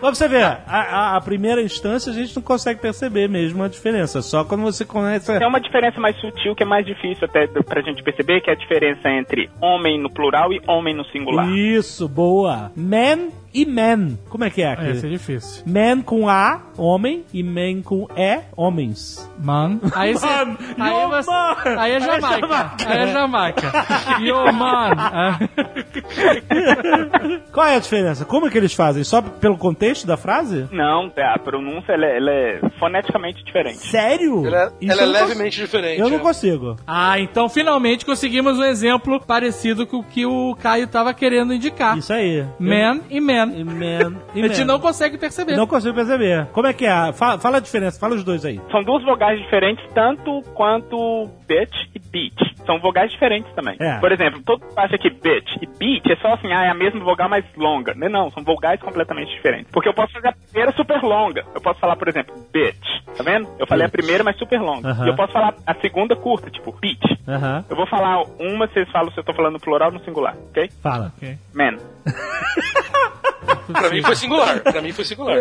[0.00, 3.68] Pra você ver, a, a- a primeira instância a gente não consegue perceber mesmo a
[3.68, 4.20] diferença.
[4.20, 5.36] Só quando você conhece.
[5.38, 8.52] Tem uma diferença mais sutil que é mais difícil até pra gente perceber, que é
[8.52, 11.48] a diferença entre homem no plural e homem no singular.
[11.48, 12.70] Isso, boa.
[12.76, 14.16] Man e man.
[14.28, 14.90] Como é que é aqui?
[14.90, 15.64] Esse é difícil.
[15.66, 19.28] Man com A, homem, e man com E, homens.
[19.38, 19.78] Man.
[19.94, 20.26] Aí você.
[20.26, 20.56] Man.
[20.78, 21.56] Aí, Yo, você, man.
[21.78, 22.72] aí é Jamaica.
[22.86, 23.72] Aí é Jamaica.
[24.20, 24.92] Yo, man.
[24.96, 25.38] Ah,
[27.52, 28.24] Qual é a diferença?
[28.24, 29.04] Como é que eles fazem?
[29.04, 30.66] Só pelo contexto da frase?
[30.70, 33.78] Não, a pronúncia ela é, ela é foneticamente diferente.
[33.78, 34.46] Sério?
[34.46, 36.00] Ela, Isso ela é eu não levemente diferente.
[36.00, 36.20] Eu não é.
[36.20, 36.76] consigo.
[36.86, 41.96] Ah, então finalmente conseguimos um exemplo parecido com o que o Caio tava querendo indicar.
[41.98, 42.44] Isso aí.
[42.58, 43.47] Man e man.
[43.54, 44.66] E man e A gente man.
[44.66, 45.56] não consegue perceber.
[45.56, 46.46] Não consigo perceber.
[46.52, 47.12] Como é que é?
[47.12, 48.60] Fala, fala a diferença, fala os dois aí.
[48.70, 52.56] São duas vogais diferentes, tanto quanto bitch e beach.
[52.66, 53.76] São vogais diferentes também.
[53.80, 53.98] É.
[53.98, 56.74] Por exemplo, todo mundo acha que bitch e beach é só assim, ah, é a
[56.74, 57.94] mesma vogal mais longa.
[57.94, 59.70] Não, não, são vogais completamente diferentes.
[59.72, 61.44] Porque eu posso fazer a primeira super longa.
[61.54, 62.86] Eu posso falar, por exemplo, bitch.
[63.16, 63.48] Tá vendo?
[63.58, 64.90] Eu falei a primeira, mas super longa.
[64.90, 65.06] Aham.
[65.06, 67.18] E eu posso falar a segunda curta, tipo beach.
[67.26, 67.64] Aham.
[67.68, 70.36] Eu vou falar uma, vocês falam se eu tô falando no plural ou no singular,
[70.50, 70.68] ok?
[70.82, 71.12] Fala.
[71.54, 71.78] Man.
[73.72, 74.60] Pra mim foi singular.
[74.64, 75.38] Pra mim foi singular.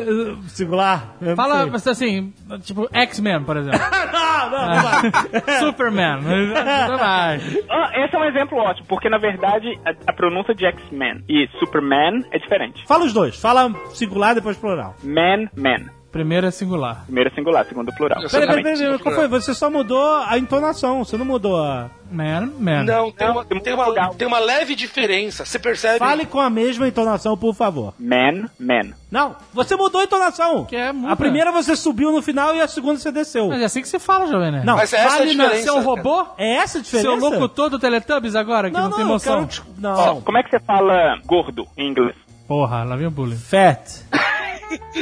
[0.47, 1.15] Singular?
[1.21, 1.71] Eu Fala, sei.
[1.71, 3.79] mas assim, tipo X-Men, por exemplo.
[3.79, 5.59] não, não, não vai.
[5.59, 6.21] Superman.
[6.21, 7.39] Não vai.
[7.69, 11.47] Ah, esse é um exemplo ótimo, porque na verdade a, a pronúncia de X-Men e
[11.59, 12.85] Superman é diferente.
[12.87, 13.39] Fala os dois.
[13.39, 14.95] Fala singular, depois plural.
[15.03, 15.96] Man, man.
[16.17, 17.03] Primeiro é singular.
[17.05, 18.21] Primeiro singular, segundo plural.
[18.23, 19.27] Eu Peraí, peraí, peraí, qual foi?
[19.27, 21.89] Você só mudou a entonação, você não mudou a...
[22.09, 22.83] Man, man.
[22.85, 25.43] Não, tem Não, uma, tem tem, uma tem uma leve diferença.
[25.45, 25.99] Você percebe?
[25.99, 27.93] Fale com a mesma entonação, por favor.
[27.99, 28.93] Man, man.
[29.11, 30.63] Não, você mudou a entonação.
[30.65, 31.11] Que é, muda.
[31.11, 33.49] a primeira você subiu no final e a segunda você desceu.
[33.49, 34.65] Mas é assim que se fala, Jovem Nerd.
[34.65, 35.63] Não, Mas essa é a fale na- diferença.
[35.63, 36.25] Você é um robô?
[36.37, 37.09] É essa a diferença?
[37.09, 39.45] Seu locutor do Teletubbies agora, que não, Não, tem não, eu emoção?
[39.45, 39.63] quero...
[39.77, 40.21] Não.
[40.21, 42.15] Como é que você fala gordo em inglês?
[42.47, 43.35] Porra, lá vem o bullying.
[43.35, 43.81] Fat.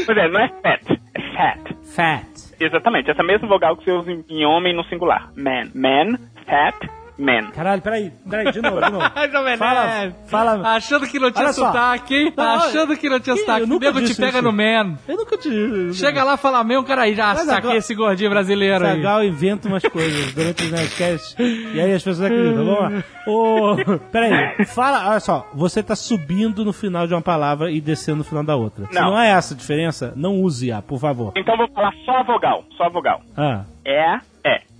[0.05, 1.75] Pois é, não é fat, é fat.
[1.95, 2.55] Fat.
[2.59, 5.31] Exatamente, essa mesma vogal que você usa em, em homem no singular.
[5.35, 6.75] Man, man, fat,
[7.17, 7.51] man.
[7.51, 9.05] Caralho, peraí, peraí, de novo, de novo.
[9.57, 10.15] Fala, Nerd.
[10.27, 10.75] fala.
[10.75, 12.33] Achando que não tinha sotaque, hein?
[12.35, 13.63] Não, Achando que não tinha eu sotaque.
[13.63, 14.41] O nunca nego te pega isso.
[14.41, 14.97] no man.
[15.07, 15.93] Eu nunca te...
[15.93, 18.95] Chega lá e fala, meu, cara, aí já Mas saquei agora- esse gordinho brasileiro aí.
[18.97, 22.65] Zagal inventa umas coisas durante os Nerdcasts e aí as pessoas acreditam.
[22.65, 23.03] Vamos lá.
[23.27, 23.75] Ô,
[24.11, 28.23] peraí, fala, olha só, você tá subindo no final de uma palavra e descendo no
[28.23, 28.85] final da outra.
[28.87, 29.11] Se Não.
[29.11, 31.33] não é essa a diferença, não use-a, por favor.
[31.35, 33.21] Então eu vou falar só a vogal, só a vogal.
[33.37, 33.63] Ah.
[33.85, 34.19] É, é.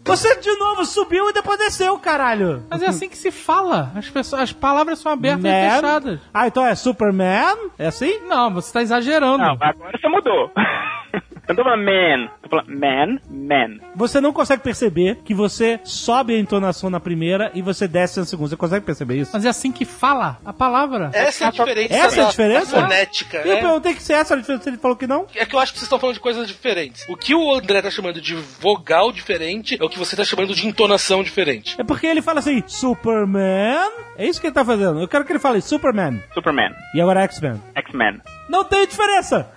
[0.05, 2.63] Você de novo subiu e depois desceu, caralho.
[2.69, 3.91] Mas é assim que se fala.
[3.95, 5.71] As, pessoas, as palavras são abertas e Man.
[5.75, 6.19] fechadas.
[6.33, 7.71] Ah, então é Superman?
[7.77, 8.19] É assim?
[8.27, 9.39] Não, você tá exagerando.
[9.39, 10.51] Não, agora você mudou.
[11.47, 13.77] Eu não tô falando man, tô falando man, man.
[13.95, 18.25] Você não consegue perceber que você sobe a entonação na primeira e você desce na
[18.25, 18.49] segunda.
[18.49, 19.31] Você consegue perceber isso?
[19.33, 21.11] Mas é assim que fala a palavra.
[21.13, 21.93] Essa é a diferença.
[21.93, 22.81] Essa é a diferença?
[22.81, 23.37] fonética.
[23.45, 23.61] Eu é.
[23.61, 25.27] perguntei que se essa era a diferença, ele falou que não.
[25.35, 27.05] É que eu acho que vocês estão falando de coisas diferentes.
[27.07, 30.53] O que o André tá chamando de vogal diferente é o que você tá chamando
[30.55, 31.75] de entonação diferente.
[31.79, 33.91] É porque ele fala assim, Superman.
[34.17, 34.99] É isso que ele tá fazendo.
[34.99, 36.23] Eu quero que ele fale Superman.
[36.33, 37.61] Superman, E agora X-Men.
[37.75, 38.21] X-Men.
[38.49, 39.49] Não tem diferença!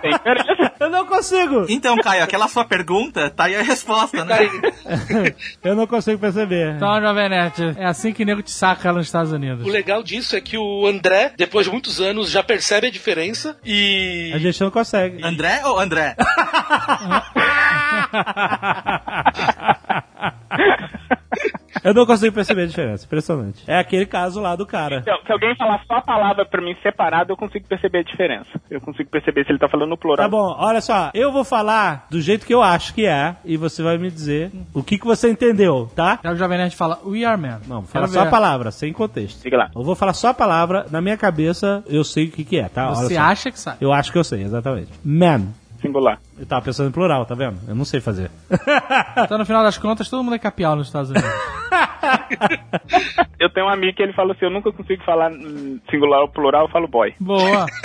[0.00, 0.12] Tem?
[0.80, 1.66] Eu não consigo!
[1.68, 4.38] Então, Caio, aquela sua pergunta, tá aí a resposta, né?
[5.62, 6.76] Eu não consigo perceber.
[6.76, 9.66] Então, Jovem Nerd, é assim que nego te saca lá nos Estados Unidos.
[9.66, 13.58] O legal disso é que o André, depois de muitos anos, já percebe a diferença
[13.64, 14.30] e.
[14.34, 15.22] A gente não consegue.
[15.22, 16.16] André ou André?
[21.84, 23.04] Eu não consigo perceber a diferença.
[23.04, 23.62] Impressionante.
[23.66, 25.02] É aquele caso lá do cara.
[25.02, 28.60] Se, se alguém falar só a palavra pra mim separado, eu consigo perceber a diferença.
[28.70, 30.24] Eu consigo perceber se ele tá falando no plural.
[30.24, 31.10] Tá bom, olha só.
[31.14, 34.50] Eu vou falar do jeito que eu acho que é e você vai me dizer
[34.74, 36.18] o que, que você entendeu, tá?
[36.22, 37.60] Já o Jovem Nerd fala We Are Man.
[37.66, 39.42] Não, fala Quero só a palavra, sem contexto.
[39.42, 39.70] Diga lá.
[39.74, 42.68] Eu vou falar só a palavra, na minha cabeça eu sei o que, que é,
[42.68, 42.86] tá?
[42.88, 43.20] Olha Você só.
[43.20, 43.78] acha que sabe.
[43.80, 44.88] Eu acho que eu sei, exatamente.
[45.04, 45.48] Man.
[45.80, 46.18] Singular.
[46.38, 47.58] Eu tava pensando em plural, tá vendo?
[47.68, 48.30] Eu não sei fazer.
[49.22, 51.30] Então, no final das contas, todo mundo é capial nos Estados Unidos.
[53.38, 55.30] Eu tenho um amigo que ele fala assim, eu nunca consigo falar
[55.90, 57.14] singular ou plural, eu falo boy.
[57.20, 57.66] Boa.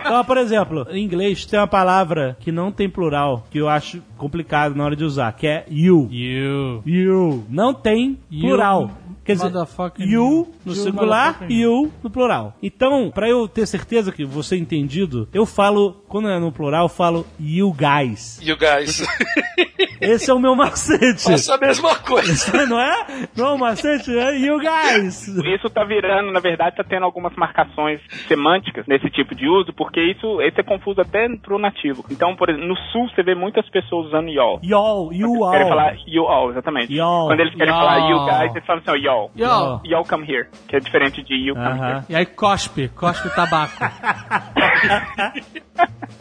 [0.00, 4.02] Então, por exemplo, em inglês tem uma palavra que não tem plural, que eu acho
[4.16, 6.08] complicado na hora de usar, que é you.
[6.10, 6.82] You.
[6.84, 7.44] You.
[7.48, 8.90] Não tem You, plural.
[9.30, 9.52] Quer dizer,
[9.98, 12.56] you no you, singular, you no plural.
[12.62, 16.88] Então, pra eu ter certeza que você entendido, eu falo, quando é no plural, eu
[16.88, 18.38] falo you guys.
[18.42, 19.02] You guys.
[20.00, 21.24] Esse é o meu macete.
[21.24, 22.66] Faço a mesma coisa.
[22.66, 23.26] Não é?
[23.36, 24.16] Não é o macete?
[24.16, 25.28] É you guys.
[25.28, 30.00] Isso tá virando, na verdade, tá tendo algumas marcações semânticas nesse tipo de uso, porque
[30.00, 32.04] isso esse é confuso até pro nativo.
[32.10, 34.58] Então, por exemplo, no sul você vê muitas pessoas usando y'all.
[34.62, 35.50] Y'all, you Eles all.
[35.50, 36.92] querem falar you all, exatamente.
[36.94, 37.26] Y'all.
[37.26, 37.80] Quando eles querem Y'all.
[37.86, 39.30] falar you guys, eles falam assim, ó, y'all.
[39.36, 39.80] Yo.
[39.84, 41.88] Y'all come here, que é diferente de you come Aham.
[41.96, 42.04] here.
[42.08, 43.72] E aí cospe, cospe o tabaco.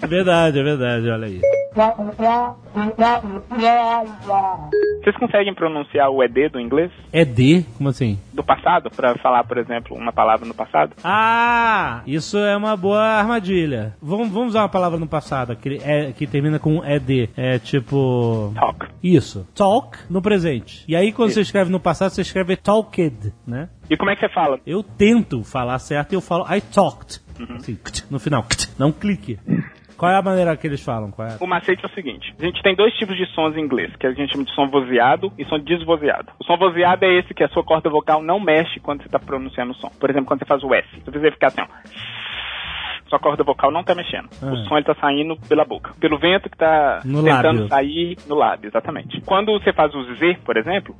[0.01, 1.41] É verdade, é verdade, olha aí.
[5.01, 6.91] Vocês conseguem pronunciar o ED do inglês?
[7.11, 7.65] É D?
[7.77, 8.19] Como assim?
[8.33, 8.89] Do passado?
[8.91, 10.93] Pra falar, por exemplo, uma palavra no passado?
[11.03, 13.95] Ah, isso é uma boa armadilha.
[14.01, 17.29] Vamos, vamos usar uma palavra no passado que, é, que termina com ED.
[17.35, 18.51] É tipo.
[18.55, 18.87] Talk.
[19.01, 19.47] Isso.
[19.55, 20.83] Talk no presente.
[20.87, 23.69] E aí, quando você escreve no passado, você escreve talked, né?
[23.89, 24.59] E como é que você fala?
[24.65, 27.21] Eu tento falar certo e eu falo I talked.
[27.57, 28.43] Assim, kt, no final.
[28.43, 29.39] kt, Não clique.
[29.99, 31.11] Qual é a maneira que eles falam?
[31.11, 31.35] Qual é?
[31.41, 34.07] O macete é o seguinte: a gente tem dois tipos de sons em inglês, que
[34.07, 36.31] a gente chama de som vozeado e som desvozeado.
[36.39, 39.19] O som vozeado é esse que a sua corda vocal não mexe quando você está
[39.19, 39.89] pronunciando o som.
[39.99, 40.87] Por exemplo, quando você faz o S.
[41.03, 41.67] Se você ficar assim, ó.
[43.09, 44.25] Sua corda vocal não tá mexendo.
[44.41, 44.65] O Ah.
[44.67, 45.93] som ele tá saindo pela boca.
[45.99, 47.67] Pelo vento que tá No tentando lábio.
[47.69, 49.19] sair no lábio, exatamente.
[49.21, 50.95] Quando você faz o Z, por exemplo,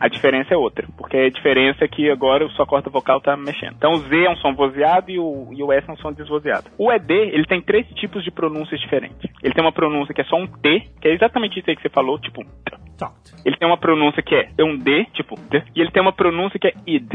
[0.00, 0.86] a diferença é outra.
[0.96, 3.74] Porque a diferença é que agora a sua corda vocal tá mexendo.
[3.76, 6.12] Então o Z é um som vozeado e o, e o S é um som
[6.12, 6.70] desvozeado.
[6.78, 9.30] O ED, ele tem três tipos de pronúncias diferentes.
[9.42, 11.82] Ele tem uma pronúncia que é só um T, que é exatamente isso aí que
[11.82, 12.42] você falou, tipo.
[13.44, 16.58] Ele tem uma pronúncia que é um D, tipo D, e ele tem uma pronúncia
[16.58, 17.10] que é id.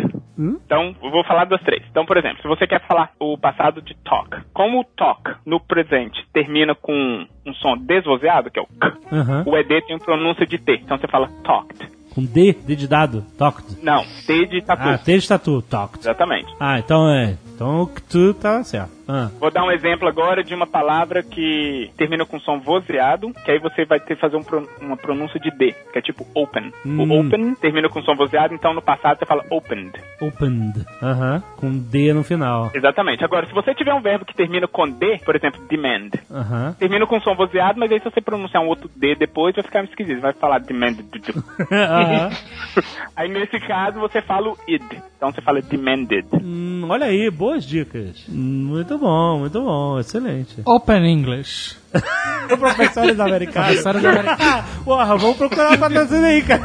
[0.65, 1.83] Então, eu vou falar das três.
[1.89, 5.59] Então, por exemplo, se você quer falar o passado de talk, como o talk no
[5.59, 9.43] presente termina com um som desvozeado, que é o K, Aham.
[9.45, 10.79] o ED tem pronúncia de T.
[10.83, 11.89] Então você fala talked.
[12.15, 13.21] Com D, D de dado.
[13.37, 13.83] Talked.
[13.83, 14.89] Não, T de tatu.
[14.89, 15.61] Ah, T de tatu.
[15.61, 15.99] Talked.
[15.99, 16.51] Exatamente.
[16.59, 17.37] Ah, então é.
[17.53, 18.91] Então o que tu tá certo.
[19.09, 19.29] Ah.
[19.39, 23.57] Vou dar um exemplo agora de uma palavra que termina com som vozeado, que aí
[23.59, 26.71] você vai ter que fazer um pro- uma pronúncia de D, que é tipo open.
[26.85, 26.99] Hum.
[27.01, 29.91] O open termina com som vozeado, então no passado você fala opened.
[30.21, 30.85] Opened.
[31.01, 31.41] Aham.
[31.57, 32.69] Com D no final.
[32.73, 33.23] Exatamente.
[33.25, 36.75] Agora, se você tiver um verbo que termina com D, por exemplo, demand, Aham.
[36.77, 39.83] termina com som vozeado, mas aí se você pronunciar um outro D depois, vai ficar
[39.85, 40.21] esquisito.
[40.21, 41.05] Vai falar demanded.
[41.71, 42.29] Aham.
[43.15, 44.83] aí nesse caso você fala o id.
[45.19, 46.25] Então você fala demanded.
[46.41, 48.23] Hum, olha aí, boas dicas.
[48.29, 50.61] Muito bom, muito bom, excelente.
[50.65, 51.77] Open English.
[52.51, 53.81] O professores americanos.
[53.81, 54.65] Professores americanos.
[54.83, 56.63] Porra, vamos procurar uma patrocínio aí, cara.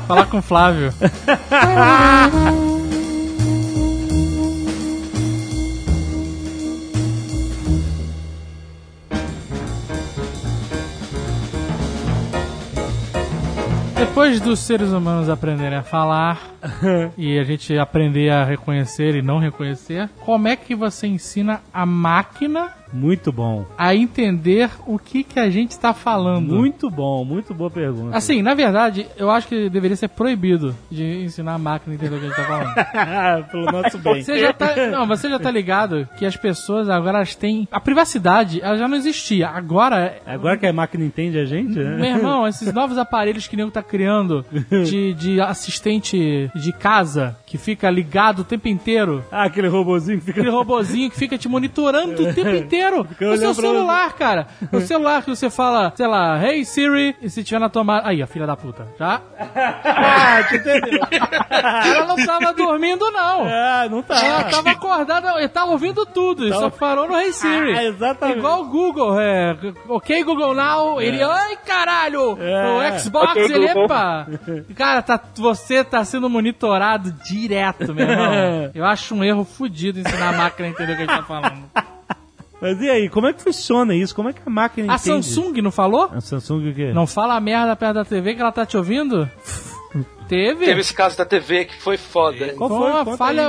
[0.00, 0.92] Falar com o Flávio.
[14.10, 16.52] Depois dos seres humanos aprenderem a falar
[17.16, 21.86] e a gente aprender a reconhecer e não reconhecer, como é que você ensina a
[21.86, 23.64] máquina Muito bom.
[23.78, 26.54] a entender o que, que a gente está falando?
[26.54, 28.16] Muito bom, muito boa pergunta.
[28.16, 32.16] Assim, na verdade, eu acho que deveria ser proibido de ensinar a máquina a entender
[32.16, 33.46] o que a gente tá falando.
[33.50, 34.22] Pelo nosso bem.
[34.22, 37.80] Você já tá, não, você já tá ligado que as pessoas agora elas têm a
[37.80, 39.48] privacidade, ela já não existia.
[39.48, 41.96] Agora, Agora que a máquina entende a gente, né?
[41.96, 44.44] meu irmão, esses novos aparelhos que o nego tá criando
[44.84, 49.24] de, de assistente de casa que fica ligado o tempo inteiro.
[49.30, 50.40] Ah, aquele robozinho que fica...
[50.40, 52.79] Aquele robozinho que fica te monitorando o tempo inteiro.
[52.88, 54.46] O seu celular, cara.
[54.72, 58.08] O celular que você fala, sei lá, Hey Siri, e se tiver na tomada.
[58.08, 59.20] Aí, a filha da puta, tá?
[59.38, 61.00] Ah, te entendeu?
[61.50, 63.44] Ela não tava dormindo, não.
[63.46, 64.16] Ah, não tá.
[64.24, 67.76] Ela tava acordada, ele tava ouvindo tudo, ele só parou no Hey Siri.
[67.76, 68.38] Ah, exatamente.
[68.38, 69.56] Igual o Google, é.
[69.88, 72.38] Ok, Google Now, ele, ai caralho!
[72.40, 72.94] É.
[72.94, 73.84] O Xbox, Ok, ele, Google.
[73.84, 74.26] epa!
[74.74, 78.70] Cara, tá, você tá sendo monitorado direto, meu irmão.
[78.74, 81.22] Eu acho um erro fudido ensinar a máquina a entender o que a gente tá
[81.24, 81.64] falando.
[82.60, 84.14] Mas e aí, como é que funciona isso?
[84.14, 85.26] Como é que a máquina A entende?
[85.26, 86.10] Samsung não falou?
[86.12, 86.92] A Samsung o quê?
[86.92, 89.28] Não fala merda perto da TV que ela tá te ouvindo?
[90.30, 90.64] teve?
[90.64, 92.54] Teve esse caso da TV que foi foda.
[92.54, 93.48] Qual Foi uma falha.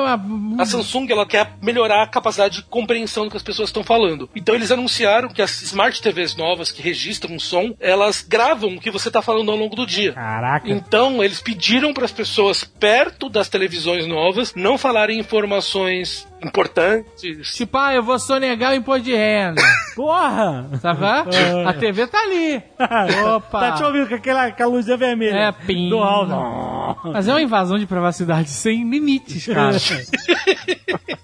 [0.57, 4.27] A Samsung ela quer melhorar a capacidade de compreensão do que as pessoas estão falando.
[4.35, 8.89] Então eles anunciaram que as Smart TVs novas que registram som, elas gravam o que
[8.89, 10.13] você está falando ao longo do dia.
[10.13, 10.69] Caraca.
[10.69, 17.53] Então eles pediram para as pessoas perto das televisões novas não falarem informações importantes.
[17.55, 19.61] Tipo, ah, eu vou sonegar o imposto de renda.
[19.95, 20.69] Porra!
[20.79, 21.05] Sabe?
[21.67, 22.61] A TV tá ali.
[23.35, 23.59] Opa.
[23.59, 25.35] Tá te ouvindo com aquela, aquela luzinha vermelha.
[25.35, 25.89] É, pim.
[25.89, 27.11] Do alto.
[27.11, 29.77] Mas é uma invasão de privacidade sem limites, cara.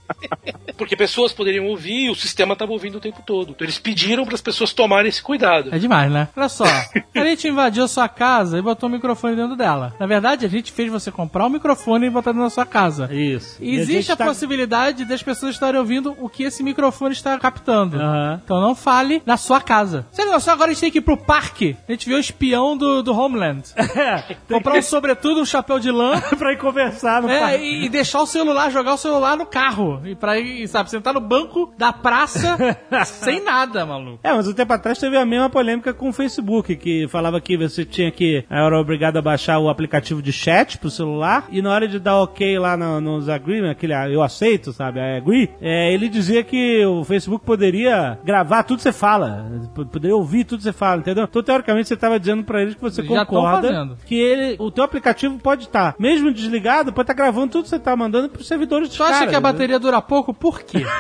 [0.78, 3.50] Porque pessoas poderiam ouvir e o sistema estava ouvindo o tempo todo.
[3.52, 5.74] Então eles pediram para as pessoas tomarem esse cuidado.
[5.74, 6.28] É demais, né?
[6.38, 6.66] Olha só,
[7.16, 9.96] a gente invadiu sua casa e botou o microfone dentro dela.
[10.00, 13.10] Na verdade, a gente fez você comprar um microfone e botar dentro da sua casa.
[13.12, 13.58] Isso.
[13.62, 16.62] E E a Existe gente a, tá- possibilidade das pessoas estarem ouvindo o que esse
[16.64, 17.98] microfone está captando.
[18.00, 18.42] Aham.
[18.44, 20.06] Então não fale na sua casa.
[20.12, 21.76] Sério, não, só agora a gente tem que ir pro parque.
[21.88, 23.64] A gente viu o espião do, do Homeland.
[24.48, 26.22] Comprar um sobretudo, um chapéu de lã.
[26.38, 27.64] pra ir conversar no É, parque.
[27.64, 29.97] e, e deixar o celular, jogar o celular no carro.
[30.06, 32.58] E pra ir, sabe, sentar no banco da praça
[33.06, 34.20] sem nada, maluco.
[34.24, 37.58] É, mas um tempo atrás teve a mesma polêmica com o Facebook, que falava que
[37.58, 38.44] você tinha que.
[38.50, 42.18] Era obrigado a baixar o aplicativo de chat pro celular, e na hora de dar
[42.18, 45.00] ok lá no- nos agreement, aquele ah, eu aceito, sabe?
[45.00, 49.46] I agree, é, ele dizia que o Facebook poderia gravar tudo que você fala,
[49.92, 51.24] poderia ouvir tudo que você fala, entendeu?
[51.24, 54.84] Então, teoricamente, você estava dizendo pra eles que você Já concorda que ele, o teu
[54.84, 58.88] aplicativo pode estar, mesmo desligado, pode estar gravando tudo que você tá mandando pros servidores
[58.90, 60.34] dos Tu acha que a bateria dura pouco?
[60.34, 60.84] Por quê?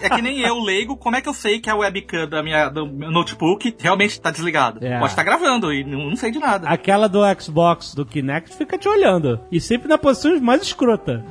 [0.00, 2.68] É que nem eu, leigo, como é que eu sei que a webcam da minha,
[2.68, 4.86] do meu notebook realmente tá desligada?
[4.86, 4.98] É.
[4.98, 6.68] Pode estar gravando e não, não sei de nada.
[6.68, 9.40] Aquela do Xbox, do Kinect, fica te olhando.
[9.52, 11.22] E sempre na posição mais escrota.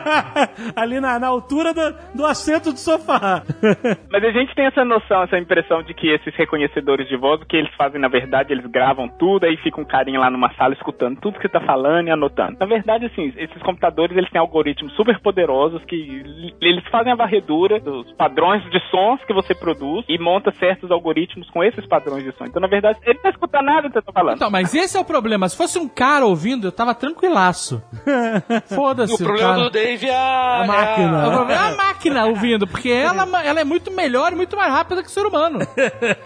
[0.74, 3.42] Ali na, na altura do, do assento do sofá.
[4.10, 7.46] Mas a gente tem essa noção, essa impressão de que esses reconhecedores de voz, o
[7.46, 10.72] que eles fazem, na verdade, eles gravam tudo, aí fica um carinha lá numa sala
[10.74, 12.56] escutando tudo que você tá falando e anotando.
[12.58, 17.16] Na verdade, assim, esses computadores, eles têm algoritmos super poderosos que l- eles fazem a
[17.16, 22.24] varredura dos padrões de sons que você produz e monta certos algoritmos com esses padrões
[22.24, 22.44] de som.
[22.44, 24.36] Então, na verdade, ele não escuta nada que você tá falando.
[24.36, 25.48] Então, mas esse é o problema.
[25.48, 27.82] Se fosse um cara ouvindo, eu tava tranquilaço.
[28.74, 29.14] Foda-se.
[29.14, 29.62] o problema cara.
[29.64, 31.22] do Dave é a, A máquina.
[31.28, 34.72] O problema é a máquina ouvindo, porque ela, ela é muito melhor e muito mais
[34.72, 35.60] rápida que o ser humano.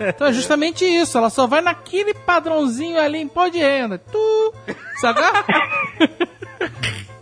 [0.00, 1.16] Então é justamente isso.
[1.18, 3.98] Ela só vai naquele padrãozinho ali em pó de renda.
[3.98, 4.52] Tu,
[5.00, 5.20] sabe?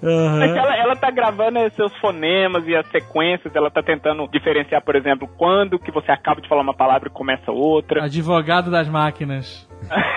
[0.04, 4.82] Mas ela, ela tá gravando os seus fonemas e as sequências, ela tá tentando diferenciar,
[4.82, 8.04] por exemplo, quando que você acaba de falar uma palavra e começa outra.
[8.04, 9.68] Advogado das máquinas.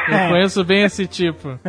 [0.10, 1.60] Eu conheço bem esse tipo.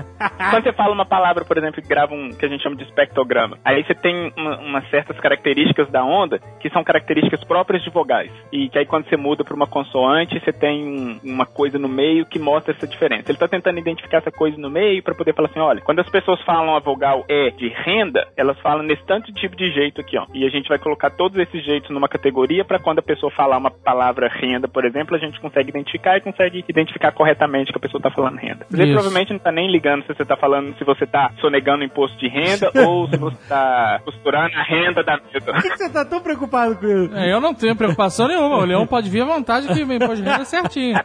[0.51, 2.85] Quando você fala uma palavra, por exemplo, que grava um que a gente chama de
[2.85, 7.91] espectrograma, aí você tem uma- umas certas características da onda que são características próprias de
[7.91, 8.31] vogais.
[8.53, 11.89] E que aí quando você muda para uma consoante, você tem um- uma coisa no
[11.89, 13.31] meio que mostra essa diferença.
[13.31, 16.09] Ele tá tentando identificar essa coisa no meio para poder falar assim, olha, quando as
[16.09, 20.17] pessoas falam a vogal E de renda, elas falam nesse tanto tipo de jeito aqui,
[20.17, 20.27] ó.
[20.35, 23.57] E a gente vai colocar todos esses jeitos numa categoria para quando a pessoa falar
[23.59, 27.81] uma palavra renda, por exemplo, a gente consegue identificar e consegue identificar corretamente que a
[27.81, 28.67] pessoa tá falando renda.
[28.73, 28.93] Ele Isso.
[28.93, 32.29] provavelmente não tá nem ligando se você tá falando, se você tá sonegando imposto de
[32.29, 35.53] renda ou se você tá costurando a renda da mesa.
[35.53, 37.17] Por que, que você tá tão preocupado com isso?
[37.17, 38.59] É, eu não tenho preocupação nenhuma.
[38.59, 40.99] O Leão pode vir à vontade que meu imposto de renda é certinho.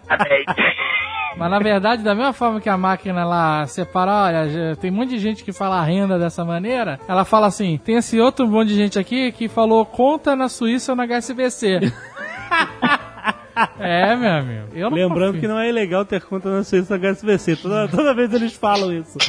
[1.37, 5.09] Mas na verdade, da mesma forma que a máquina lá separa, olha, tem um monte
[5.09, 8.75] de gente que fala renda dessa maneira, ela fala assim: tem esse outro monte de
[8.75, 11.91] gente aqui que falou conta na Suíça ou na HSBC.
[13.79, 14.67] é, meu amigo.
[14.73, 15.41] Eu não Lembrando confio.
[15.41, 17.57] que não é ilegal ter conta na Suíça HSBC.
[17.57, 19.17] Toda, toda vez eles falam isso.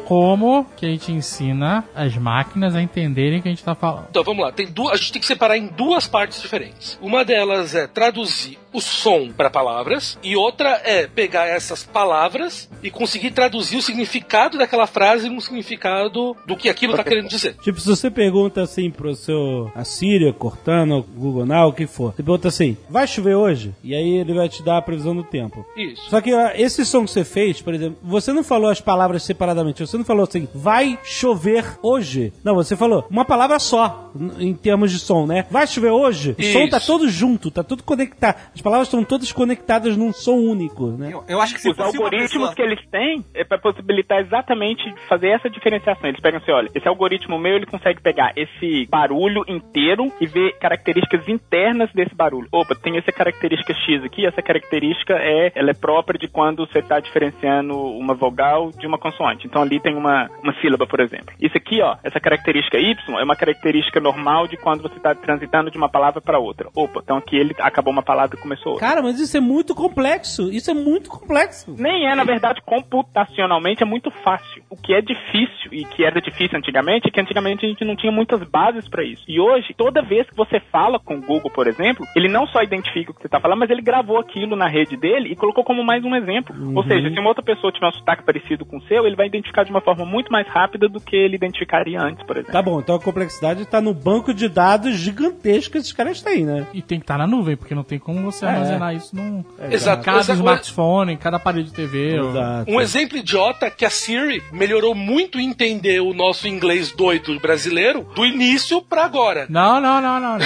[0.07, 4.07] Como que a gente ensina as máquinas a entenderem o que a gente tá falando?
[4.11, 6.99] Então vamos lá, tem duas, a gente tem que separar em duas partes diferentes.
[7.01, 12.91] Uma delas é traduzir o som para palavras e outra é pegar essas palavras e
[12.91, 17.55] conseguir traduzir o significado daquela frase num significado do que aquilo tá querendo dizer.
[17.63, 22.13] Tipo, se você pergunta assim pro seu a Síria, Cortana, Google Now, o que for,
[22.13, 23.73] você pergunta assim, vai chover hoje?
[23.83, 25.65] E aí ele vai te dar a previsão do tempo.
[25.77, 26.11] Isso.
[26.11, 29.23] Só que ó, esse som que você fez, por exemplo, você não falou as palavras
[29.23, 29.85] separadamente.
[29.85, 32.33] Você não falou assim, vai chover hoje.
[32.45, 35.47] Não, você falou uma palavra só, em termos de som, né?
[35.51, 36.37] Vai chover hoje?
[36.39, 36.71] O som Isso.
[36.71, 38.37] tá todo junto, tá tudo conectado.
[38.55, 41.11] As palavras estão todas conectadas num som único, né?
[41.13, 42.55] Eu, eu acho que se Os algoritmos pessoa...
[42.55, 46.09] que eles têm é para possibilitar exatamente fazer essa diferenciação.
[46.09, 50.59] Eles pegam assim, olha, esse algoritmo meu ele consegue pegar esse barulho inteiro e ver
[50.59, 52.49] características internas desse barulho.
[52.53, 56.81] Opa, tem essa característica X aqui, essa característica é, ela é própria de quando você
[56.81, 59.47] está diferenciando uma vogal de uma consoante.
[59.47, 61.35] Então ali tem uma, uma sílaba, por exemplo.
[61.41, 65.71] Isso aqui, ó, essa característica Y é uma característica normal de quando você está transitando
[65.71, 66.69] de uma palavra para outra.
[66.75, 68.87] Opa, então aqui ele acabou uma palavra e começou outra.
[68.87, 70.51] Cara, mas isso é muito complexo.
[70.51, 71.75] Isso é muito complexo.
[71.79, 74.63] Nem é, na verdade, computacionalmente é muito fácil.
[74.71, 77.97] O que é difícil e que era difícil antigamente é que antigamente a gente não
[77.97, 79.23] tinha muitas bases para isso.
[79.29, 82.63] E hoje, toda vez que você fala com o Google, por exemplo, ele não só
[82.63, 85.65] identifica o que você está falando, mas ele gravou aquilo na rede dele e colocou
[85.65, 86.55] como mais um exemplo.
[86.77, 89.27] Ou seja, se uma outra pessoa tiver um sotaque parecido com o seu, ele vai
[89.27, 92.53] identificar de uma forma muito mais rápida do que ele identificaria antes, por exemplo.
[92.53, 96.45] Tá bom, então a complexidade tá no banco de dados gigantesco que esses caras têm,
[96.45, 96.67] né?
[96.73, 98.49] E tem que estar na nuvem, porque não tem como você É.
[98.49, 100.03] armazenar isso num Exato.
[100.05, 100.39] cada Exato.
[100.39, 102.17] smartphone, em cada aparelho de TV.
[102.19, 102.71] Exato.
[102.71, 108.07] Um exemplo idiota é que a Siri melhorou muito entender o nosso inglês doido brasileiro
[108.15, 109.47] do início pra agora.
[109.49, 110.39] Não, não, não, não.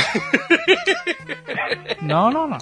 [2.03, 2.49] Não, não, não.
[2.49, 2.59] não.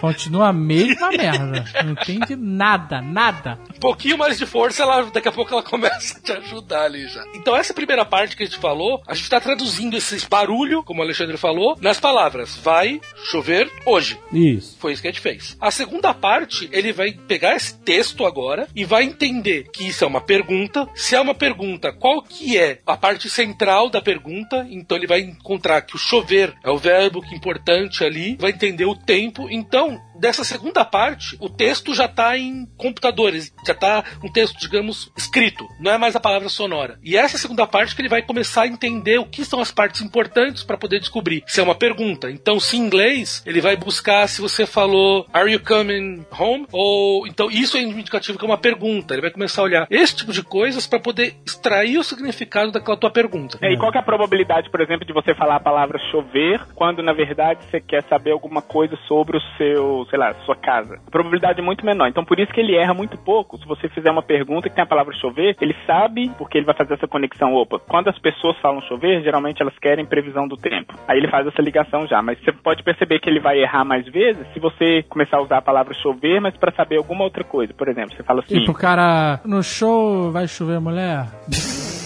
[0.00, 1.64] Continua a mesma merda.
[1.84, 3.58] Não entende nada, nada.
[3.76, 7.06] Um pouquinho mais de força, ela, daqui a pouco ela começa a te ajudar ali
[7.08, 7.24] já.
[7.34, 11.00] Então, essa primeira parte que a gente falou, a gente tá traduzindo esse barulho, como
[11.00, 13.00] o Alexandre falou, nas palavras vai
[13.30, 14.18] chover hoje.
[14.32, 14.76] Isso.
[14.78, 15.56] Foi isso que a gente fez.
[15.60, 20.06] A segunda parte, ele vai pegar esse texto agora e vai entender que isso é
[20.06, 20.88] uma pergunta.
[20.94, 24.66] Se é uma pergunta, qual que é a parte central da pergunta?
[24.70, 28.50] Então ele vai encontrar que o chover é o verbo que é importante ali, vai
[28.50, 29.48] entender o tempo.
[29.50, 35.10] Então, dessa segunda parte, o texto já está em computadores, já está um texto, digamos,
[35.18, 36.96] escrito, não é mais a palavra sonora.
[37.02, 40.00] E essa segunda parte que ele vai começar a entender o que são as partes
[40.00, 42.30] importantes para poder descobrir se é uma pergunta.
[42.30, 46.68] Então, se em inglês, ele vai buscar se você falou Are you coming home?
[46.70, 49.14] Ou então isso é indicativo que é uma pergunta.
[49.14, 52.96] Ele vai começar a olhar esse tipo de coisas para poder extrair o significado daquela
[52.96, 53.58] tua pergunta.
[53.60, 57.02] É, e qual é a probabilidade, por exemplo, de você falar a palavra chover quando
[57.02, 61.00] na verdade você quer saber alguma coisa sobre o seu, sei lá, sua casa?
[61.06, 62.06] A probabilidade é muito menor.
[62.06, 63.56] Então por isso que ele erra muito pouco.
[63.56, 66.76] Se você fizer uma pergunta que tem a palavra chover, ele sabe porque ele vai
[66.76, 67.54] fazer essa conexão.
[67.54, 70.94] Opa, quando as pessoas falam chover, geralmente elas querem previsão do tempo.
[71.08, 72.20] Aí ele faz essa ligação já.
[72.20, 75.58] Mas você pode perceber que ele vai errar mais vezes se você começar a usar
[75.58, 77.72] a palavra chover, mas para saber alguma outra coisa.
[77.72, 78.60] Por exemplo, você fala assim.
[78.60, 81.26] Tipo, o cara, no show vai chover mulher?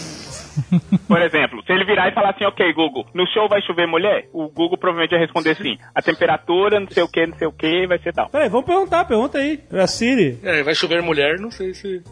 [1.09, 4.29] Por exemplo, se ele virar e falar assim, ok, Google, no show vai chover mulher?
[4.33, 7.53] O Google provavelmente vai responder assim, a temperatura, não sei o que, não sei o
[7.53, 8.29] que, vai ser tal.
[8.29, 9.61] Peraí, vamos perguntar, pergunta aí.
[9.73, 10.39] A Siri.
[10.43, 12.03] É, vai chover mulher, não sei se.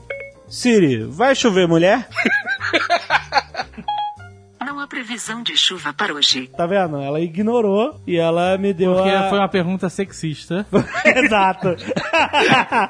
[0.49, 2.07] Siri, vai chover mulher?
[4.85, 6.47] Há previsão de chuva para hoje.
[6.55, 7.01] Tá vendo?
[7.01, 9.31] Ela ignorou e ela me deu Porque a...
[9.31, 10.67] foi uma pergunta sexista.
[11.05, 11.69] Exato.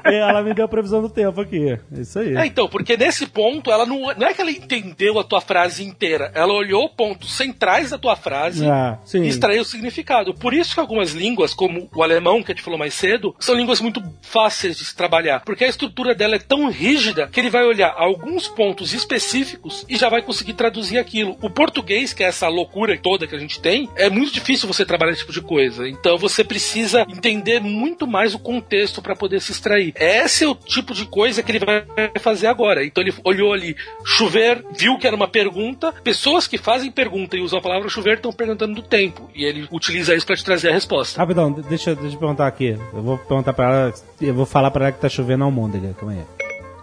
[0.05, 1.77] E ela me deu a previsão do tempo aqui.
[1.91, 2.35] Isso aí.
[2.35, 5.83] É, então, porque nesse ponto, ela não, não é que ela entendeu a tua frase
[5.83, 6.31] inteira.
[6.35, 9.23] Ela olhou pontos centrais da tua frase Ah, sim.
[9.23, 10.33] e extraiu o significado.
[10.33, 13.55] Por isso que algumas línguas, como o alemão, que a gente falou mais cedo, são
[13.55, 15.41] línguas muito fáceis de se trabalhar.
[15.41, 19.97] Porque a estrutura dela é tão rígida que ele vai olhar alguns pontos específicos e
[19.97, 21.37] já vai conseguir traduzir aquilo.
[21.41, 24.85] O português, que é essa loucura toda que a gente tem, é muito difícil você
[24.85, 25.87] trabalhar esse tipo de coisa.
[25.87, 29.93] Então você precisa entender muito mais o contexto para poder se extrair.
[29.95, 31.83] Esse é o tipo de coisa que ele vai
[32.19, 32.85] fazer agora.
[32.85, 35.93] Então ele olhou ali, chover, viu que era uma pergunta.
[36.03, 39.29] Pessoas que fazem pergunta e usam a palavra chover estão perguntando do tempo.
[39.35, 41.19] E ele utiliza isso para te trazer a resposta.
[41.19, 42.77] Rapidão, deixa, deixa eu perguntar aqui.
[42.93, 45.93] Eu vou perguntar pra ela, eu vou falar pra ela que tá chovendo almôndega.
[45.99, 46.21] Calma aí.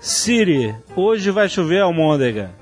[0.01, 2.62] Siri, hoje vai chover almôndega.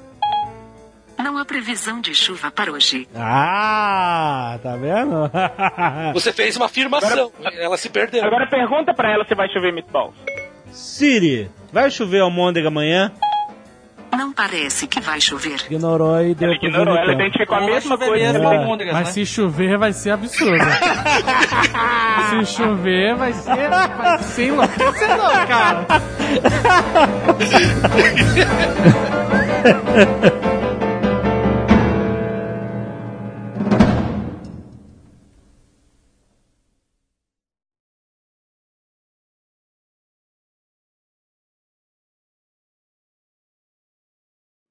[1.23, 3.07] Não há previsão de chuva para hoje.
[3.15, 5.31] Ah, tá vendo?
[6.15, 8.25] Você fez uma afirmação, ela se perdeu.
[8.25, 10.15] Agora pergunta pra ela se vai chover meatballs.
[10.71, 13.13] Siri, vai chover almôndega amanhã?
[14.17, 15.65] Não parece que vai chover.
[15.71, 18.39] Ignorou e deu Ela ignorou, ela identificou a mesma chover coisa.
[18.49, 19.13] almôndegas, Mas né?
[19.13, 20.65] se chover vai ser absurdo.
[22.45, 25.87] se chover vai ser, vai ser enlouquecedor, cara.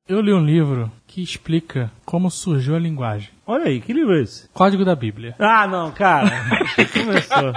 [0.10, 3.30] Eu li um livro que explica como surgiu a linguagem.
[3.46, 4.50] Olha aí, que livro é esse?
[4.50, 5.36] Código da Bíblia.
[5.38, 6.32] Ah, não, cara.
[6.92, 7.54] Começou.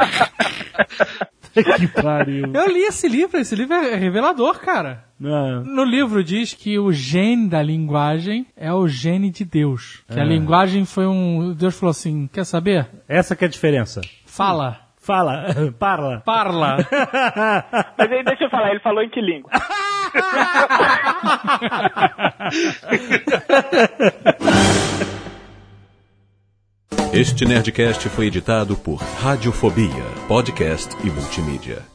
[1.79, 2.53] que pariu.
[2.53, 5.03] Eu li esse livro, esse livro é revelador, cara.
[5.19, 5.65] Não.
[5.65, 10.03] No livro diz que o gene da linguagem é o gene de Deus.
[10.07, 11.55] Que a linguagem foi um.
[11.55, 12.87] Deus falou assim: quer saber?
[13.09, 14.03] Essa que é a diferença.
[14.27, 14.79] Fala.
[15.03, 15.47] Fala,
[15.79, 16.23] parla.
[16.25, 16.77] Parla.
[17.99, 19.51] Mas aí deixa eu falar, ele falou em que língua?
[27.13, 31.92] Este Nerdcast foi editado por Radiofobia, podcast e multimídia.